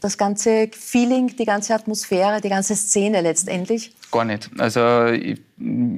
das 0.00 0.18
ganze 0.18 0.68
Feeling, 0.72 1.36
die 1.36 1.44
ganze 1.44 1.74
Atmosphäre, 1.74 2.40
die 2.40 2.48
ganze 2.48 2.74
Szene 2.74 3.20
letztendlich. 3.20 3.94
Gar 4.10 4.24
nicht. 4.24 4.50
Also 4.58 5.06
ich, 5.06 5.40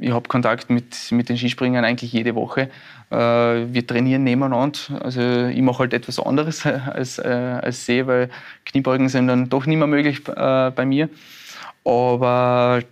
ich 0.01 0.11
habe 0.11 0.29
Kontakt 0.29 0.69
mit, 0.69 1.13
mit 1.13 1.31
den 1.31 1.39
Skispringern 1.39 1.85
eigentlich 1.85 2.13
jede 2.13 2.35
Woche. 2.35 2.69
Äh, 3.11 3.17
wir 3.17 3.87
trainieren 3.87 4.25
nebeneinander. 4.25 4.79
Also 5.01 5.21
ich 5.21 5.63
mache 5.63 5.81
halt 5.81 5.95
etwas 5.95 6.19
anderes 6.19 6.65
als, 6.67 7.19
äh, 7.19 7.29
als 7.63 7.87
sie, 7.87 8.07
weil 8.07 8.31
Kniebeugen 8.65 9.09
sind 9.09 9.27
dann 9.27 9.49
doch 9.49 9.67
nicht 9.67 9.79
mehr 9.79 9.87
möglich 9.87 10.27
äh, 10.29 10.71
bei 10.71 10.85
mir. 10.85 11.09
Aber 11.85 12.83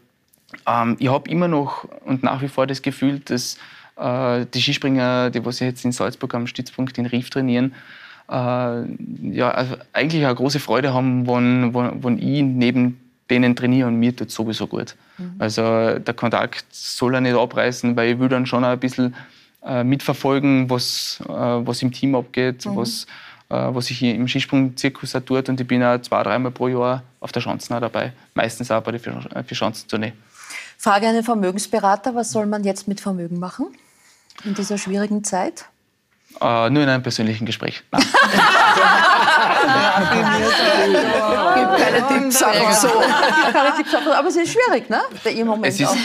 ähm, 0.66 0.96
ich 0.98 1.08
habe 1.08 1.30
immer 1.30 1.48
noch 1.48 1.84
und 2.04 2.22
nach 2.22 2.42
wie 2.42 2.48
vor 2.48 2.66
das 2.66 2.82
Gefühl, 2.82 3.20
dass 3.20 3.58
äh, 3.96 4.46
die 4.52 4.60
Skispringer, 4.60 5.30
die 5.30 5.44
was 5.44 5.60
jetzt 5.60 5.84
in 5.84 5.92
Salzburg 5.92 6.34
am 6.34 6.46
Stützpunkt 6.46 6.98
in 6.98 7.06
Rief 7.06 7.30
trainieren, 7.30 7.74
äh, 8.28 8.32
ja, 8.32 9.50
also 9.50 9.76
eigentlich 9.92 10.24
eine 10.24 10.34
große 10.34 10.60
Freude 10.60 10.92
haben, 10.92 11.26
wenn, 11.26 11.74
wenn, 11.74 12.02
wenn 12.02 12.18
ich 12.18 12.42
neben 12.42 13.00
denen 13.30 13.54
trainiere 13.54 13.88
und 13.88 13.96
mir 13.96 14.16
tut 14.16 14.30
sowieso 14.30 14.66
gut. 14.66 14.96
Mhm. 15.18 15.34
Also 15.38 15.62
der 15.98 16.14
Kontakt 16.14 16.64
soll 16.70 17.14
er 17.14 17.20
nicht 17.20 17.36
abreißen, 17.36 17.94
weil 17.96 18.12
ich 18.12 18.18
will 18.18 18.28
dann 18.28 18.46
schon 18.46 18.64
ein 18.64 18.78
bisschen 18.78 19.14
äh, 19.64 19.84
mitverfolgen, 19.84 20.70
was, 20.70 21.20
äh, 21.28 21.32
was 21.32 21.82
im 21.82 21.92
Team 21.92 22.14
abgeht, 22.14 22.66
mhm. 22.66 22.76
was, 22.76 23.06
was 23.50 23.86
sich 23.86 23.98
hier 23.98 24.14
im 24.14 24.28
Skisprung-Zirkus 24.28 25.12
tut. 25.24 25.48
Und 25.48 25.58
ich 25.58 25.66
bin 25.66 25.82
auch 25.82 25.98
zwei, 26.02 26.22
dreimal 26.22 26.52
pro 26.52 26.68
Jahr 26.68 27.02
auf 27.18 27.32
der 27.32 27.40
Schanzen 27.40 27.80
dabei. 27.80 28.12
Meistens 28.34 28.70
auch 28.70 28.82
bei 28.82 28.92
der 28.92 29.00
Vierschanzentournee. 29.42 30.12
Frage 30.76 31.08
an 31.08 31.14
den 31.14 31.24
Vermögensberater, 31.24 32.14
was 32.14 32.30
soll 32.30 32.44
man 32.44 32.62
jetzt 32.62 32.88
mit 32.88 33.00
Vermögen 33.00 33.38
machen 33.38 33.68
in 34.44 34.52
dieser 34.52 34.76
schwierigen 34.76 35.24
Zeit? 35.24 35.64
Uh, 36.40 36.68
nur 36.68 36.82
in 36.82 36.88
einem 36.90 37.02
persönlichen 37.02 37.46
Gespräch. 37.46 37.82
Gibt 41.54 41.76
keine 41.78 42.06
Tipps, 42.08 42.42
aber 42.42 42.72
so. 42.72 42.88
keine 43.52 43.76
Tipps, 43.76 43.94
aber 43.94 44.28
es 44.28 44.36
ist 44.36 44.52
schwierig, 44.52 44.88
ne? 44.88 45.00
Im 45.36 45.46
Moment 45.46 45.66
es 45.66 45.80
ist, 45.80 45.88
auch 45.88 45.96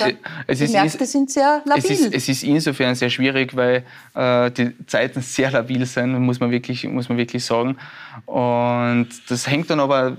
es 0.48 0.60
die 0.60 0.68
Märkte 0.68 1.06
sind 1.06 1.30
sehr 1.32 1.62
labil. 1.66 1.84
Es 1.84 1.90
ist, 1.90 2.14
es 2.14 2.30
ist, 2.30 2.44
insofern 2.44 2.96
sehr 2.96 3.10
schwierig, 3.10 3.56
weil 3.56 3.84
äh, 4.16 4.52
die 4.52 4.74
Zeiten 4.88 5.22
sehr 5.22 5.52
labil 5.52 5.86
sind, 5.86 6.20
muss 6.20 6.40
man 6.40 6.52
wirklich, 6.52 6.84
muss 6.86 7.10
man 7.10 7.18
wirklich 7.18 7.46
sagen. 7.46 7.78
Und 8.26 9.10
das 9.30 9.48
hängt 9.48 9.70
dann 9.70 9.80
aber, 9.80 10.18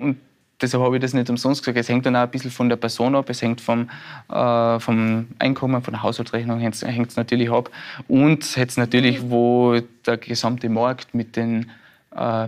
und 0.00 0.18
deshalb 0.60 0.82
habe 0.82 0.96
ich 0.96 1.02
das 1.02 1.14
nicht 1.14 1.30
umsonst 1.30 1.62
gesagt. 1.62 1.78
Es 1.78 1.88
hängt 1.88 2.06
dann 2.06 2.16
auch 2.16 2.22
ein 2.22 2.30
bisschen 2.30 2.50
von 2.50 2.68
der 2.68 2.76
Person 2.76 3.14
ab, 3.14 3.28
es 3.30 3.42
hängt 3.42 3.60
vom, 3.60 3.88
äh, 4.30 4.80
vom 4.80 5.28
Einkommen, 5.38 5.82
von 5.82 5.94
der 5.94 6.02
Haushaltsrechnung 6.02 6.58
hängt 6.60 6.74
es 6.74 7.16
natürlich 7.16 7.50
ab. 7.50 7.70
Und 8.08 8.56
jetzt 8.56 8.78
natürlich, 8.78 9.30
wo 9.30 9.80
der 10.06 10.16
gesamte 10.16 10.68
Markt 10.68 11.14
mit, 11.14 11.36
den, 11.36 11.70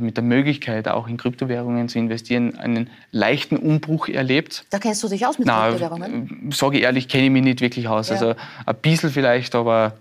mit 0.00 0.16
der 0.16 0.24
Möglichkeit, 0.24 0.88
auch 0.88 1.06
in 1.06 1.16
Kryptowährungen 1.16 1.88
zu 1.88 1.98
investieren, 1.98 2.56
einen 2.56 2.90
leichten 3.12 3.56
Umbruch 3.56 4.08
erlebt. 4.08 4.64
Da 4.70 4.78
kennst 4.78 5.02
du 5.02 5.08
dich 5.08 5.26
aus 5.26 5.38
mit 5.38 5.46
Nein, 5.46 5.76
Kryptowährungen? 5.76 6.50
Sage 6.50 6.78
ich 6.78 6.82
ehrlich, 6.82 7.08
kenne 7.08 7.24
ich 7.24 7.30
mich 7.30 7.44
nicht 7.44 7.60
wirklich 7.60 7.86
aus. 7.86 8.08
Ja. 8.08 8.14
Also 8.14 8.34
ein 8.66 8.76
bisschen 8.76 9.10
vielleicht, 9.10 9.54
aber 9.54 9.92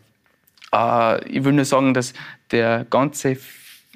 äh, 0.74 1.24
ich 1.30 1.44
will 1.44 1.54
nur 1.54 1.66
sagen, 1.66 1.94
dass 1.94 2.14
der 2.52 2.86
ganze 2.90 3.38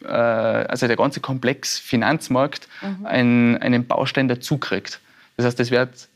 äh, 0.03 0.07
also 0.07 0.88
der 0.88 0.95
ganze 0.95 1.20
Komplex 1.20 1.80
Finanzmarkt 1.80 2.68
mhm. 2.82 3.05
einen, 3.05 3.57
einen 3.57 3.88
Baustein 3.88 4.28
dazukriegt. 4.28 4.99
Das 5.38 5.45
heißt, 5.45 5.59
es 5.59 5.72
wird 5.72 6.07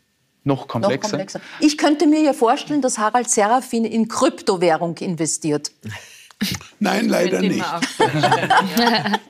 noch 0.44 0.68
komplexer. 0.68 1.18
noch 1.18 1.26
komplexer. 1.26 1.42
Ich 1.60 1.78
könnte 1.78 2.08
mir 2.08 2.22
ja 2.22 2.34
vorstellen, 2.34 2.82
dass 2.82 2.98
Harald 2.98 3.30
Serafin 3.30 3.86
in 3.86 4.08
Kryptowährung 4.08 4.98
investiert. 4.98 5.72
Nein, 6.80 7.10
leider 7.10 7.42
nicht. 7.42 7.66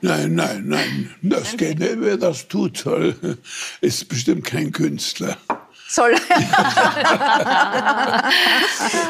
nein, 0.02 0.34
nein, 0.34 0.64
nein. 0.66 1.14
Das 1.22 1.56
geht 1.56 1.78
nicht. 1.78 2.00
Wer 2.00 2.18
das 2.18 2.48
tut, 2.48 2.76
soll, 2.78 3.38
ist 3.80 4.08
bestimmt 4.08 4.44
kein 4.44 4.70
Künstler 4.70 5.38
soll. 5.88 6.12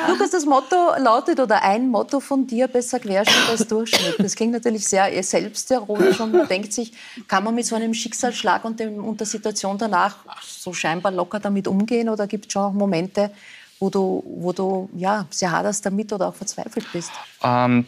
Lukas, 0.09 0.31
das 0.31 0.47
Motto 0.47 0.95
lautet, 0.99 1.41
oder 1.41 1.63
ein 1.63 1.89
Motto 1.89 2.21
von 2.21 2.47
dir, 2.47 2.69
besser 2.69 3.01
Querschnitt 3.01 3.49
als 3.51 3.67
Durchschnitt. 3.67 4.15
Das 4.19 4.37
klingt 4.37 4.53
natürlich 4.53 4.87
sehr 4.87 5.23
selbstironisch 5.23 6.21
und 6.21 6.33
man 6.33 6.47
denkt 6.49 6.73
sich, 6.73 6.93
kann 7.27 7.45
man 7.45 7.55
mit 7.55 7.67
so 7.67 7.75
einem 7.75 7.93
Schicksalsschlag 7.95 8.65
und, 8.65 8.81
dem, 8.81 9.05
und 9.05 9.21
der 9.21 9.27
Situation 9.27 9.77
danach 9.77 10.17
so 10.43 10.73
scheinbar 10.73 11.13
locker 11.13 11.41
damit 11.41 11.67
umgehen 11.67 12.09
oder 12.09 12.27
gibt 12.27 12.47
es 12.47 12.53
schon 12.53 12.63
auch 12.63 12.73
Momente, 12.73 13.31
wo 13.79 13.91
du, 13.91 14.23
wo 14.27 14.53
du 14.53 14.91
ja, 14.95 15.27
sehr 15.31 15.53
haderst 15.53 15.85
damit 15.87 16.13
oder 16.13 16.29
auch 16.29 16.35
verzweifelt 16.35 16.87
bist? 16.93 17.11
Ähm, 17.43 17.87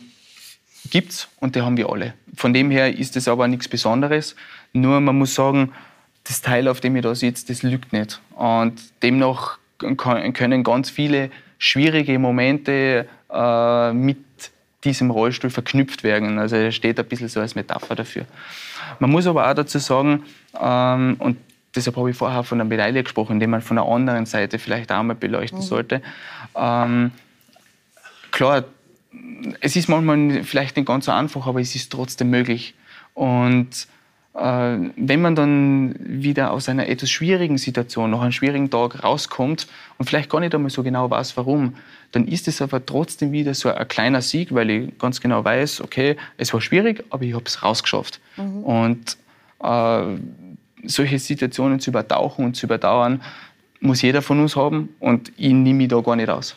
gibt's 0.91 1.29
und 1.41 1.57
die 1.57 1.63
haben 1.63 1.77
wir 1.77 1.91
alle. 1.91 2.15
Von 2.35 2.53
dem 2.53 2.71
her 2.71 2.97
ist 2.97 3.17
es 3.17 3.29
aber 3.29 3.49
nichts 3.49 3.69
Besonderes. 3.69 4.37
Nur 4.73 5.01
man 5.01 5.19
muss 5.19 5.35
sagen, 5.35 5.73
das 6.25 6.43
Teil, 6.43 6.69
auf 6.69 6.81
dem 6.81 6.97
ich 6.97 7.03
da 7.03 7.15
sitze, 7.15 7.47
das 7.47 7.63
lügt 7.63 7.93
nicht. 7.93 8.21
Und 8.37 8.81
demnach 9.03 9.59
können 9.79 10.63
ganz 10.63 10.91
viele 10.91 11.31
schwierige 11.59 12.19
Momente 12.19 13.07
äh, 13.33 13.93
mit 13.93 14.19
diesem 14.85 15.11
Rollstuhl 15.11 15.51
verknüpft 15.51 16.05
werden. 16.05 16.39
Also 16.39 16.57
er 16.57 16.73
steht 16.73 16.99
ein 16.99 17.07
bisschen 17.07 17.29
so 17.29 17.41
als 17.41 17.55
Metapher 17.55 17.95
dafür. 17.95 18.25
Man 18.99 19.11
muss 19.11 19.27
aber 19.27 19.49
auch 19.49 19.55
dazu 19.55 19.79
sagen, 19.79 20.25
ähm, 20.59 21.17
und 21.19 21.37
deshalb 21.75 21.97
habe 21.97 22.11
ich 22.11 22.17
vorher 22.17 22.43
von 22.43 22.59
der 22.59 22.65
Medaille 22.65 23.03
gesprochen, 23.03 23.41
die 23.41 23.47
man 23.47 23.63
von 23.63 23.77
der 23.77 23.87
anderen 23.87 24.27
Seite 24.27 24.59
vielleicht 24.59 24.93
auch 24.93 25.03
mal 25.03 25.15
beleuchten 25.15 25.61
mhm. 25.61 25.65
sollte. 25.65 26.03
Ähm, 26.57 27.13
klar, 28.31 28.65
es 29.61 29.77
ist 29.77 29.89
manchmal 29.89 30.45
vielleicht 30.45 30.77
nicht 30.77 30.87
ganz 30.87 31.07
so 31.07 31.13
einfach, 31.13 31.47
aber 31.47 31.61
es 31.61 31.75
ist 31.75 31.91
trotzdem 31.91 32.31
möglich. 32.31 32.75
Und 33.15 33.89
äh, 34.35 34.41
wenn 34.97 35.21
man 35.21 35.35
dann 35.35 35.97
wieder 35.99 36.53
aus 36.53 36.69
einer 36.69 36.89
etwas 36.89 37.11
schwierigen 37.11 37.59
Situation, 37.59 38.11
nach 38.11 38.21
einem 38.21 38.33
schwierigen 38.33 38.71
Tag 38.71 39.03
rauskommt 39.03 39.67
und 39.99 40.07
vielleicht 40.07 40.31
gar 40.31 40.41
nicht 40.41 40.55
einmal 40.55 40.71
so 40.71 40.83
genau 40.83 41.11
weiß, 41.11 41.37
warum, 41.37 41.75
dann 42.13 42.27
ist 42.27 42.49
es 42.49 42.63
aber 42.63 42.85
trotzdem 42.85 43.33
wieder 43.33 43.55
so 43.55 43.73
ein 43.73 43.89
kleiner 43.89 44.23
Sieg, 44.23 44.55
weil 44.55 44.71
ich 44.71 44.99
ganz 44.99 45.21
genau 45.21 45.45
weiß, 45.45 45.81
okay, 45.81 46.17
es 46.37 46.53
war 46.53 46.61
schwierig, 46.61 47.05
aber 47.11 47.25
ich 47.25 47.35
habe 47.35 47.45
es 47.47 47.63
rausgeschafft. 47.63 48.21
Mhm. 48.37 48.65
Und 48.65 49.17
äh, 49.63 50.17
solche 50.85 51.19
Situationen 51.19 51.81
zu 51.81 51.91
übertauchen 51.91 52.45
und 52.45 52.57
zu 52.57 52.67
überdauern, 52.67 53.23
muss 53.81 54.03
jeder 54.03 54.23
von 54.23 54.41
uns 54.41 54.57
haben 54.57 54.91
und 55.01 55.33
ich 55.37 55.53
nehme 55.53 55.79
mich 55.79 55.89
da 55.89 56.01
gar 56.01 56.17
nicht 56.17 56.29
aus. 56.29 56.57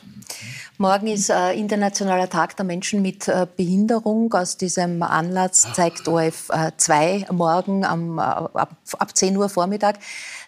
Morgen 0.79 1.07
ist 1.07 1.29
äh, 1.29 1.53
Internationaler 1.53 2.29
Tag 2.29 2.57
der 2.57 2.65
Menschen 2.65 3.03
mit 3.03 3.27
äh, 3.27 3.45
Behinderung. 3.55 4.33
Aus 4.33 4.57
diesem 4.57 5.03
Anlass 5.03 5.67
zeigt 5.73 6.07
ORF 6.07 6.49
2 6.77 7.15
äh, 7.29 7.31
morgen 7.31 7.85
am, 7.85 8.17
äh, 8.17 8.21
ab, 8.21 8.75
ab 8.97 9.15
10 9.15 9.37
Uhr 9.37 9.49
Vormittag 9.49 9.99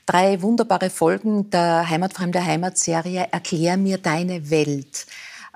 drei 0.05 0.41
wunderbare 0.41 0.89
Folgen 0.89 1.49
der 1.51 1.87
Heimatfremde 1.89 2.43
Heimatserie 2.43 3.27
Erklär 3.31 3.77
mir 3.77 3.97
deine 3.99 4.49
Welt. 4.49 5.05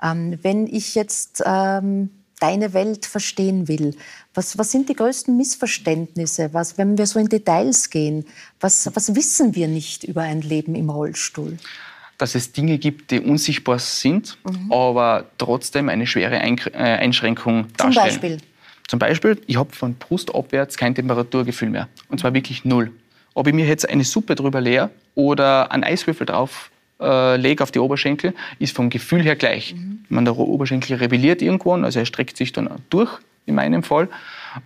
Ähm, 0.02 0.38
wenn 0.42 0.66
ich 0.66 0.94
jetzt 0.94 1.42
ähm, 1.44 2.10
deine 2.38 2.72
Welt 2.72 3.06
verstehen 3.06 3.68
will, 3.68 3.96
was, 4.34 4.56
was 4.56 4.70
sind 4.70 4.88
die 4.88 4.94
größten 4.94 5.36
Missverständnisse? 5.36 6.50
Was, 6.52 6.78
wenn 6.78 6.96
wir 6.96 7.06
so 7.06 7.18
in 7.18 7.28
Details 7.28 7.90
gehen, 7.90 8.24
was, 8.60 8.90
was 8.94 9.14
wissen 9.14 9.54
wir 9.54 9.68
nicht 9.68 10.04
über 10.04 10.22
ein 10.22 10.42
Leben 10.42 10.74
im 10.74 10.90
Rollstuhl? 10.90 11.58
dass 12.20 12.34
es 12.34 12.52
Dinge 12.52 12.76
gibt, 12.76 13.10
die 13.10 13.20
unsichtbar 13.20 13.78
sind, 13.78 14.36
mhm. 14.44 14.70
aber 14.70 15.24
trotzdem 15.38 15.88
eine 15.88 16.06
schwere 16.06 16.36
äh, 16.36 16.68
Einschränkung 16.74 17.68
darstellen. 17.78 17.94
Zum 17.94 18.20
Beispiel? 18.20 18.38
Zum 18.88 18.98
Beispiel, 18.98 19.40
ich 19.46 19.56
habe 19.56 19.74
von 19.74 19.94
Brust 19.94 20.34
abwärts 20.34 20.76
kein 20.76 20.94
Temperaturgefühl 20.94 21.70
mehr. 21.70 21.88
Und 22.08 22.20
zwar 22.20 22.34
wirklich 22.34 22.64
null. 22.64 22.92
Ob 23.32 23.46
ich 23.46 23.54
mir 23.54 23.64
jetzt 23.64 23.88
eine 23.88 24.04
Suppe 24.04 24.34
drüber 24.34 24.60
leer 24.60 24.90
oder 25.14 25.72
einen 25.72 25.84
Eiswürfel 25.84 26.26
drauf 26.26 26.70
äh, 27.00 27.36
lege 27.36 27.62
auf 27.62 27.70
die 27.70 27.78
Oberschenkel, 27.78 28.34
ist 28.58 28.76
vom 28.76 28.90
Gefühl 28.90 29.22
her 29.22 29.36
gleich. 29.36 29.74
Mhm. 29.74 30.04
Man, 30.08 30.24
der 30.24 30.36
Oberschenkel 30.36 30.96
rebelliert 30.96 31.40
irgendwann, 31.40 31.84
also 31.84 32.00
er 32.00 32.06
streckt 32.06 32.36
sich 32.36 32.52
dann 32.52 32.68
durch, 32.90 33.18
in 33.50 33.54
meinem 33.56 33.82
Fall. 33.82 34.08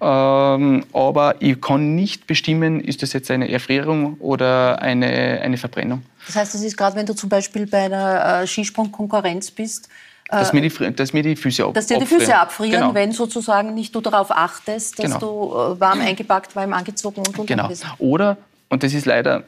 Ähm, 0.00 0.84
aber 0.92 1.34
ich 1.40 1.60
kann 1.60 1.94
nicht 1.94 2.26
bestimmen, 2.26 2.80
ist 2.80 3.02
das 3.02 3.12
jetzt 3.12 3.30
eine 3.30 3.50
Erfrierung 3.50 4.14
oder 4.18 4.80
eine, 4.80 5.40
eine 5.42 5.56
Verbrennung. 5.56 6.02
Das 6.26 6.36
heißt, 6.36 6.54
das 6.54 6.62
ist 6.62 6.76
gerade, 6.76 6.96
wenn 6.96 7.06
du 7.06 7.14
zum 7.14 7.28
Beispiel 7.28 7.66
bei 7.66 7.84
einer 7.84 8.42
äh, 8.42 8.46
Skisprungkonkurrenz 8.46 9.50
bist, 9.50 9.88
äh, 10.30 10.38
dass 10.38 10.52
mir, 10.52 10.62
die, 10.62 10.94
dass 10.94 11.12
mir 11.12 11.22
die 11.22 11.36
Füße 11.36 11.64
abfrieren. 11.64 11.74
Dass 11.74 11.86
dir 11.86 11.98
die 11.98 12.06
Füße 12.06 12.34
abfrieren, 12.34 12.80
genau. 12.80 12.94
wenn 12.94 13.12
sozusagen 13.12 13.74
nicht 13.74 13.94
du 13.94 14.00
darauf 14.00 14.30
achtest, 14.30 14.98
dass 14.98 15.18
genau. 15.18 15.18
du 15.18 15.74
äh, 15.74 15.80
warm 15.80 16.00
eingepackt, 16.00 16.56
warm 16.56 16.72
angezogen 16.72 17.20
und 17.26 17.38
und 17.38 17.46
genau. 17.46 17.68
bist. 17.68 17.84
Oder, 17.98 18.38
und 18.70 18.82
das 18.82 18.94
ist 18.94 19.04
leider 19.04 19.44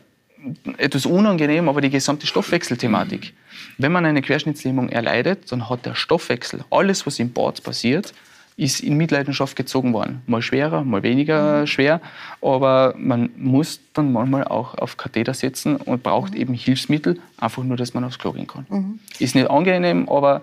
etwas 0.76 1.06
unangenehm, 1.06 1.68
aber 1.68 1.80
die 1.80 1.90
gesamte 1.90 2.26
Stoffwechselthematik. 2.26 3.32
Wenn 3.78 3.90
man 3.90 4.04
eine 4.04 4.22
Querschnittslähmung 4.22 4.90
erleidet, 4.90 5.50
dann 5.50 5.68
hat 5.68 5.86
der 5.86 5.94
Stoffwechsel, 5.94 6.64
alles, 6.70 7.06
was 7.06 7.18
im 7.18 7.30
Bord 7.30 7.62
passiert, 7.62 8.12
ist 8.56 8.80
in 8.80 8.96
Mitleidenschaft 8.96 9.54
gezogen 9.54 9.92
worden. 9.92 10.22
Mal 10.26 10.40
schwerer, 10.40 10.82
mal 10.82 11.02
weniger 11.02 11.60
mhm. 11.60 11.66
schwer, 11.66 12.00
aber 12.40 12.94
man 12.96 13.30
muss 13.36 13.80
dann 13.92 14.12
manchmal 14.12 14.44
auch 14.44 14.76
auf 14.78 14.96
Katheter 14.96 15.34
setzen 15.34 15.76
und 15.76 16.02
braucht 16.02 16.32
mhm. 16.32 16.40
eben 16.40 16.54
Hilfsmittel, 16.54 17.20
einfach 17.36 17.62
nur, 17.62 17.76
dass 17.76 17.92
man 17.92 18.04
aufs 18.04 18.18
Klo 18.18 18.32
gehen 18.32 18.46
kann. 18.46 18.66
Mhm. 18.68 18.98
Ist 19.18 19.34
nicht 19.34 19.50
angenehm, 19.50 20.08
aber 20.08 20.42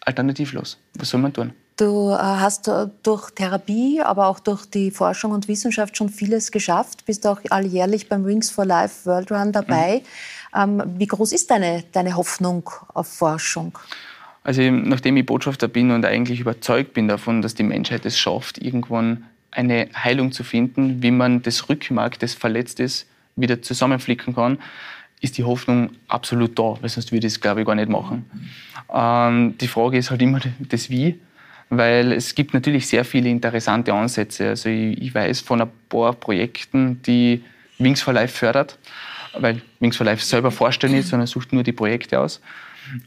alternativlos. 0.00 0.78
Was 0.94 1.10
soll 1.10 1.20
man 1.20 1.32
tun? 1.32 1.52
Du 1.76 2.10
äh, 2.10 2.16
hast 2.16 2.68
äh, 2.68 2.86
durch 3.02 3.30
Therapie, 3.32 4.00
aber 4.00 4.28
auch 4.28 4.38
durch 4.38 4.64
die 4.64 4.90
Forschung 4.90 5.32
und 5.32 5.46
Wissenschaft 5.46 5.96
schon 5.96 6.08
vieles 6.08 6.50
geschafft. 6.50 7.04
Bist 7.04 7.26
auch 7.26 7.40
alljährlich 7.50 8.08
beim 8.08 8.24
Wings 8.24 8.50
for 8.50 8.64
Life 8.64 9.04
World 9.04 9.30
Run 9.30 9.52
dabei. 9.52 10.02
Mhm. 10.54 10.80
Ähm, 10.80 10.94
wie 10.96 11.06
groß 11.06 11.32
ist 11.32 11.50
deine, 11.50 11.84
deine 11.92 12.16
Hoffnung 12.16 12.70
auf 12.94 13.08
Forschung? 13.08 13.78
Also 14.46 14.62
nachdem 14.70 15.16
ich 15.16 15.26
Botschafter 15.26 15.66
bin 15.66 15.90
und 15.90 16.04
eigentlich 16.04 16.38
überzeugt 16.38 16.94
bin 16.94 17.08
davon, 17.08 17.42
dass 17.42 17.56
die 17.56 17.64
Menschheit 17.64 18.06
es 18.06 18.16
schafft, 18.16 18.58
irgendwann 18.58 19.24
eine 19.50 19.88
Heilung 19.92 20.30
zu 20.30 20.44
finden, 20.44 21.02
wie 21.02 21.10
man 21.10 21.42
das 21.42 21.68
Rückmark, 21.68 22.20
das 22.20 22.34
verletzt 22.34 22.78
ist, 22.78 23.08
wieder 23.34 23.60
zusammenflicken 23.60 24.36
kann, 24.36 24.58
ist 25.20 25.36
die 25.36 25.42
Hoffnung 25.42 25.90
absolut 26.06 26.56
da, 26.56 26.76
weil 26.80 26.88
sonst 26.88 27.10
würde 27.10 27.26
ich 27.26 27.32
es, 27.32 27.40
glaube 27.40 27.62
ich, 27.62 27.66
gar 27.66 27.74
nicht 27.74 27.88
machen. 27.88 28.24
Ähm, 28.94 29.58
die 29.58 29.66
Frage 29.66 29.98
ist 29.98 30.12
halt 30.12 30.22
immer 30.22 30.38
das 30.60 30.90
Wie, 30.90 31.18
weil 31.68 32.12
es 32.12 32.36
gibt 32.36 32.54
natürlich 32.54 32.86
sehr 32.86 33.04
viele 33.04 33.28
interessante 33.28 33.92
Ansätze. 33.92 34.50
Also 34.50 34.68
ich, 34.68 35.02
ich 35.02 35.12
weiß 35.12 35.40
von 35.40 35.60
ein 35.60 35.70
paar 35.88 36.12
Projekten, 36.12 37.02
die 37.02 37.42
Wings 37.80 38.00
for 38.00 38.14
Life 38.14 38.38
fördert, 38.38 38.78
weil 39.36 39.60
Wings 39.80 39.96
for 39.96 40.06
Life 40.06 40.24
selber 40.24 40.52
forscht 40.52 40.84
nicht, 40.84 41.08
sondern 41.08 41.26
sucht 41.26 41.52
nur 41.52 41.64
die 41.64 41.72
Projekte 41.72 42.20
aus. 42.20 42.40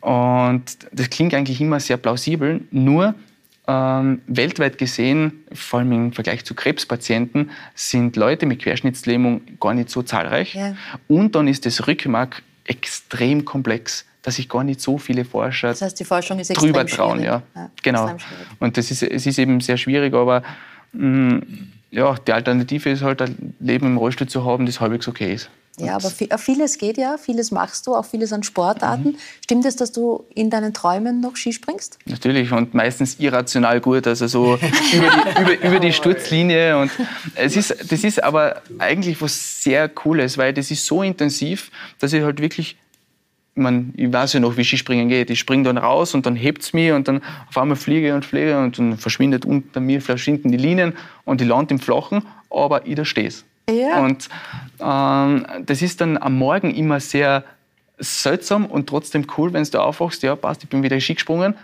Und 0.02 0.64
das 0.92 1.10
klingt 1.10 1.34
eigentlich 1.34 1.62
immer 1.62 1.80
sehr 1.80 1.98
plausibel, 1.98 2.62
nur 2.72 3.16
ähm, 3.68 4.22
weltweit 4.26 4.78
gesehen, 4.78 5.44
vor 5.54 5.80
allem 5.80 5.92
im 5.92 6.14
Vergleich 6.14 6.44
zu 6.44 6.56
Krebspatienten, 6.56 7.52
sind 7.76 8.16
Leute 8.16 8.46
mit 8.46 8.60
Querschnittslähmung 8.60 9.42
gar 9.60 9.76
nicht 9.76 9.90
so 9.90 10.02
zahlreich. 10.02 10.56
Ja. 10.56 10.76
Und 11.08 11.36
dann 11.36 11.48
ist 11.48 11.66
das 11.66 11.86
Rückenmark 11.88 12.42
extrem 12.66 13.46
komplex, 13.46 14.06
dass 14.24 14.36
sich 14.36 14.50
gar 14.50 14.64
nicht 14.64 14.82
so 14.82 14.98
viele 14.98 15.24
Forscher 15.24 15.70
das 15.70 15.82
heißt, 15.82 16.00
die 16.00 16.06
Forschung 16.06 16.40
ist 16.40 16.50
drüber 16.50 16.86
trauen. 16.86 17.22
Ja. 17.22 17.44
ja. 17.56 17.70
genau. 17.84 18.18
Und 18.60 18.78
das 18.78 18.92
ist, 18.92 19.04
es 19.04 19.26
ist 19.26 19.38
eben 19.38 19.62
sehr 19.62 19.78
schwierig, 19.78 20.14
aber 20.14 20.42
mh, 20.94 21.36
mm, 21.36 21.42
ja, 21.92 22.16
die 22.16 22.34
Alternative 22.34 22.90
ist 22.90 23.02
halt, 23.02 23.22
ein 23.22 23.56
Leben 23.60 23.88
im 23.88 23.98
Rollstuhl 23.98 24.28
zu 24.28 24.46
haben, 24.46 24.66
das 24.66 24.80
halbwegs 24.80 25.08
okay 25.08 25.34
ist. 25.34 25.50
Ja, 25.86 25.96
aber 25.96 26.12
äh, 26.20 26.38
vieles 26.38 26.78
geht 26.78 26.98
ja, 26.98 27.18
vieles 27.18 27.52
machst 27.52 27.88
du, 27.88 27.96
auch 27.96 28.06
vieles 28.06 28.34
an 28.34 28.44
Sportarten. 28.44 29.12
Mhm. 29.12 29.16
Stimmt 29.44 29.66
es, 29.66 29.76
dass 29.76 29.92
du 29.92 30.26
in 30.36 30.50
deinen 30.50 30.74
Träumen 30.74 31.22
noch 31.22 31.36
Ski 31.36 31.54
springst? 31.54 32.00
Natürlich 32.06 32.52
und 32.52 32.74
meistens 32.74 33.20
irrational 33.20 33.82
gut, 33.82 34.08
also 34.08 34.28
so 34.28 34.56
über, 34.94 35.10
die, 35.10 35.42
über, 35.42 35.68
über, 35.68 35.80
die, 35.80 35.94
Sturzlinie. 35.94 36.78
Und 36.78 36.92
es 37.36 37.56
ist, 37.56 37.92
das 37.92 38.04
ist 38.04 38.24
aber 38.24 38.62
eigentlich 38.78 39.22
was 39.22 39.64
sehr 39.64 39.90
Cooles, 39.90 40.38
weil 40.38 40.54
das 40.54 40.72
ist 40.72 40.86
so 40.86 41.04
intensiv, 41.04 41.72
dass 42.00 42.14
ich 42.14 42.24
halt 42.24 42.42
wirklich 42.42 42.78
ich, 43.56 43.62
mein, 43.62 43.94
ich 43.98 44.12
weiß 44.12 44.34
ja 44.34 44.40
noch, 44.40 44.58
wie 44.58 44.64
Skispringen 44.64 45.10
geht. 45.10 45.30
Ich 45.30 45.40
springe 45.40 45.64
dann 45.64 45.78
raus 45.78 46.14
und 46.14 46.26
dann 46.26 46.36
hebt 46.36 46.64
es 46.64 46.74
mich 46.74 46.92
und 46.92 47.08
dann 47.08 47.22
auf 47.50 47.58
einmal 47.58 47.78
fliege 47.78 48.16
und 48.16 48.26
fliege 48.26 48.58
und 48.58 48.80
dann 48.80 48.98
verschwindet 48.98 49.46
unter 49.46 49.80
mir, 49.80 50.02
verschwinden 50.02 50.52
die 50.52 50.58
Linien 50.58 50.94
und 51.26 51.42
ich 51.42 51.48
lande 51.48 51.74
im 51.74 51.80
Flachen, 51.80 52.24
aber 52.50 52.88
ich 52.88 52.96
da 52.96 53.06
stehe 53.06 53.30
ja. 53.72 54.00
Und 54.00 54.30
ähm, 54.80 55.46
das 55.66 55.82
ist 55.82 56.02
dann 56.02 56.18
am 56.18 56.38
Morgen 56.38 56.74
immer 56.74 57.00
sehr 57.00 57.44
seltsam 57.98 58.66
und 58.66 58.88
trotzdem 58.88 59.28
cool, 59.38 59.54
wenn 59.54 59.64
du 59.64 59.80
aufwachst, 59.80 60.24
ja 60.24 60.36
passt, 60.36 60.64
ich 60.64 60.70
bin 60.70 60.84
wieder 60.84 61.00
Ski 61.00 61.16
gesprungen, 61.16 61.56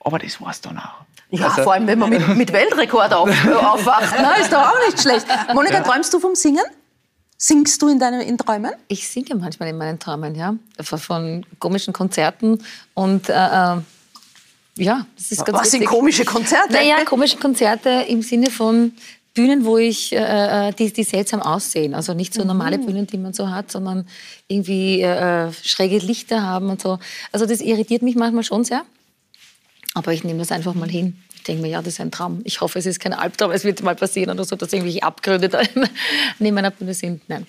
aber 0.00 0.18
das 0.18 0.40
war's 0.40 0.60
dann 0.60 0.78
auch. 0.78 1.04
Ja, 1.30 1.46
also, 1.46 1.62
vor 1.62 1.72
allem, 1.72 1.86
wenn 1.86 1.98
man 1.98 2.10
mit, 2.10 2.28
mit 2.36 2.52
Weltrekord 2.52 3.12
auf, 3.12 3.28
aufwacht, 3.46 4.20
ne, 4.20 4.32
ist 4.40 4.52
doch 4.52 4.58
auch 4.58 4.86
nicht 4.86 5.00
schlecht. 5.00 5.26
Monika, 5.54 5.76
ja. 5.76 5.82
träumst 5.82 6.12
du 6.12 6.20
vom 6.20 6.34
Singen? 6.34 6.64
Singst 7.38 7.80
du 7.82 7.88
in 7.88 7.98
deinen 7.98 8.20
in 8.20 8.38
Träumen? 8.38 8.72
Ich 8.86 9.08
singe 9.08 9.34
manchmal 9.34 9.70
in 9.70 9.78
meinen 9.78 9.98
Träumen, 9.98 10.34
ja. 10.34 10.54
Von 10.80 11.44
komischen 11.58 11.92
Konzerten 11.92 12.62
und 12.94 13.28
äh, 13.28 13.32
äh 13.32 13.78
ja, 14.78 15.04
das 15.16 15.32
ist 15.32 15.44
ganz 15.44 15.58
Was 15.58 15.66
witzig. 15.66 15.80
sind 15.80 15.88
komische 15.88 16.24
Konzerte? 16.24 16.72
Naja, 16.72 17.04
komische 17.04 17.36
Konzerte 17.36 18.06
im 18.08 18.22
Sinne 18.22 18.50
von 18.50 18.92
Bühnen, 19.34 19.64
wo 19.64 19.78
ich, 19.78 20.12
äh, 20.12 20.68
äh, 20.68 20.72
die, 20.72 20.92
die 20.92 21.04
seltsam 21.04 21.40
aussehen. 21.40 21.94
Also 21.94 22.12
nicht 22.14 22.34
so 22.34 22.44
normale 22.44 22.78
mhm. 22.78 22.86
Bühnen, 22.86 23.06
die 23.06 23.18
man 23.18 23.32
so 23.32 23.50
hat, 23.50 23.72
sondern 23.72 24.06
irgendwie 24.48 25.00
äh, 25.00 25.46
äh, 25.48 25.52
schräge 25.52 25.98
Lichter 25.98 26.42
haben 26.42 26.68
und 26.68 26.82
so. 26.82 26.98
Also 27.32 27.46
das 27.46 27.60
irritiert 27.60 28.02
mich 28.02 28.14
manchmal 28.14 28.44
schon 28.44 28.64
sehr. 28.64 28.82
Aber 29.94 30.12
ich 30.12 30.24
nehme 30.24 30.38
das 30.38 30.52
einfach 30.52 30.74
mal 30.74 30.88
hin. 30.88 31.16
Ich 31.34 31.42
denke 31.44 31.62
mir, 31.62 31.68
ja, 31.68 31.82
das 31.82 31.94
ist 31.94 32.00
ein 32.00 32.10
Traum. 32.10 32.40
Ich 32.44 32.60
hoffe, 32.60 32.78
es 32.78 32.86
ist 32.86 33.00
kein 33.00 33.12
Albtraum, 33.12 33.50
es 33.50 33.64
wird 33.64 33.82
mal 33.82 33.96
passieren 33.96 34.30
oder 34.30 34.44
so, 34.44 34.54
dass 34.54 34.72
irgendwelche 34.72 35.02
Abgründe 35.02 35.48
da 35.48 35.62
neben 36.38 36.54
meiner 36.54 36.70
Bühne 36.70 36.94
sind. 36.94 37.28
Nein. 37.28 37.46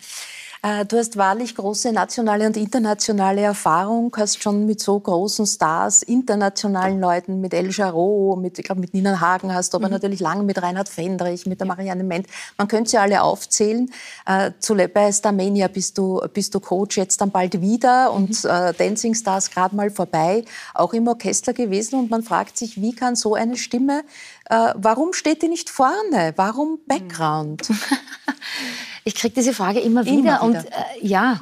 Äh, 0.65 0.85
du 0.85 0.97
hast 0.97 1.17
wahrlich 1.17 1.55
große 1.55 1.91
nationale 1.91 2.47
und 2.47 2.55
internationale 2.55 3.41
Erfahrung, 3.41 4.15
hast 4.17 4.41
schon 4.41 4.65
mit 4.65 4.79
so 4.79 4.97
großen 4.97 5.45
Stars, 5.45 6.03
internationalen 6.03 7.01
Leuten, 7.01 7.41
mit 7.41 7.53
El 7.53 7.69
Jarreau, 7.69 8.37
mit, 8.37 8.57
ich 8.57 8.63
glaube, 8.63 8.79
mit 8.79 8.93
Nina 8.93 9.19
Hagen 9.19 9.53
hast 9.53 9.73
du, 9.73 9.77
aber 9.77 9.87
mhm. 9.87 9.93
natürlich 9.93 10.21
lange 10.21 10.43
mit 10.43 10.61
Reinhard 10.61 10.87
Fendrich, 10.87 11.45
mit 11.45 11.59
der 11.59 11.67
Marianne 11.67 12.05
Ment. 12.05 12.27
Man 12.57 12.69
könnte 12.69 12.91
sie 12.91 12.97
alle 12.97 13.23
aufzählen. 13.23 13.91
Äh, 14.25 14.51
zu 14.59 14.73
bei 14.75 15.11
Starmania 15.11 15.67
bist 15.67 15.97
du, 15.97 16.21
bist 16.33 16.55
du 16.55 16.61
Coach, 16.61 16.97
jetzt 16.97 17.19
dann 17.19 17.31
bald 17.31 17.59
wieder 17.59 18.13
und 18.13 18.45
mhm. 18.45 18.49
äh, 18.49 18.73
Dancing 18.73 19.15
Stars 19.15 19.51
gerade 19.51 19.75
mal 19.75 19.91
vorbei, 19.91 20.45
auch 20.73 20.93
im 20.93 21.09
Orchester 21.09 21.51
gewesen 21.51 21.99
und 21.99 22.09
man 22.09 22.23
fragt 22.23 22.57
sich, 22.57 22.81
wie 22.81 22.95
kann 22.95 23.17
so 23.17 23.35
eine 23.35 23.57
Stimme, 23.57 24.03
äh, 24.49 24.73
warum 24.75 25.11
steht 25.11 25.41
die 25.41 25.49
nicht 25.49 25.69
vorne? 25.69 26.31
Warum 26.37 26.79
Background? 26.87 27.67
Ich 29.03 29.15
kriege 29.15 29.33
diese 29.33 29.53
Frage 29.53 29.79
immer 29.79 30.05
wieder, 30.05 30.13
immer 30.13 30.21
wieder. 30.21 30.43
und 30.43 30.55
äh, 30.55 30.83
ja, 31.01 31.41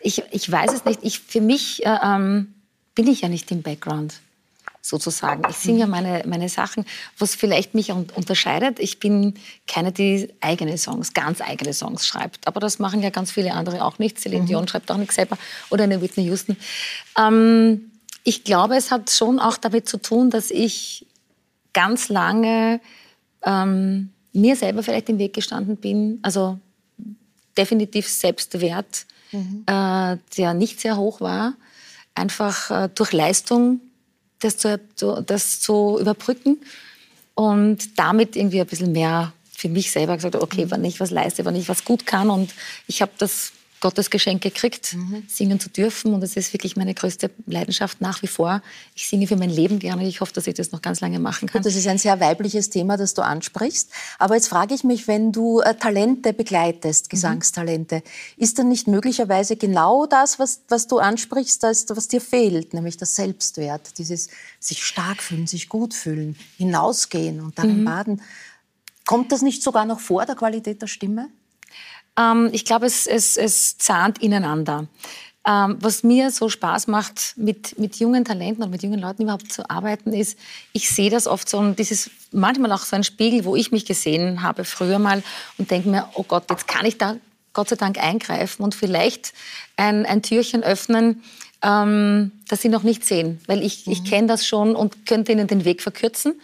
ich, 0.00 0.22
ich 0.30 0.50
weiß 0.50 0.72
es 0.72 0.84
nicht. 0.84 1.00
Ich, 1.02 1.20
für 1.20 1.40
mich 1.40 1.84
äh, 1.84 1.98
ähm, 2.02 2.54
bin 2.94 3.06
ich 3.06 3.22
ja 3.22 3.28
nicht 3.28 3.50
im 3.50 3.62
Background 3.62 4.20
sozusagen. 4.80 5.42
Ich 5.50 5.56
singe 5.56 5.80
ja 5.80 5.86
meine, 5.86 6.22
meine 6.26 6.48
Sachen, 6.48 6.84
was 7.18 7.34
vielleicht 7.34 7.74
mich 7.74 7.92
unterscheidet. 7.92 8.78
Ich 8.78 9.00
bin 9.00 9.34
keine, 9.66 9.92
die 9.92 10.32
eigene 10.40 10.78
Songs, 10.78 11.12
ganz 11.12 11.40
eigene 11.40 11.74
Songs 11.74 12.06
schreibt. 12.06 12.46
Aber 12.46 12.60
das 12.60 12.78
machen 12.78 13.02
ja 13.02 13.10
ganz 13.10 13.30
viele 13.30 13.52
andere 13.52 13.84
auch 13.84 13.98
nicht. 13.98 14.18
Celine 14.18 14.42
mhm. 14.42 14.46
Dion 14.46 14.68
schreibt 14.68 14.90
auch 14.90 14.96
nichts 14.96 15.16
selber 15.16 15.36
oder 15.70 15.84
eine 15.84 16.00
Whitney 16.00 16.24
Houston. 16.24 16.56
Ähm, 17.16 17.90
ich 18.24 18.44
glaube, 18.44 18.76
es 18.76 18.90
hat 18.90 19.10
schon 19.10 19.38
auch 19.38 19.56
damit 19.56 19.88
zu 19.88 19.98
tun, 19.98 20.30
dass 20.30 20.50
ich 20.50 21.06
ganz 21.72 22.08
lange 22.08 22.80
ähm, 23.42 24.10
mir 24.32 24.56
selber 24.56 24.82
vielleicht 24.82 25.08
im 25.08 25.18
Weg 25.18 25.34
gestanden 25.34 25.76
bin. 25.76 26.18
Also 26.22 26.58
definitiv 27.58 28.08
Selbstwert, 28.08 29.04
mhm. 29.32 29.64
äh, 29.66 30.16
der 30.36 30.54
nicht 30.54 30.80
sehr 30.80 30.96
hoch 30.96 31.20
war, 31.20 31.54
einfach 32.14 32.70
äh, 32.70 32.88
durch 32.94 33.12
Leistung 33.12 33.80
das 34.40 34.56
zu, 34.56 34.78
das 35.26 35.60
zu 35.60 35.98
überbrücken 36.00 36.58
und 37.34 37.98
damit 37.98 38.36
irgendwie 38.36 38.60
ein 38.60 38.66
bisschen 38.66 38.92
mehr 38.92 39.32
für 39.52 39.68
mich 39.68 39.90
selber 39.90 40.14
gesagt, 40.14 40.36
okay, 40.36 40.66
mhm. 40.66 40.70
wenn 40.70 40.84
ich 40.84 41.00
was 41.00 41.10
leiste, 41.10 41.44
wenn 41.44 41.56
ich 41.56 41.68
was 41.68 41.84
gut 41.84 42.06
kann 42.06 42.30
und 42.30 42.54
ich 42.86 43.02
habe 43.02 43.12
das 43.18 43.52
Gottes 43.80 44.10
Geschenk 44.10 44.42
gekriegt, 44.42 44.94
mhm. 44.94 45.24
singen 45.28 45.60
zu 45.60 45.68
dürfen. 45.68 46.14
Und 46.14 46.22
es 46.22 46.36
ist 46.36 46.52
wirklich 46.52 46.76
meine 46.76 46.94
größte 46.94 47.30
Leidenschaft 47.46 48.00
nach 48.00 48.22
wie 48.22 48.26
vor. 48.26 48.62
Ich 48.94 49.08
singe 49.08 49.26
für 49.26 49.36
mein 49.36 49.50
Leben 49.50 49.78
gerne. 49.78 50.06
Ich 50.06 50.20
hoffe, 50.20 50.32
dass 50.32 50.46
ich 50.46 50.54
das 50.54 50.72
noch 50.72 50.82
ganz 50.82 51.00
lange 51.00 51.18
machen 51.18 51.48
kann. 51.48 51.58
Und 51.58 51.66
das 51.66 51.76
ist 51.76 51.86
ein 51.86 51.98
sehr 51.98 52.18
weibliches 52.20 52.70
Thema, 52.70 52.96
das 52.96 53.14
du 53.14 53.22
ansprichst. 53.22 53.90
Aber 54.18 54.34
jetzt 54.34 54.48
frage 54.48 54.74
ich 54.74 54.84
mich, 54.84 55.06
wenn 55.06 55.32
du 55.32 55.60
äh, 55.60 55.74
Talente 55.74 56.32
begleitest, 56.32 57.06
mhm. 57.06 57.08
Gesangstalente, 57.10 57.96
mhm. 57.96 58.42
ist 58.42 58.58
dann 58.58 58.68
nicht 58.68 58.88
möglicherweise 58.88 59.56
genau 59.56 60.06
das, 60.06 60.38
was, 60.38 60.62
was 60.68 60.86
du 60.86 60.98
ansprichst, 60.98 61.62
das, 61.62 61.86
was 61.88 62.08
dir 62.08 62.20
fehlt, 62.20 62.74
nämlich 62.74 62.96
das 62.96 63.14
Selbstwert, 63.14 63.98
dieses 63.98 64.28
sich 64.58 64.84
stark 64.84 65.22
fühlen, 65.22 65.46
sich 65.46 65.68
gut 65.68 65.94
fühlen, 65.94 66.36
hinausgehen 66.56 67.40
und 67.40 67.58
darin 67.58 67.80
mhm. 67.80 67.84
baden. 67.84 68.22
Kommt 69.06 69.32
das 69.32 69.42
nicht 69.42 69.62
sogar 69.62 69.86
noch 69.86 70.00
vor 70.00 70.26
der 70.26 70.34
Qualität 70.34 70.82
der 70.82 70.86
Stimme? 70.86 71.30
Ähm, 72.18 72.50
ich 72.52 72.64
glaube, 72.64 72.86
es, 72.86 73.06
es, 73.06 73.36
es 73.36 73.78
zahnt 73.78 74.20
ineinander. 74.22 74.86
Ähm, 75.46 75.78
was 75.80 76.02
mir 76.02 76.30
so 76.30 76.48
Spaß 76.48 76.88
macht, 76.88 77.34
mit, 77.36 77.78
mit 77.78 77.96
jungen 77.96 78.24
Talenten 78.24 78.62
und 78.64 78.70
mit 78.70 78.82
jungen 78.82 79.00
Leuten 79.00 79.22
überhaupt 79.22 79.52
zu 79.52 79.70
arbeiten, 79.70 80.12
ist, 80.12 80.38
ich 80.72 80.90
sehe 80.90 81.10
das 81.10 81.26
oft 81.26 81.48
so, 81.48 81.58
und 81.58 81.78
das 81.78 81.90
ist 81.90 82.10
manchmal 82.32 82.72
auch 82.72 82.82
so 82.82 82.96
ein 82.96 83.04
Spiegel, 83.04 83.44
wo 83.44 83.56
ich 83.56 83.72
mich 83.72 83.86
gesehen 83.86 84.42
habe 84.42 84.64
früher 84.64 84.98
mal 84.98 85.22
und 85.56 85.70
denke 85.70 85.88
mir, 85.88 86.08
oh 86.14 86.24
Gott, 86.24 86.50
jetzt 86.50 86.66
kann 86.68 86.84
ich 86.84 86.98
da 86.98 87.16
Gott 87.54 87.70
sei 87.70 87.76
Dank 87.76 87.98
eingreifen 87.98 88.62
und 88.62 88.74
vielleicht 88.74 89.32
ein, 89.76 90.04
ein 90.04 90.22
Türchen 90.22 90.62
öffnen, 90.62 91.22
ähm, 91.62 92.32
das 92.48 92.62
sie 92.62 92.68
noch 92.68 92.82
nicht 92.82 93.04
sehen. 93.04 93.40
Weil 93.46 93.62
ich, 93.62 93.86
mhm. 93.86 93.92
ich 93.92 94.04
kenne 94.04 94.26
das 94.26 94.46
schon 94.46 94.76
und 94.76 95.06
könnte 95.06 95.32
ihnen 95.32 95.46
den 95.46 95.64
Weg 95.64 95.82
verkürzen 95.82 96.34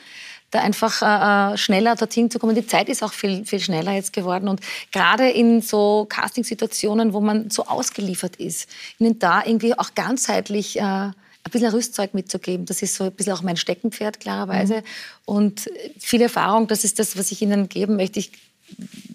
da 0.55 0.61
einfach 0.61 1.03
äh, 1.03 1.55
äh, 1.55 1.57
schneller 1.57 1.97
dorthin 1.97 2.31
zu 2.31 2.39
kommen. 2.39 2.55
Die 2.55 2.67
Zeit 2.67 2.89
ist 2.89 3.03
auch 3.03 3.13
viel, 3.13 3.45
viel 3.45 3.61
schneller 3.61 3.93
jetzt 3.93 4.13
geworden. 4.13 4.49
Und 4.49 4.61
gerade 4.93 5.29
in 5.29 5.61
so 5.61 6.07
Castingsituationen, 6.09 7.13
wo 7.13 7.21
man 7.21 7.51
so 7.51 7.67
ausgeliefert 7.67 8.37
ist, 8.37 8.69
ihnen 8.99 9.19
da 9.19 9.43
irgendwie 9.45 9.77
auch 9.79 9.95
ganzheitlich 9.95 10.79
äh, 10.79 10.83
ein 10.83 11.51
bisschen 11.51 11.71
Rüstzeug 11.71 12.15
mitzugeben. 12.15 12.67
Das 12.67 12.83
ist 12.83 12.95
so 12.95 13.05
ein 13.05 13.13
bisschen 13.13 13.35
auch 13.35 13.43
mein 13.43 13.57
Steckenpferd, 13.57 14.21
klarerweise. 14.21 14.77
Mhm. 14.77 14.83
Und 15.27 15.71
viel 15.99 16.23
Erfahrung, 16.23 16.69
das 16.69 16.85
ist 16.85 16.99
das, 16.99 17.19
was 17.19 17.31
ich 17.33 17.43
Ihnen 17.43 17.69
geben 17.69 17.97
möchte. 17.97 18.19
Ich 18.19 18.33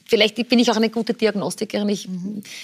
vielleicht 0.09 0.49
bin 0.49 0.59
ich 0.59 0.71
auch 0.71 0.75
eine 0.75 0.89
gute 0.89 1.13
Diagnostikerin. 1.13 1.87
Ich, 1.89 2.09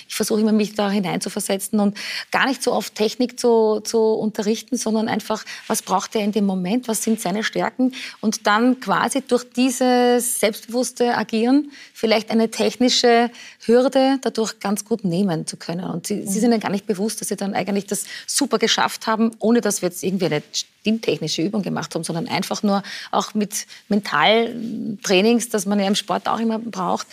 ich 0.07 0.15
versuche 0.15 0.41
immer, 0.41 0.51
mich 0.51 0.73
da 0.73 0.89
hineinzuversetzen 0.89 1.79
und 1.79 1.97
gar 2.31 2.47
nicht 2.47 2.61
so 2.61 2.73
oft 2.73 2.95
Technik 2.95 3.39
zu, 3.39 3.81
zu 3.81 3.99
unterrichten, 3.99 4.77
sondern 4.77 5.07
einfach, 5.07 5.45
was 5.67 5.81
braucht 5.81 6.15
er 6.15 6.21
in 6.21 6.31
dem 6.31 6.45
Moment, 6.45 6.87
was 6.87 7.03
sind 7.03 7.21
seine 7.21 7.43
Stärken 7.43 7.93
und 8.21 8.47
dann 8.47 8.79
quasi 8.79 9.21
durch 9.21 9.45
dieses 9.49 10.39
selbstbewusste 10.39 11.15
Agieren 11.15 11.71
vielleicht 11.93 12.31
eine 12.31 12.49
technische 12.49 13.29
Hürde 13.65 14.17
dadurch 14.21 14.59
ganz 14.59 14.83
gut 14.85 15.03
nehmen 15.05 15.45
zu 15.45 15.57
können. 15.57 15.85
Und 15.85 16.07
sie, 16.07 16.25
sie 16.25 16.39
sind 16.39 16.51
ja 16.51 16.57
gar 16.57 16.71
nicht 16.71 16.87
bewusst, 16.87 17.21
dass 17.21 17.27
sie 17.27 17.35
dann 17.35 17.53
eigentlich 17.53 17.85
das 17.85 18.05
super 18.25 18.57
geschafft 18.57 19.07
haben, 19.07 19.31
ohne 19.39 19.61
dass 19.61 19.81
wir 19.81 19.89
jetzt 19.89 20.03
irgendwie 20.03 20.25
eine 20.25 20.41
stimmtechnische 20.85 21.41
Übung 21.41 21.63
gemacht 21.63 21.95
haben, 21.95 22.03
sondern 22.03 22.27
einfach 22.27 22.61
nur 22.61 22.83
auch 23.11 23.33
mit 23.33 23.65
Mentaltrainings, 23.89 25.49
das 25.49 25.65
man 25.65 25.79
ja 25.79 25.87
im 25.87 25.95
Sport 25.95 26.27
auch 26.27 26.39
immer 26.39 26.59
braucht, 26.75 27.07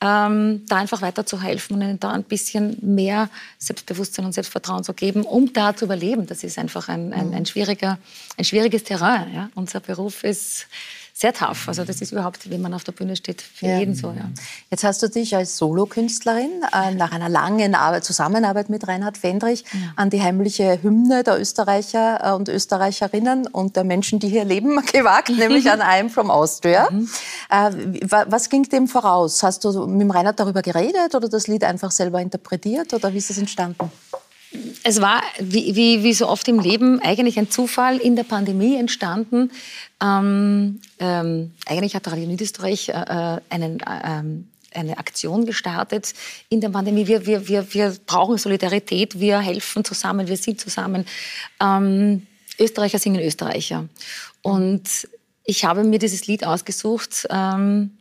ähm, 0.00 0.64
da 0.66 0.76
einfach 0.76 1.02
weiter 1.02 1.24
zu 1.26 1.40
helfen 1.40 1.74
und 1.74 1.82
ihnen 1.82 2.00
da 2.00 2.10
ein 2.10 2.24
bisschen 2.24 2.76
mehr 2.80 3.28
Selbstbewusstsein 3.58 4.24
und 4.24 4.32
Selbstvertrauen 4.32 4.84
zu 4.84 4.94
geben, 4.94 5.22
um 5.22 5.52
da 5.52 5.76
zu 5.76 5.84
überleben. 5.84 6.26
Das 6.26 6.42
ist 6.42 6.58
einfach 6.58 6.88
ein, 6.88 7.12
ein, 7.12 7.34
ein, 7.34 7.46
schwieriger, 7.46 7.98
ein 8.36 8.44
schwieriges 8.44 8.84
Terrain. 8.84 9.32
Ja? 9.34 9.50
Unser 9.54 9.80
Beruf 9.80 10.24
ist 10.24 10.66
sehr 11.22 11.32
tough. 11.32 11.68
Also 11.68 11.84
das 11.84 12.00
ist 12.00 12.10
überhaupt, 12.10 12.50
wenn 12.50 12.60
man 12.60 12.74
auf 12.74 12.82
der 12.82 12.90
Bühne 12.90 13.14
steht, 13.14 13.42
für 13.42 13.66
ja. 13.66 13.78
jeden 13.78 13.94
so. 13.94 14.08
Ja. 14.08 14.28
Jetzt 14.70 14.82
hast 14.82 15.02
du 15.04 15.08
dich 15.08 15.36
als 15.36 15.56
Solokünstlerin 15.56 16.50
äh, 16.74 16.94
nach 16.94 17.12
einer 17.12 17.28
langen 17.28 17.76
Arbeit, 17.76 18.04
Zusammenarbeit 18.04 18.68
mit 18.68 18.88
Reinhard 18.88 19.16
Fendrich 19.16 19.64
ja. 19.72 19.92
an 19.94 20.10
die 20.10 20.20
heimliche 20.20 20.82
Hymne 20.82 21.22
der 21.22 21.40
Österreicher 21.40 22.20
äh, 22.24 22.32
und 22.32 22.48
Österreicherinnen 22.48 23.46
und 23.46 23.76
der 23.76 23.84
Menschen, 23.84 24.18
die 24.18 24.28
hier 24.28 24.44
leben, 24.44 24.84
gewagt, 24.92 25.30
nämlich 25.30 25.70
an 25.70 25.80
I'm 25.80 26.10
from 26.10 26.30
Austria. 26.30 26.88
Mhm. 26.92 27.08
Äh, 27.48 28.10
was 28.10 28.48
ging 28.50 28.64
dem 28.64 28.88
voraus? 28.88 29.42
Hast 29.42 29.64
du 29.64 29.86
mit 29.86 30.12
Reinhard 30.12 30.38
darüber 30.40 30.62
geredet 30.62 31.14
oder 31.14 31.28
das 31.28 31.46
Lied 31.46 31.64
einfach 31.64 31.90
selber 31.90 32.20
interpretiert 32.20 32.92
oder 32.92 33.12
wie 33.12 33.18
ist 33.18 33.30
es 33.30 33.38
entstanden? 33.38 33.90
Es 34.82 35.00
war, 35.00 35.22
wie, 35.38 35.74
wie, 35.74 36.02
wie, 36.02 36.12
so 36.12 36.28
oft 36.28 36.46
im 36.48 36.58
Leben, 36.58 37.00
eigentlich 37.00 37.38
ein 37.38 37.50
Zufall 37.50 37.96
in 37.96 38.16
der 38.16 38.24
Pandemie 38.24 38.76
entstanden. 38.76 39.50
Ähm, 40.02 40.80
ähm, 40.98 41.52
eigentlich 41.66 41.94
hat 41.94 42.06
Radio 42.08 42.26
Niederösterreich 42.26 42.88
äh, 42.88 42.92
äh 42.92 43.40
einen, 43.48 43.80
äh, 43.80 44.78
eine 44.78 44.98
Aktion 44.98 45.46
gestartet 45.46 46.12
in 46.48 46.60
der 46.60 46.68
Pandemie. 46.68 47.06
Wir, 47.06 47.26
wir, 47.26 47.48
wir, 47.48 47.72
wir 47.72 47.96
brauchen 48.06 48.36
Solidarität, 48.36 49.18
wir 49.18 49.38
helfen 49.40 49.84
zusammen, 49.84 50.28
wir 50.28 50.36
sind 50.36 50.60
zusammen. 50.60 51.06
Ähm, 51.60 52.26
Österreicher 52.58 52.98
singen 52.98 53.22
Österreicher. 53.22 53.88
Und 54.42 55.08
ich 55.44 55.64
habe 55.64 55.84
mir 55.84 55.98
dieses 55.98 56.26
Lied 56.26 56.46
ausgesucht, 56.46 57.26
ähm, 57.30 57.92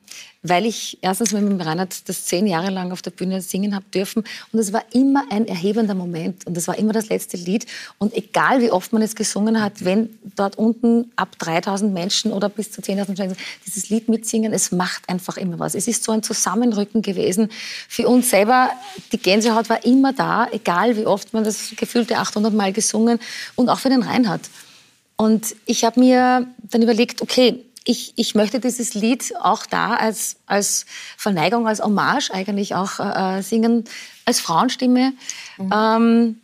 weil 0.44 0.66
ich 0.66 0.98
erstens 1.02 1.34
mit 1.34 1.44
dem 1.44 1.62
Reinhard 1.62 2.10
das 2.10 2.26
zehn 2.26 2.48
Jahre 2.48 2.72
lang 2.72 2.92
auf 2.92 3.02
der 3.02 3.12
Bühne 3.12 3.42
singen 3.42 3.76
habe 3.76 3.86
dürfen. 3.94 4.24
Und 4.52 4.60
es 4.60 4.74
war 4.74 4.84
immer 4.92 5.26
ein 5.30 5.48
erhebender 5.48 5.94
Moment. 5.94 6.48
Und 6.48 6.58
es 6.58 6.68
war 6.68 6.78
immer 6.78 6.94
das 6.94 7.10
letzte 7.10 7.38
Lied. 7.38 7.68
Und 8.00 8.14
egal 8.16 8.62
wie 8.62 8.72
oft 8.72 8.92
man 8.92 9.02
es 9.02 9.16
gesungen 9.16 9.62
hat, 9.62 9.86
wenn 9.86 10.10
dort 10.36 10.58
unten 10.58 11.12
ab 11.16 11.38
3000 11.38 11.94
Menschen 11.94 12.34
oder 12.34 12.50
bis 12.50 12.72
zu 12.72 12.82
10.000 12.82 13.20
Menschen 13.20 13.38
dieses 13.66 13.90
Lied 13.90 14.10
mitsingen, 14.10 14.52
es 14.52 14.72
macht 14.72 15.08
einfach 15.10 15.38
immer 15.38 15.60
was. 15.60 15.76
Es 15.76 15.88
ist 15.88 16.04
so 16.04 16.12
ein 16.12 16.24
Zusammenrücken 16.24 17.04
gewesen. 17.04 17.50
Für 17.88 18.08
uns 18.08 18.30
selber, 18.32 18.72
die 19.12 19.18
Gänsehaut 19.18 19.70
war 19.70 19.86
immer 19.86 20.14
da, 20.14 20.48
egal 20.52 20.98
wie 20.98 21.06
oft 21.06 21.34
man 21.34 21.44
das 21.44 21.74
gefühlte 21.76 22.18
800 22.18 22.54
Mal 22.54 22.74
gesungen. 22.74 23.20
Und 23.56 23.70
auch 23.70 23.80
für 23.80 23.90
den 23.90 24.02
Reinhard. 24.02 24.42
Und 25.18 25.56
ich 25.68 25.84
habe 25.84 26.00
mir 26.00 26.48
dann 26.64 26.82
überlegt, 26.82 27.22
okay, 27.22 27.64
ich, 27.84 28.14
ich 28.16 28.36
möchte 28.36 28.60
dieses 28.60 28.94
Lied 28.94 29.34
auch 29.42 29.66
da 29.66 29.96
als, 29.96 30.38
als 30.46 30.86
Verneigung, 31.18 31.68
als 31.68 31.82
Hommage 31.82 32.32
eigentlich 32.32 32.76
auch 32.76 33.00
äh, 33.00 33.40
äh, 33.40 33.42
singen, 33.42 33.86
als 34.26 34.40
Frauenstimme. 34.40 35.14
Mhm. 35.58 35.74
Ähm, 35.74 36.42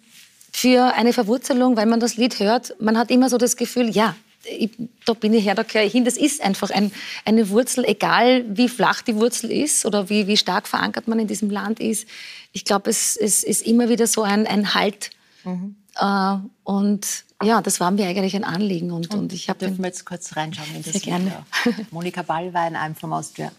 für 0.51 0.95
eine 0.95 1.13
Verwurzelung, 1.13 1.77
weil 1.77 1.85
man 1.85 1.99
das 1.99 2.17
Lied 2.17 2.39
hört, 2.39 2.73
man 2.81 2.97
hat 2.97 3.11
immer 3.11 3.29
so 3.29 3.37
das 3.37 3.57
Gefühl, 3.57 3.89
ja, 3.89 4.15
ich, 4.43 4.71
da 5.05 5.13
bin 5.13 5.33
ich 5.33 5.45
her, 5.45 5.53
da 5.53 5.61
gehöre 5.61 5.85
ich 5.85 5.91
hin. 5.91 6.05
Das 6.05 6.17
ist 6.17 6.41
einfach 6.41 6.71
ein, 6.71 6.91
eine 7.25 7.49
Wurzel, 7.49 7.85
egal 7.85 8.43
wie 8.47 8.69
flach 8.69 9.01
die 9.01 9.15
Wurzel 9.15 9.51
ist 9.51 9.85
oder 9.85 10.09
wie, 10.09 10.25
wie 10.25 10.37
stark 10.37 10.67
verankert 10.67 11.07
man 11.07 11.19
in 11.19 11.27
diesem 11.27 11.51
Land 11.51 11.79
ist. 11.79 12.07
Ich 12.53 12.65
glaube, 12.65 12.89
es, 12.89 13.17
es 13.17 13.43
ist 13.43 13.61
immer 13.67 13.89
wieder 13.89 14.07
so 14.07 14.23
ein, 14.23 14.47
ein 14.47 14.73
Halt. 14.73 15.11
Mhm. 15.43 15.75
Äh, 15.95 16.37
und 16.63 17.25
ja, 17.43 17.61
das 17.61 17.79
war 17.79 17.91
mir 17.91 18.07
eigentlich 18.07 18.35
ein 18.35 18.43
Anliegen. 18.43 18.91
Und, 18.91 19.13
und, 19.13 19.19
und 19.19 19.33
ich 19.33 19.49
habe 19.49 19.59
Dürfen 19.59 19.79
wir 19.79 19.87
jetzt 19.87 20.05
kurz 20.05 20.35
reinschauen 20.35 20.75
in 20.75 20.83
das 20.83 20.93
Sehr 20.93 21.01
gerne. 21.01 21.45
Monika 21.91 22.21
Ball 22.21 22.53
war 22.53 22.67
in 22.67 22.75
einem 22.75 22.95
vom 22.95 23.13
Austria. 23.13 23.51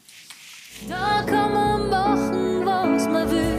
Da 0.89 1.23
kann 1.23 1.53
man 1.53 1.89
machen, 1.89 2.67
was 2.67 3.09
man 3.09 3.31
will. 3.31 3.58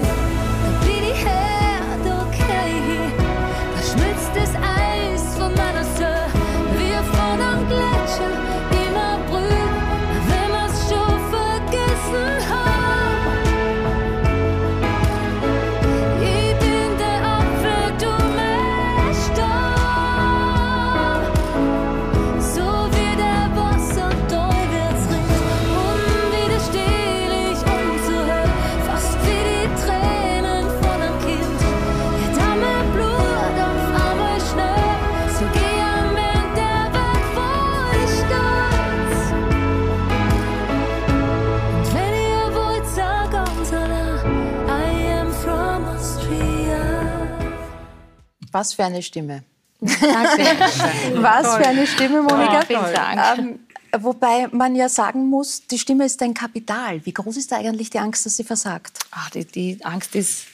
Was 48.52 48.74
für 48.74 48.84
eine 48.84 49.02
Stimme. 49.02 49.44
Was 49.82 51.56
für 51.56 51.68
eine 51.68 51.88
Stimme, 51.88 52.22
Monika. 52.22 52.64
Dank. 52.64 53.40
Ähm, 53.40 53.60
wobei 53.98 54.48
man 54.52 54.76
ja 54.76 54.90
sagen 54.90 55.30
muss, 55.30 55.66
die 55.68 55.80
Stimme 55.80 56.06
ist 56.06 56.22
ein 56.22 56.34
Kapital. 56.34 57.06
Wie 57.06 57.14
groß 57.14 57.38
ist 57.38 57.52
da 57.52 57.58
eigentlich 57.58 57.90
die 57.90 58.00
Angst, 58.00 58.26
dass 58.26 58.36
sie 58.36 58.44
versagt? 58.44 59.00
Ach, 59.12 59.30
die, 59.30 59.46
die 59.46 59.84
Angst 59.86 60.16
ist 60.16 60.48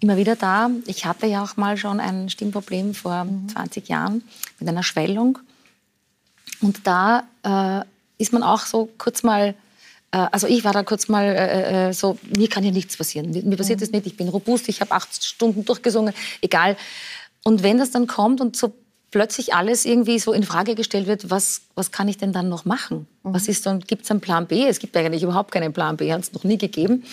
immer 0.00 0.16
wieder 0.16 0.36
da. 0.36 0.70
Ich 0.86 1.04
hatte 1.04 1.26
ja 1.26 1.42
auch 1.44 1.56
mal 1.56 1.76
schon 1.76 2.00
ein 2.00 2.30
Stimmproblem 2.30 2.94
vor 2.94 3.24
mhm. 3.24 3.48
20 3.50 3.88
Jahren 3.88 4.22
mit 4.58 4.68
einer 4.68 4.82
Schwellung. 4.82 5.38
Und 6.60 6.86
da 6.86 7.24
äh, 7.42 7.84
ist 8.16 8.32
man 8.32 8.42
auch 8.42 8.60
so 8.60 8.88
kurz 8.96 9.22
mal 9.22 9.54
äh, 10.14 10.28
also 10.30 10.46
ich 10.46 10.64
war 10.64 10.72
da 10.72 10.82
kurz 10.84 11.08
mal 11.08 11.24
äh, 11.24 11.88
äh, 11.88 11.92
so, 11.92 12.18
mir 12.36 12.48
kann 12.48 12.62
hier 12.62 12.72
nichts 12.72 12.96
passieren. 12.96 13.30
Mir, 13.30 13.42
mir 13.42 13.56
passiert 13.56 13.80
mhm. 13.80 13.84
das 13.84 13.90
nicht, 13.90 14.06
ich 14.06 14.16
bin 14.16 14.28
robust, 14.28 14.68
ich 14.68 14.80
habe 14.80 14.92
acht 14.92 15.22
Stunden 15.22 15.64
durchgesungen, 15.64 16.14
egal. 16.40 16.76
Und 17.44 17.62
wenn 17.62 17.78
das 17.78 17.90
dann 17.90 18.06
kommt 18.06 18.40
und 18.40 18.56
so 18.56 18.74
plötzlich 19.10 19.54
alles 19.54 19.84
irgendwie 19.84 20.18
so 20.18 20.32
in 20.32 20.42
Frage 20.42 20.74
gestellt 20.74 21.06
wird, 21.06 21.30
was, 21.30 21.62
was 21.76 21.92
kann 21.92 22.08
ich 22.08 22.18
denn 22.18 22.32
dann 22.32 22.48
noch 22.48 22.64
machen? 22.64 23.06
Mhm. 23.22 23.34
Was 23.34 23.46
ist 23.46 23.64
dann, 23.64 23.78
gibt 23.80 24.02
es 24.04 24.10
einen 24.10 24.20
Plan 24.20 24.46
B? 24.46 24.66
Es 24.66 24.80
gibt 24.80 24.96
eigentlich 24.96 25.22
überhaupt 25.22 25.52
keinen 25.52 25.72
Plan 25.72 25.96
B, 25.96 26.12
hat 26.12 26.22
es 26.22 26.32
noch 26.32 26.42
nie 26.42 26.58
gegeben. 26.58 27.04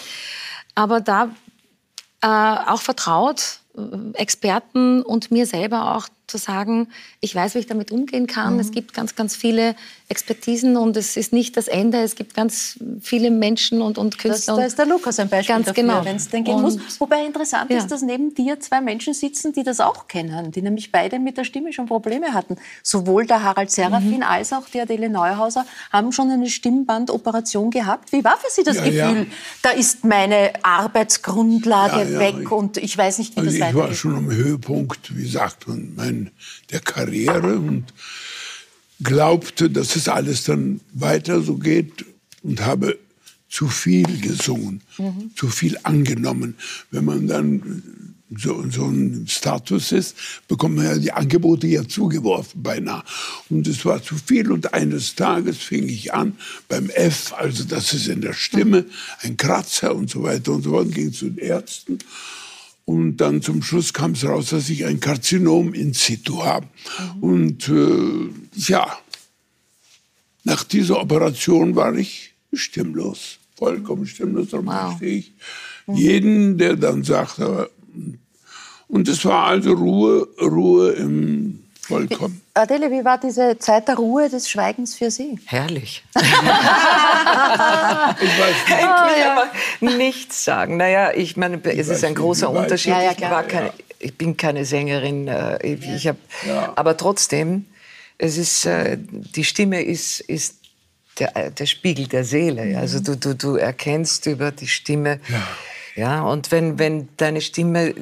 Aber 0.73 0.99
da 0.99 1.29
äh, 2.21 2.27
auch 2.27 2.81
vertraut, 2.81 3.59
äh, 3.77 4.17
Experten 4.17 5.03
und 5.03 5.29
mir 5.29 5.45
selber 5.45 5.95
auch 5.95 6.07
zu 6.31 6.37
sagen, 6.37 6.87
ich 7.19 7.35
weiß, 7.35 7.55
wie 7.55 7.59
ich 7.59 7.67
damit 7.67 7.91
umgehen 7.91 8.25
kann. 8.25 8.55
Mhm. 8.55 8.59
Es 8.59 8.71
gibt 8.71 8.93
ganz, 8.93 9.15
ganz 9.15 9.35
viele 9.35 9.75
Expertisen 10.07 10.77
und 10.77 10.97
es 10.97 11.17
ist 11.17 11.33
nicht 11.33 11.55
das 11.57 11.67
Ende. 11.67 11.99
Es 11.99 12.15
gibt 12.15 12.33
ganz 12.33 12.79
viele 13.01 13.29
Menschen 13.29 13.81
und, 13.81 13.97
und 13.97 14.17
Künstler. 14.17 14.55
Das, 14.55 14.61
da 14.61 14.65
ist 14.65 14.79
der 14.79 14.85
Lukas 14.85 15.19
ein 15.19 15.29
Beispiel 15.29 15.55
ganz 15.55 15.67
dafür, 15.67 15.83
genau. 15.83 16.05
wenn 16.05 16.15
es 16.15 16.29
denn 16.29 16.43
gehen 16.43 16.55
und, 16.55 16.61
muss. 16.63 16.99
Wobei 16.99 17.25
interessant 17.25 17.69
ja. 17.69 17.77
ist, 17.77 17.91
dass 17.91 18.01
neben 18.01 18.33
dir 18.33 18.59
zwei 18.59 18.81
Menschen 18.81 19.13
sitzen, 19.13 19.53
die 19.53 19.63
das 19.63 19.79
auch 19.79 20.07
kennen, 20.07 20.51
die 20.51 20.61
nämlich 20.61 20.91
beide 20.91 21.19
mit 21.19 21.37
der 21.37 21.43
Stimme 21.43 21.71
schon 21.73 21.85
Probleme 21.85 22.33
hatten. 22.33 22.57
Sowohl 22.83 23.25
der 23.25 23.43
Harald 23.43 23.71
Serafin 23.71 24.17
mhm. 24.17 24.23
als 24.23 24.53
auch 24.53 24.67
die 24.69 24.81
Adele 24.81 25.09
Neuhauser 25.09 25.65
haben 25.91 26.11
schon 26.11 26.29
eine 26.29 26.49
Stimmbandoperation 26.49 27.71
gehabt. 27.71 28.11
Wie 28.11 28.23
war 28.23 28.37
für 28.37 28.49
Sie 28.49 28.63
das 28.63 28.77
ja, 28.77 28.83
Gefühl, 28.83 29.23
ja. 29.23 29.25
da 29.61 29.69
ist 29.71 30.05
meine 30.05 30.53
Arbeitsgrundlage 30.63 32.19
weg 32.19 32.51
und 32.51 32.77
ich 32.77 32.97
weiß 32.97 33.19
nicht, 33.19 33.35
wie 33.35 33.39
also 33.39 33.51
das 33.51 33.59
weitergeht? 33.59 33.81
Ich 33.81 33.89
war 33.89 33.93
schon 33.95 34.15
am 34.15 34.31
Höhepunkt, 34.31 35.15
wie 35.15 35.27
sagt 35.27 35.67
man, 35.67 35.93
mein, 35.95 36.20
der 36.69 36.81
Karriere 36.81 37.57
und 37.57 37.85
glaubte, 39.01 39.69
dass 39.69 39.95
es 39.95 40.07
alles 40.07 40.43
dann 40.43 40.81
weiter 40.93 41.41
so 41.41 41.55
geht 41.55 42.05
und 42.43 42.61
habe 42.61 42.99
zu 43.49 43.67
viel 43.67 44.21
gesungen, 44.21 44.81
mhm. 44.97 45.31
zu 45.35 45.47
viel 45.47 45.77
angenommen. 45.83 46.55
Wenn 46.89 47.05
man 47.05 47.27
dann 47.27 48.15
so, 48.37 48.63
so 48.69 48.85
ein 48.85 49.25
Status 49.27 49.91
ist, 49.91 50.15
bekommt 50.47 50.77
man 50.77 50.85
ja 50.85 50.97
die 50.97 51.11
Angebote 51.11 51.67
ja 51.67 51.85
zugeworfen 51.85 52.63
beinahe. 52.63 53.03
Und 53.49 53.67
es 53.67 53.83
war 53.85 54.01
zu 54.01 54.15
viel 54.15 54.51
und 54.51 54.73
eines 54.73 55.15
Tages 55.15 55.57
fing 55.57 55.89
ich 55.89 56.13
an 56.13 56.33
beim 56.69 56.89
F, 56.89 57.33
also 57.33 57.65
das 57.65 57.93
ist 57.93 58.07
in 58.07 58.21
der 58.21 58.33
Stimme, 58.33 58.85
ein 59.21 59.35
Kratzer 59.35 59.93
und 59.93 60.09
so 60.09 60.23
weiter 60.23 60.53
und 60.53 60.63
so 60.63 60.71
fort, 60.71 60.93
ging 60.93 61.11
zu 61.11 61.29
den 61.29 61.39
Ärzten 61.39 61.99
und 62.91 63.17
dann 63.17 63.41
zum 63.41 63.63
Schluss 63.63 63.93
kam 63.93 64.11
es 64.11 64.25
raus, 64.25 64.49
dass 64.49 64.69
ich 64.69 64.85
ein 64.85 64.99
Karzinom 64.99 65.73
in 65.73 65.93
situ 65.93 66.43
habe. 66.43 66.67
Und 67.21 67.69
äh, 67.69 68.29
ja, 68.57 68.85
nach 70.43 70.65
dieser 70.65 70.99
Operation 70.99 71.77
war 71.77 71.95
ich 71.95 72.33
stimmlos, 72.51 73.37
vollkommen 73.55 74.05
stimmlos. 74.05 74.49
Darum 74.49 74.65
wow. 74.65 75.01
ich 75.01 75.31
mhm. 75.87 75.95
jeden, 75.95 76.57
der 76.57 76.75
dann 76.75 77.05
sagte, 77.05 77.71
und 78.89 79.07
es 79.07 79.23
war 79.23 79.45
also 79.45 79.71
Ruhe, 79.71 80.27
Ruhe 80.41 80.91
im 80.91 81.60
Vollkommen. 81.91 82.41
Adele, 82.53 82.89
wie 82.89 83.03
war 83.03 83.17
diese 83.19 83.57
Zeit 83.59 83.87
der 83.87 83.95
Ruhe, 83.95 84.29
des 84.29 84.49
Schweigens 84.49 84.95
für 84.95 85.11
Sie? 85.11 85.39
Herrlich. 85.45 86.03
ich 86.15 86.23
weiß 86.23 86.37
nicht. 88.69 88.83
Aber 89.25 89.51
nichts 89.97 90.45
sagen. 90.45 90.77
Naja, 90.77 91.11
ich 91.13 91.35
meine, 91.35 91.57
ich 91.57 91.77
es 91.77 91.89
ist 91.89 92.05
ein 92.05 92.15
großer 92.15 92.49
Unterschied. 92.49 92.93
Ja, 92.93 93.01
ja, 93.01 93.11
ich, 93.11 93.21
war 93.21 93.43
keine, 93.43 93.73
ich 93.99 94.17
bin 94.17 94.37
keine 94.37 94.63
Sängerin. 94.63 95.27
Äh, 95.27 95.65
ich, 95.65 95.87
ich 95.87 96.07
hab, 96.07 96.15
Aber 96.75 96.95
trotzdem, 96.95 97.65
es 98.17 98.37
ist, 98.37 98.65
äh, 98.65 98.97
die 98.99 99.43
Stimme 99.43 99.83
ist, 99.83 100.21
ist 100.21 100.55
der, 101.19 101.51
der 101.51 101.65
Spiegel 101.65 102.07
der 102.07 102.23
Seele. 102.23 102.77
Also 102.77 103.01
du, 103.01 103.17
du, 103.17 103.35
du 103.35 103.55
erkennst 103.57 104.27
über 104.27 104.51
die 104.51 104.67
Stimme. 104.67 105.19
Ja. 105.27 105.47
Ja, 105.95 106.21
und 106.23 106.51
wenn, 106.51 106.79
wenn 106.79 107.09
deine 107.17 107.41
Stimme 107.41 107.93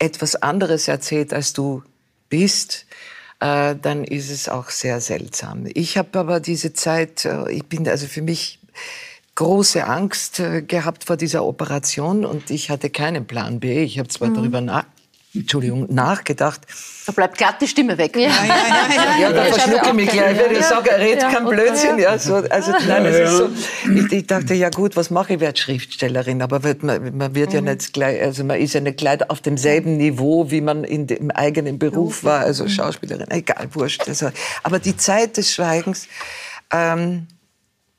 etwas 0.00 0.34
anderes 0.34 0.88
erzählt, 0.88 1.32
als 1.32 1.52
du 1.52 1.84
bist, 2.28 2.86
äh, 3.40 3.74
dann 3.80 4.04
ist 4.04 4.30
es 4.30 4.48
auch 4.48 4.70
sehr 4.70 5.00
seltsam. 5.00 5.66
Ich 5.74 5.98
habe 5.98 6.18
aber 6.18 6.40
diese 6.40 6.72
Zeit, 6.72 7.24
äh, 7.24 7.50
ich 7.50 7.66
bin 7.66 7.86
also 7.88 8.06
für 8.06 8.22
mich 8.22 8.60
große 9.34 9.86
Angst 9.86 10.40
äh, 10.40 10.62
gehabt 10.62 11.04
vor 11.04 11.16
dieser 11.16 11.44
Operation 11.44 12.24
und 12.24 12.50
ich 12.50 12.70
hatte 12.70 12.90
keinen 12.90 13.26
Plan 13.26 13.60
B. 13.60 13.82
Ich 13.82 13.98
habe 13.98 14.08
zwar 14.08 14.28
mhm. 14.28 14.34
darüber 14.34 14.60
nach 14.60 14.84
Entschuldigung, 15.40 15.86
nachgedacht. 15.92 16.62
Da 17.06 17.12
bleibt 17.12 17.38
glatt 17.38 17.60
die 17.60 17.68
Stimme 17.68 17.96
weg. 17.98 18.16
Ja, 18.16 18.22
ja, 18.22 18.28
ja, 18.28 18.94
ja, 18.94 19.18
ja 19.20 19.32
da 19.32 19.44
verschlucke 19.44 19.88
ich 19.88 19.92
mich 19.94 20.10
gleich, 20.10 20.38
wenn 20.38 20.56
ich 20.56 20.64
sage, 20.64 20.90
er 20.90 20.98
redet 20.98 21.22
kein 21.22 21.44
Blödsinn. 21.44 21.98
Ja, 21.98 22.18
so, 22.18 22.34
also, 22.34 22.72
nein, 22.86 23.06
es 23.06 23.30
ist 23.30 23.36
so, 23.36 23.48
ich, 23.94 24.12
ich, 24.12 24.26
dachte, 24.26 24.54
ja 24.54 24.70
gut, 24.70 24.96
was 24.96 25.10
mache 25.10 25.34
ich, 25.34 25.40
werde 25.40 25.58
Schriftstellerin, 25.58 26.42
aber 26.42 26.62
wird, 26.62 26.82
man, 26.82 27.16
man, 27.16 27.34
wird 27.34 27.52
ja 27.52 27.60
mhm. 27.60 27.68
nicht 27.68 27.92
gleich, 27.92 28.20
also 28.22 28.44
man 28.44 28.58
ist 28.58 28.74
ja 28.74 28.80
nicht 28.80 28.98
gleich 28.98 29.28
auf 29.30 29.40
demselben 29.40 29.96
Niveau, 29.96 30.50
wie 30.50 30.60
man 30.60 30.84
in 30.84 31.06
dem 31.06 31.30
eigenen 31.30 31.78
Beruf 31.78 32.24
war, 32.24 32.40
also 32.40 32.64
mhm. 32.64 32.70
Schauspielerin, 32.70 33.30
egal, 33.30 33.68
wurscht. 33.72 34.08
Also, 34.08 34.30
aber 34.62 34.78
die 34.78 34.96
Zeit 34.96 35.36
des 35.36 35.52
Schweigens, 35.52 36.08
ähm, 36.72 37.28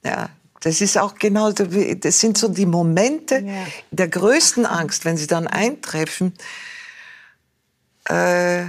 ja, 0.03 0.29
das 0.61 0.81
ist 0.81 0.97
auch 0.97 1.15
genau, 1.15 1.51
das 1.51 2.19
sind 2.19 2.37
so 2.37 2.47
die 2.47 2.65
Momente 2.65 3.45
der 3.91 4.07
größten 4.07 4.65
Angst, 4.65 5.05
wenn 5.05 5.17
sie 5.17 5.27
dann 5.27 5.47
eintreffen, 5.47 6.33
äh, 8.07 8.63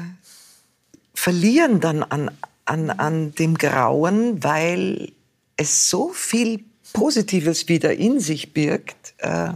verlieren 1.15 1.81
dann 1.81 2.03
an, 2.03 2.31
an, 2.65 2.91
an 2.91 3.35
dem 3.35 3.57
Grauen, 3.57 4.43
weil 4.43 5.13
es 5.57 5.91
so 5.91 6.11
viel 6.11 6.65
Positives 6.93 7.69
wieder 7.69 7.95
in 7.95 8.21
sich 8.21 8.53
birgt. 8.53 9.15
Äh, 9.19 9.51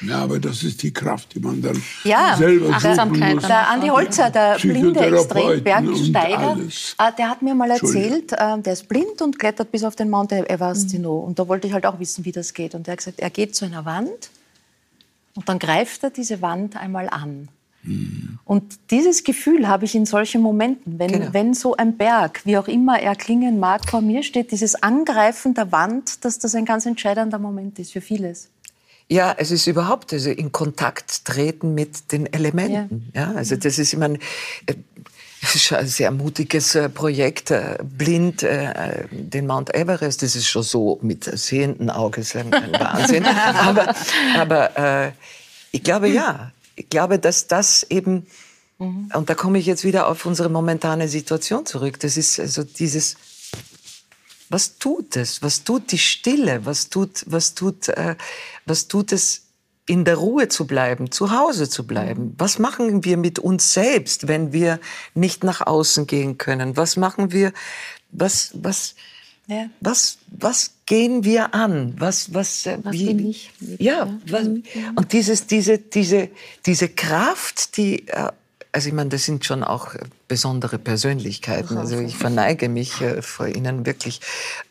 ja, 0.00 0.18
aber 0.18 0.40
das 0.40 0.64
ist 0.64 0.82
die 0.82 0.92
Kraft, 0.92 1.34
die 1.34 1.40
man 1.40 1.62
dann 1.62 1.80
ja, 2.02 2.34
selber 2.36 2.78
suchen 2.80 3.34
muss. 3.34 3.46
Der 3.46 3.68
Andi 3.68 3.88
Holzer, 3.88 4.30
der 4.30 4.56
blinde 4.58 5.00
Extrem 5.00 5.62
Bergsteiger, 5.62 6.58
äh, 6.58 7.12
der 7.16 7.30
hat 7.30 7.42
mir 7.42 7.54
mal 7.54 7.70
erzählt, 7.70 8.32
äh, 8.32 8.58
der 8.58 8.72
ist 8.72 8.88
blind 8.88 9.22
und 9.22 9.38
klettert 9.38 9.70
bis 9.70 9.84
auf 9.84 9.94
den 9.94 10.10
Mount 10.10 10.32
Everest 10.32 10.92
mhm. 10.94 11.06
Und 11.06 11.38
da 11.38 11.46
wollte 11.46 11.68
ich 11.68 11.72
halt 11.72 11.86
auch 11.86 12.00
wissen, 12.00 12.24
wie 12.24 12.32
das 12.32 12.52
geht. 12.52 12.74
Und 12.74 12.88
er 12.88 12.92
hat 12.92 12.98
gesagt, 12.98 13.20
er 13.20 13.30
geht 13.30 13.54
zu 13.54 13.64
einer 13.64 13.84
Wand 13.84 14.30
und 15.34 15.48
dann 15.48 15.58
greift 15.58 16.02
er 16.02 16.10
diese 16.10 16.42
Wand 16.42 16.76
einmal 16.76 17.08
an. 17.08 17.48
Und 18.44 18.78
dieses 18.90 19.24
Gefühl 19.24 19.66
habe 19.66 19.86
ich 19.86 19.94
in 19.94 20.06
solchen 20.06 20.40
Momenten, 20.40 21.00
wenn, 21.00 21.10
genau. 21.10 21.28
wenn 21.32 21.52
so 21.52 21.74
ein 21.74 21.96
Berg, 21.96 22.42
wie 22.44 22.56
auch 22.56 22.68
immer 22.68 23.00
er 23.00 23.16
klingen 23.16 23.58
mag, 23.58 23.88
vor 23.88 24.00
mir 24.00 24.22
steht, 24.22 24.52
dieses 24.52 24.82
Angreifen 24.82 25.54
der 25.54 25.72
Wand, 25.72 26.24
dass 26.24 26.38
das 26.38 26.54
ein 26.54 26.64
ganz 26.64 26.86
entscheidender 26.86 27.38
Moment 27.38 27.78
ist 27.80 27.92
für 27.92 28.00
vieles. 28.00 28.50
Ja, 29.08 29.34
es 29.36 29.50
ist 29.50 29.66
überhaupt 29.66 30.12
also 30.12 30.30
in 30.30 30.52
Kontakt 30.52 31.24
treten 31.24 31.74
mit 31.74 32.12
den 32.12 32.32
Elementen. 32.32 33.10
Ja, 33.14 33.32
ja 33.32 33.36
also 33.36 33.56
das 33.56 33.78
ist 33.78 33.92
immer 33.92 34.06
ein, 34.06 34.18
äh, 34.66 34.74
ein 35.74 35.86
sehr 35.88 36.12
mutiges 36.12 36.76
äh, 36.76 36.88
Projekt, 36.88 37.50
äh, 37.50 37.78
blind 37.82 38.42
den 38.42 39.46
Mount 39.46 39.74
Everest. 39.74 40.22
Das 40.22 40.36
ist 40.36 40.46
schon 40.46 40.62
so 40.62 41.00
mit 41.02 41.24
sehenden 41.24 41.90
Augen 41.90 42.24
ein, 42.34 42.54
ein 42.54 42.72
Wahnsinn. 42.72 43.24
aber, 43.54 43.94
aber 44.36 44.78
äh, 45.06 45.12
ich 45.72 45.82
glaube 45.82 46.08
ja, 46.08 46.52
ich 46.76 46.88
glaube, 46.88 47.18
dass 47.18 47.46
das 47.46 47.84
eben, 47.84 48.26
mhm. 48.78 49.10
und 49.14 49.30
da 49.30 49.34
komme 49.34 49.58
ich 49.58 49.66
jetzt 49.66 49.84
wieder 49.84 50.08
auf 50.08 50.26
unsere 50.26 50.48
momentane 50.48 51.08
Situation 51.08 51.66
zurück, 51.66 51.98
das 52.00 52.16
ist 52.16 52.40
also 52.40 52.64
dieses, 52.64 53.16
was 54.48 54.78
tut 54.78 55.16
es? 55.16 55.42
Was 55.42 55.64
tut 55.64 55.92
die 55.92 55.98
Stille? 55.98 56.66
Was 56.66 56.90
tut, 56.90 57.24
was 57.26 57.54
tut, 57.54 57.88
äh, 57.88 58.16
was 58.66 58.86
tut 58.86 59.12
es, 59.12 59.42
in 59.86 60.04
der 60.04 60.16
Ruhe 60.16 60.48
zu 60.48 60.66
bleiben, 60.66 61.10
zu 61.10 61.32
Hause 61.32 61.68
zu 61.68 61.86
bleiben? 61.86 62.34
Was 62.38 62.58
machen 62.58 63.04
wir 63.04 63.16
mit 63.16 63.38
uns 63.38 63.72
selbst, 63.72 64.28
wenn 64.28 64.52
wir 64.52 64.78
nicht 65.14 65.42
nach 65.42 65.66
außen 65.66 66.06
gehen 66.06 66.38
können? 66.38 66.76
Was 66.76 66.96
machen 66.96 67.32
wir, 67.32 67.52
was, 68.10 68.52
was, 68.54 68.94
ja. 69.46 69.66
Was, 69.80 70.18
was 70.28 70.72
gehen 70.86 71.24
wir 71.24 71.54
an? 71.54 71.94
Was, 71.98 72.32
was, 72.32 72.66
äh, 72.66 72.78
was 72.82 72.92
wie, 72.92 73.06
bin 73.06 73.30
ich? 73.30 73.50
Ja, 73.78 74.18
was, 74.26 74.44
mhm. 74.44 74.62
und 74.94 75.12
dieses, 75.12 75.46
diese, 75.46 75.78
diese, 75.78 76.28
diese 76.64 76.88
Kraft, 76.88 77.76
die, 77.76 78.08
äh, 78.08 78.28
also 78.72 78.88
ich 78.88 78.94
meine, 78.94 79.10
das 79.10 79.24
sind 79.24 79.44
schon 79.44 79.62
auch 79.62 79.94
besondere 80.28 80.78
Persönlichkeiten. 80.78 81.76
Also 81.76 81.98
ich 82.00 82.16
verneige 82.16 82.70
mich 82.70 83.00
äh, 83.02 83.20
vor 83.20 83.46
Ihnen 83.46 83.84
wirklich. 83.84 84.20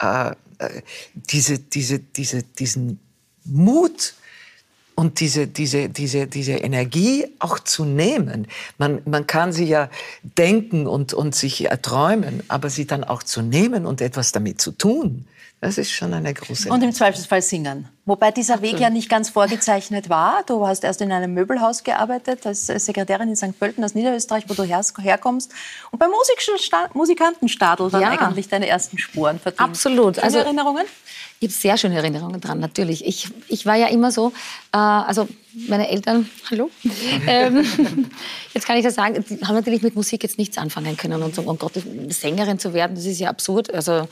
Äh, 0.01 0.31
äh, 0.61 0.81
diese, 1.13 1.59
diese, 1.59 1.99
diese, 1.99 2.43
diesen 2.43 2.99
Mut, 3.45 4.13
und 5.01 5.19
diese, 5.19 5.47
diese, 5.47 5.89
diese, 5.89 6.27
diese 6.27 6.51
Energie 6.51 7.25
auch 7.39 7.57
zu 7.57 7.85
nehmen. 7.85 8.47
Man, 8.77 9.01
man 9.05 9.25
kann 9.25 9.51
sie 9.51 9.65
ja 9.65 9.89
denken 10.37 10.85
und, 10.85 11.15
und 11.15 11.33
sich 11.33 11.65
erträumen, 11.65 12.43
aber 12.49 12.69
sie 12.69 12.85
dann 12.85 13.03
auch 13.03 13.23
zu 13.23 13.41
nehmen 13.41 13.87
und 13.87 13.99
etwas 13.99 14.31
damit 14.31 14.61
zu 14.61 14.69
tun, 14.71 15.25
das 15.59 15.79
ist 15.79 15.91
schon 15.91 16.13
eine 16.13 16.33
große. 16.33 16.69
Und 16.69 16.83
im 16.83 16.91
Zweifelsfall 16.91 17.41
singen. 17.41 17.87
Wobei 18.05 18.31
dieser. 18.31 18.61
Weg 18.61 18.79
ja 18.79 18.89
nicht 18.89 19.09
ganz 19.09 19.29
vorgezeichnet 19.29 20.09
war. 20.09 20.43
Du 20.47 20.67
hast 20.67 20.83
erst 20.83 21.01
in 21.01 21.11
einem 21.11 21.33
Möbelhaus 21.33 21.83
gearbeitet, 21.83 22.45
als 22.45 22.65
Sekretärin 22.65 23.29
in 23.29 23.35
St. 23.35 23.59
Pölten 23.59 23.83
aus 23.83 23.95
Niederösterreich, 23.95 24.45
wo 24.47 24.55
du 24.55 24.63
herkommst. 24.63 25.51
Und 25.91 25.99
beim 25.99 26.11
Musikantenstadel 26.93 27.89
dann 27.89 28.01
ja. 28.01 28.09
eigentlich 28.09 28.49
deine 28.49 28.67
ersten 28.67 28.97
Spuren 28.97 29.39
verdient. 29.39 29.61
Absolut. 29.61 30.17
Also, 30.19 30.39
Erinnerungen? 30.39 30.85
Ich 31.43 31.47
habe 31.47 31.59
sehr 31.59 31.77
schöne 31.77 31.95
Erinnerungen 31.95 32.39
dran, 32.39 32.59
natürlich. 32.59 33.03
Ich, 33.03 33.27
ich 33.47 33.65
war 33.65 33.75
ja 33.75 33.87
immer 33.87 34.11
so, 34.11 34.31
äh, 34.71 34.77
also 34.77 35.27
meine 35.67 35.89
Eltern, 35.89 36.29
hallo, 36.51 36.69
ähm, 37.27 37.65
jetzt 38.53 38.67
kann 38.67 38.77
ich 38.77 38.83
das 38.83 38.93
sagen, 38.93 39.25
die 39.27 39.43
haben 39.43 39.55
natürlich 39.55 39.81
mit 39.81 39.95
Musik 39.95 40.21
jetzt 40.21 40.37
nichts 40.37 40.59
anfangen 40.59 40.95
können 40.97 41.23
und 41.23 41.33
so, 41.33 41.41
oh 41.47 41.55
Gott, 41.55 41.73
Sängerin 42.09 42.59
zu 42.59 42.75
werden, 42.75 42.95
das 42.95 43.05
ist 43.05 43.19
ja 43.19 43.29
absurd. 43.29 43.73
Also 43.73 44.07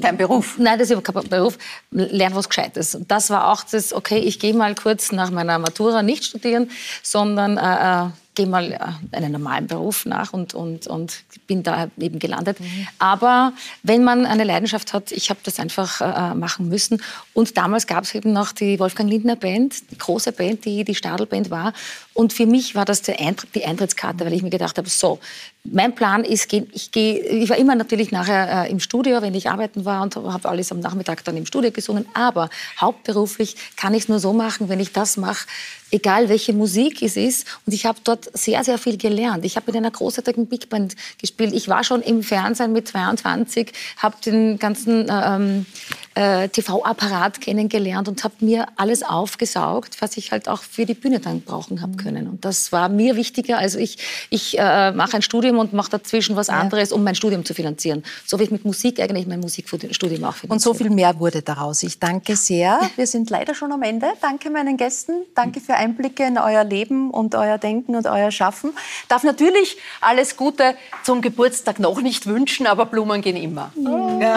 kein 0.00 0.16
Beruf. 0.16 0.56
Nein, 0.58 0.78
das 0.78 0.88
ist 0.88 1.04
kein 1.04 1.28
Beruf. 1.28 1.58
Lern 1.90 2.34
was 2.34 2.48
Gescheites. 2.48 2.96
Das 3.08 3.28
war 3.28 3.52
auch 3.52 3.62
das, 3.62 3.92
okay, 3.92 4.18
ich 4.20 4.38
gehe 4.38 4.54
mal 4.54 4.74
kurz 4.74 5.12
nach 5.12 5.30
meiner 5.30 5.58
Matura 5.58 6.02
nicht 6.02 6.24
studieren, 6.24 6.70
sondern 7.02 7.58
äh, 7.58 8.06
äh 8.06 8.10
gehe 8.34 8.46
mal 8.46 8.72
äh, 8.72 8.78
einen 9.16 9.32
normalen 9.32 9.66
Beruf 9.66 10.06
nach 10.06 10.32
und, 10.32 10.54
und, 10.54 10.86
und 10.86 11.24
bin 11.46 11.62
da 11.62 11.88
eben 11.98 12.18
gelandet. 12.18 12.60
Mhm. 12.60 12.88
Aber 12.98 13.52
wenn 13.82 14.04
man 14.04 14.26
eine 14.26 14.44
Leidenschaft 14.44 14.92
hat, 14.92 15.12
ich 15.12 15.30
habe 15.30 15.40
das 15.44 15.58
einfach 15.58 16.00
äh, 16.00 16.34
machen 16.34 16.68
müssen. 16.68 17.02
Und 17.32 17.56
damals 17.56 17.86
gab 17.86 18.04
es 18.04 18.14
eben 18.14 18.32
noch 18.32 18.52
die 18.52 18.78
Wolfgang 18.78 19.08
Lindner 19.10 19.36
Band, 19.36 19.90
die 19.90 19.98
große 19.98 20.32
Band, 20.32 20.64
die 20.64 20.84
die 20.84 20.94
Stadelband 20.94 21.50
war. 21.50 21.72
Und 22.14 22.32
für 22.32 22.46
mich 22.46 22.76
war 22.76 22.84
das 22.84 23.02
die 23.02 23.14
Eintrittskarte, 23.16 24.24
weil 24.24 24.32
ich 24.32 24.42
mir 24.42 24.50
gedacht 24.50 24.78
habe, 24.78 24.88
so, 24.88 25.18
mein 25.64 25.94
Plan 25.94 26.24
ist, 26.24 26.52
ich, 26.52 26.92
gehe, 26.92 27.18
ich 27.18 27.48
war 27.48 27.56
immer 27.56 27.74
natürlich 27.74 28.12
nachher 28.12 28.66
äh, 28.66 28.70
im 28.70 28.80
Studio, 28.80 29.22
wenn 29.22 29.34
ich 29.34 29.50
arbeiten 29.50 29.84
war 29.84 30.02
und 30.02 30.14
habe 30.14 30.48
alles 30.48 30.70
am 30.70 30.78
Nachmittag 30.78 31.24
dann 31.24 31.36
im 31.36 31.46
Studio 31.46 31.72
gesungen. 31.72 32.06
Aber 32.14 32.50
hauptberuflich 32.80 33.56
kann 33.76 33.94
ich 33.94 34.04
es 34.04 34.08
nur 34.08 34.20
so 34.20 34.32
machen, 34.32 34.68
wenn 34.68 34.78
ich 34.78 34.92
das 34.92 35.16
mache, 35.16 35.46
egal 35.90 36.28
welche 36.28 36.52
Musik 36.52 37.02
es 37.02 37.16
ist. 37.16 37.46
Und 37.66 37.72
ich 37.72 37.86
habe 37.86 37.98
dort 38.04 38.30
sehr, 38.36 38.62
sehr 38.62 38.78
viel 38.78 38.98
gelernt. 38.98 39.44
Ich 39.44 39.56
habe 39.56 39.66
mit 39.66 39.76
einer 39.76 39.90
großartigen 39.90 40.46
Big 40.46 40.68
Band 40.68 40.94
gespielt. 41.18 41.54
Ich 41.54 41.68
war 41.68 41.82
schon 41.82 42.02
im 42.02 42.22
Fernsehen 42.22 42.72
mit 42.72 42.88
22, 42.88 43.72
habe 43.96 44.16
den 44.24 44.58
ganzen 44.58 45.10
ähm, 45.10 45.66
äh, 46.14 46.48
TV-Apparat 46.48 47.40
kennengelernt 47.40 48.08
und 48.08 48.22
habe 48.22 48.34
mir 48.40 48.66
alles 48.76 49.02
aufgesaugt, 49.02 50.00
was 50.00 50.16
ich 50.16 50.30
halt 50.30 50.48
auch 50.48 50.62
für 50.62 50.86
die 50.86 50.94
Bühne 50.94 51.18
dann 51.18 51.40
brauchen 51.40 51.82
habe 51.82 51.96
können. 51.96 52.28
Und 52.28 52.44
das 52.44 52.70
war 52.70 52.88
mir 52.88 53.16
wichtiger. 53.16 53.58
Also 53.58 53.78
ich, 53.78 53.98
ich 54.30 54.58
äh, 54.58 54.92
mache 54.92 55.16
ein 55.16 55.22
Studium 55.22 55.58
und 55.58 55.72
mache 55.72 55.90
dazwischen 55.90 56.36
was 56.36 56.48
anderes, 56.48 56.92
um 56.92 57.02
mein 57.02 57.14
Studium 57.16 57.44
zu 57.44 57.54
finanzieren. 57.54 58.04
So 58.26 58.38
wie 58.38 58.44
ich 58.44 58.50
mit 58.50 58.64
Musik 58.64 59.00
eigentlich 59.00 59.26
mein 59.26 59.40
Musikstudium 59.40 60.24
auch 60.24 60.34
finanziere. 60.34 60.52
Und 60.52 60.60
so 60.60 60.74
viel 60.74 60.90
mehr 60.90 61.18
wurde 61.18 61.42
daraus. 61.42 61.82
Ich 61.82 61.98
danke 61.98 62.36
sehr. 62.36 62.80
Wir 62.96 63.06
sind 63.06 63.30
leider 63.30 63.54
schon 63.54 63.72
am 63.72 63.82
Ende. 63.82 64.06
Danke 64.20 64.50
meinen 64.50 64.76
Gästen. 64.76 65.24
Danke 65.34 65.60
für 65.60 65.74
Einblicke 65.74 66.24
in 66.24 66.38
euer 66.38 66.62
Leben 66.62 67.10
und 67.10 67.34
euer 67.34 67.58
Denken 67.58 67.96
und 67.96 68.06
euer 68.06 68.30
Schaffen. 68.30 68.70
Darf 69.08 69.24
natürlich 69.24 69.76
alles 70.00 70.36
Gute 70.36 70.76
zum 71.02 71.22
Geburtstag 71.22 71.80
noch 71.80 72.00
nicht 72.00 72.26
wünschen, 72.26 72.66
aber 72.66 72.86
Blumen 72.86 73.20
gehen 73.20 73.36
immer. 73.36 73.72
Ja, 74.20 74.36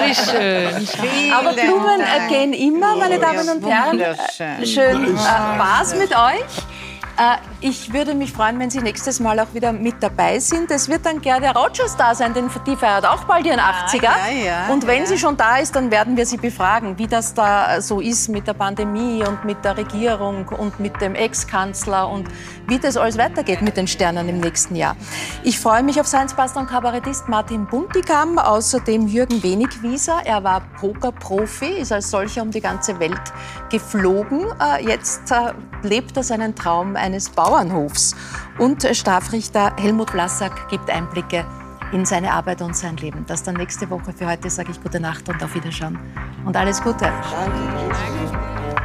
wie 0.06 0.14
schön 0.14 0.47
schön. 0.80 1.32
Aber 1.32 1.52
Blumen 1.52 2.00
Dank. 2.00 2.28
gehen 2.28 2.52
immer, 2.52 2.96
meine 2.96 3.18
Damen 3.18 3.48
und 3.48 3.66
Herren. 3.66 4.00
Schön 4.64 5.14
äh, 5.14 5.58
war's 5.58 5.94
mit 5.94 6.12
euch. 6.12 6.44
Äh, 7.18 7.57
Ich 7.60 7.92
würde 7.92 8.14
mich 8.14 8.32
freuen, 8.32 8.60
wenn 8.60 8.70
Sie 8.70 8.80
nächstes 8.80 9.18
Mal 9.18 9.40
auch 9.40 9.52
wieder 9.52 9.72
mit 9.72 9.96
dabei 10.00 10.38
sind. 10.38 10.70
Es 10.70 10.88
wird 10.88 11.04
dann 11.04 11.20
Gerda 11.20 11.50
Rogers 11.50 11.96
da 11.96 12.14
sein, 12.14 12.32
denn 12.32 12.48
die 12.64 12.76
feiert 12.76 13.04
auch 13.04 13.24
bald 13.24 13.46
ihren 13.46 13.58
80er. 13.58 14.02
Ja, 14.02 14.28
ja, 14.28 14.72
und 14.72 14.86
wenn 14.86 15.06
sie 15.06 15.18
schon 15.18 15.36
da 15.36 15.56
ist, 15.56 15.74
dann 15.74 15.90
werden 15.90 16.16
wir 16.16 16.24
sie 16.24 16.36
befragen, 16.36 16.98
wie 16.98 17.08
das 17.08 17.34
da 17.34 17.80
so 17.80 18.00
ist 18.00 18.28
mit 18.28 18.46
der 18.46 18.52
Pandemie 18.52 19.24
und 19.26 19.44
mit 19.44 19.64
der 19.64 19.76
Regierung 19.76 20.46
und 20.46 20.78
mit 20.78 21.00
dem 21.00 21.16
Ex-Kanzler 21.16 22.08
und 22.08 22.28
wie 22.68 22.78
das 22.78 22.96
alles 22.96 23.18
weitergeht 23.18 23.60
mit 23.62 23.76
den 23.76 23.88
Sternen 23.88 24.28
im 24.28 24.38
nächsten 24.38 24.76
Jahr. 24.76 24.96
Ich 25.42 25.58
freue 25.58 25.82
mich 25.82 26.00
auf 26.00 26.06
Science-Pastor 26.06 26.62
und 26.62 26.68
Kabarettist 26.68 27.28
Martin 27.28 27.66
Buntigam, 27.66 28.38
außerdem 28.38 29.08
Jürgen 29.08 29.42
Wenigwieser. 29.42 30.20
Er 30.24 30.44
war 30.44 30.60
Pokerprofi, 30.78 31.78
ist 31.80 31.90
als 31.90 32.10
solcher 32.10 32.42
um 32.42 32.52
die 32.52 32.60
ganze 32.60 33.00
Welt 33.00 33.20
geflogen. 33.70 34.46
Äh, 34.60 34.86
jetzt 34.86 35.32
äh, 35.32 35.54
lebt 35.82 36.16
er 36.16 36.22
seinen 36.22 36.54
Traum 36.54 36.94
eines 36.94 37.28
Bauernhofs. 37.48 38.14
Und 38.58 38.86
Strafrichter 38.92 39.74
Helmut 39.78 40.12
Blassack 40.12 40.68
gibt 40.68 40.90
Einblicke 40.90 41.46
in 41.92 42.04
seine 42.04 42.32
Arbeit 42.32 42.60
und 42.60 42.76
sein 42.76 42.98
Leben. 42.98 43.24
Das 43.26 43.42
dann 43.42 43.54
nächste 43.54 43.88
Woche. 43.88 44.12
Für 44.12 44.26
heute 44.26 44.50
sage 44.50 44.70
ich 44.70 44.82
gute 44.82 45.00
Nacht 45.00 45.28
und 45.30 45.42
auf 45.42 45.54
Wiederschauen. 45.54 45.98
Und 46.44 46.56
alles 46.56 46.82
Gute. 46.82 47.06
Danke. 47.06 48.77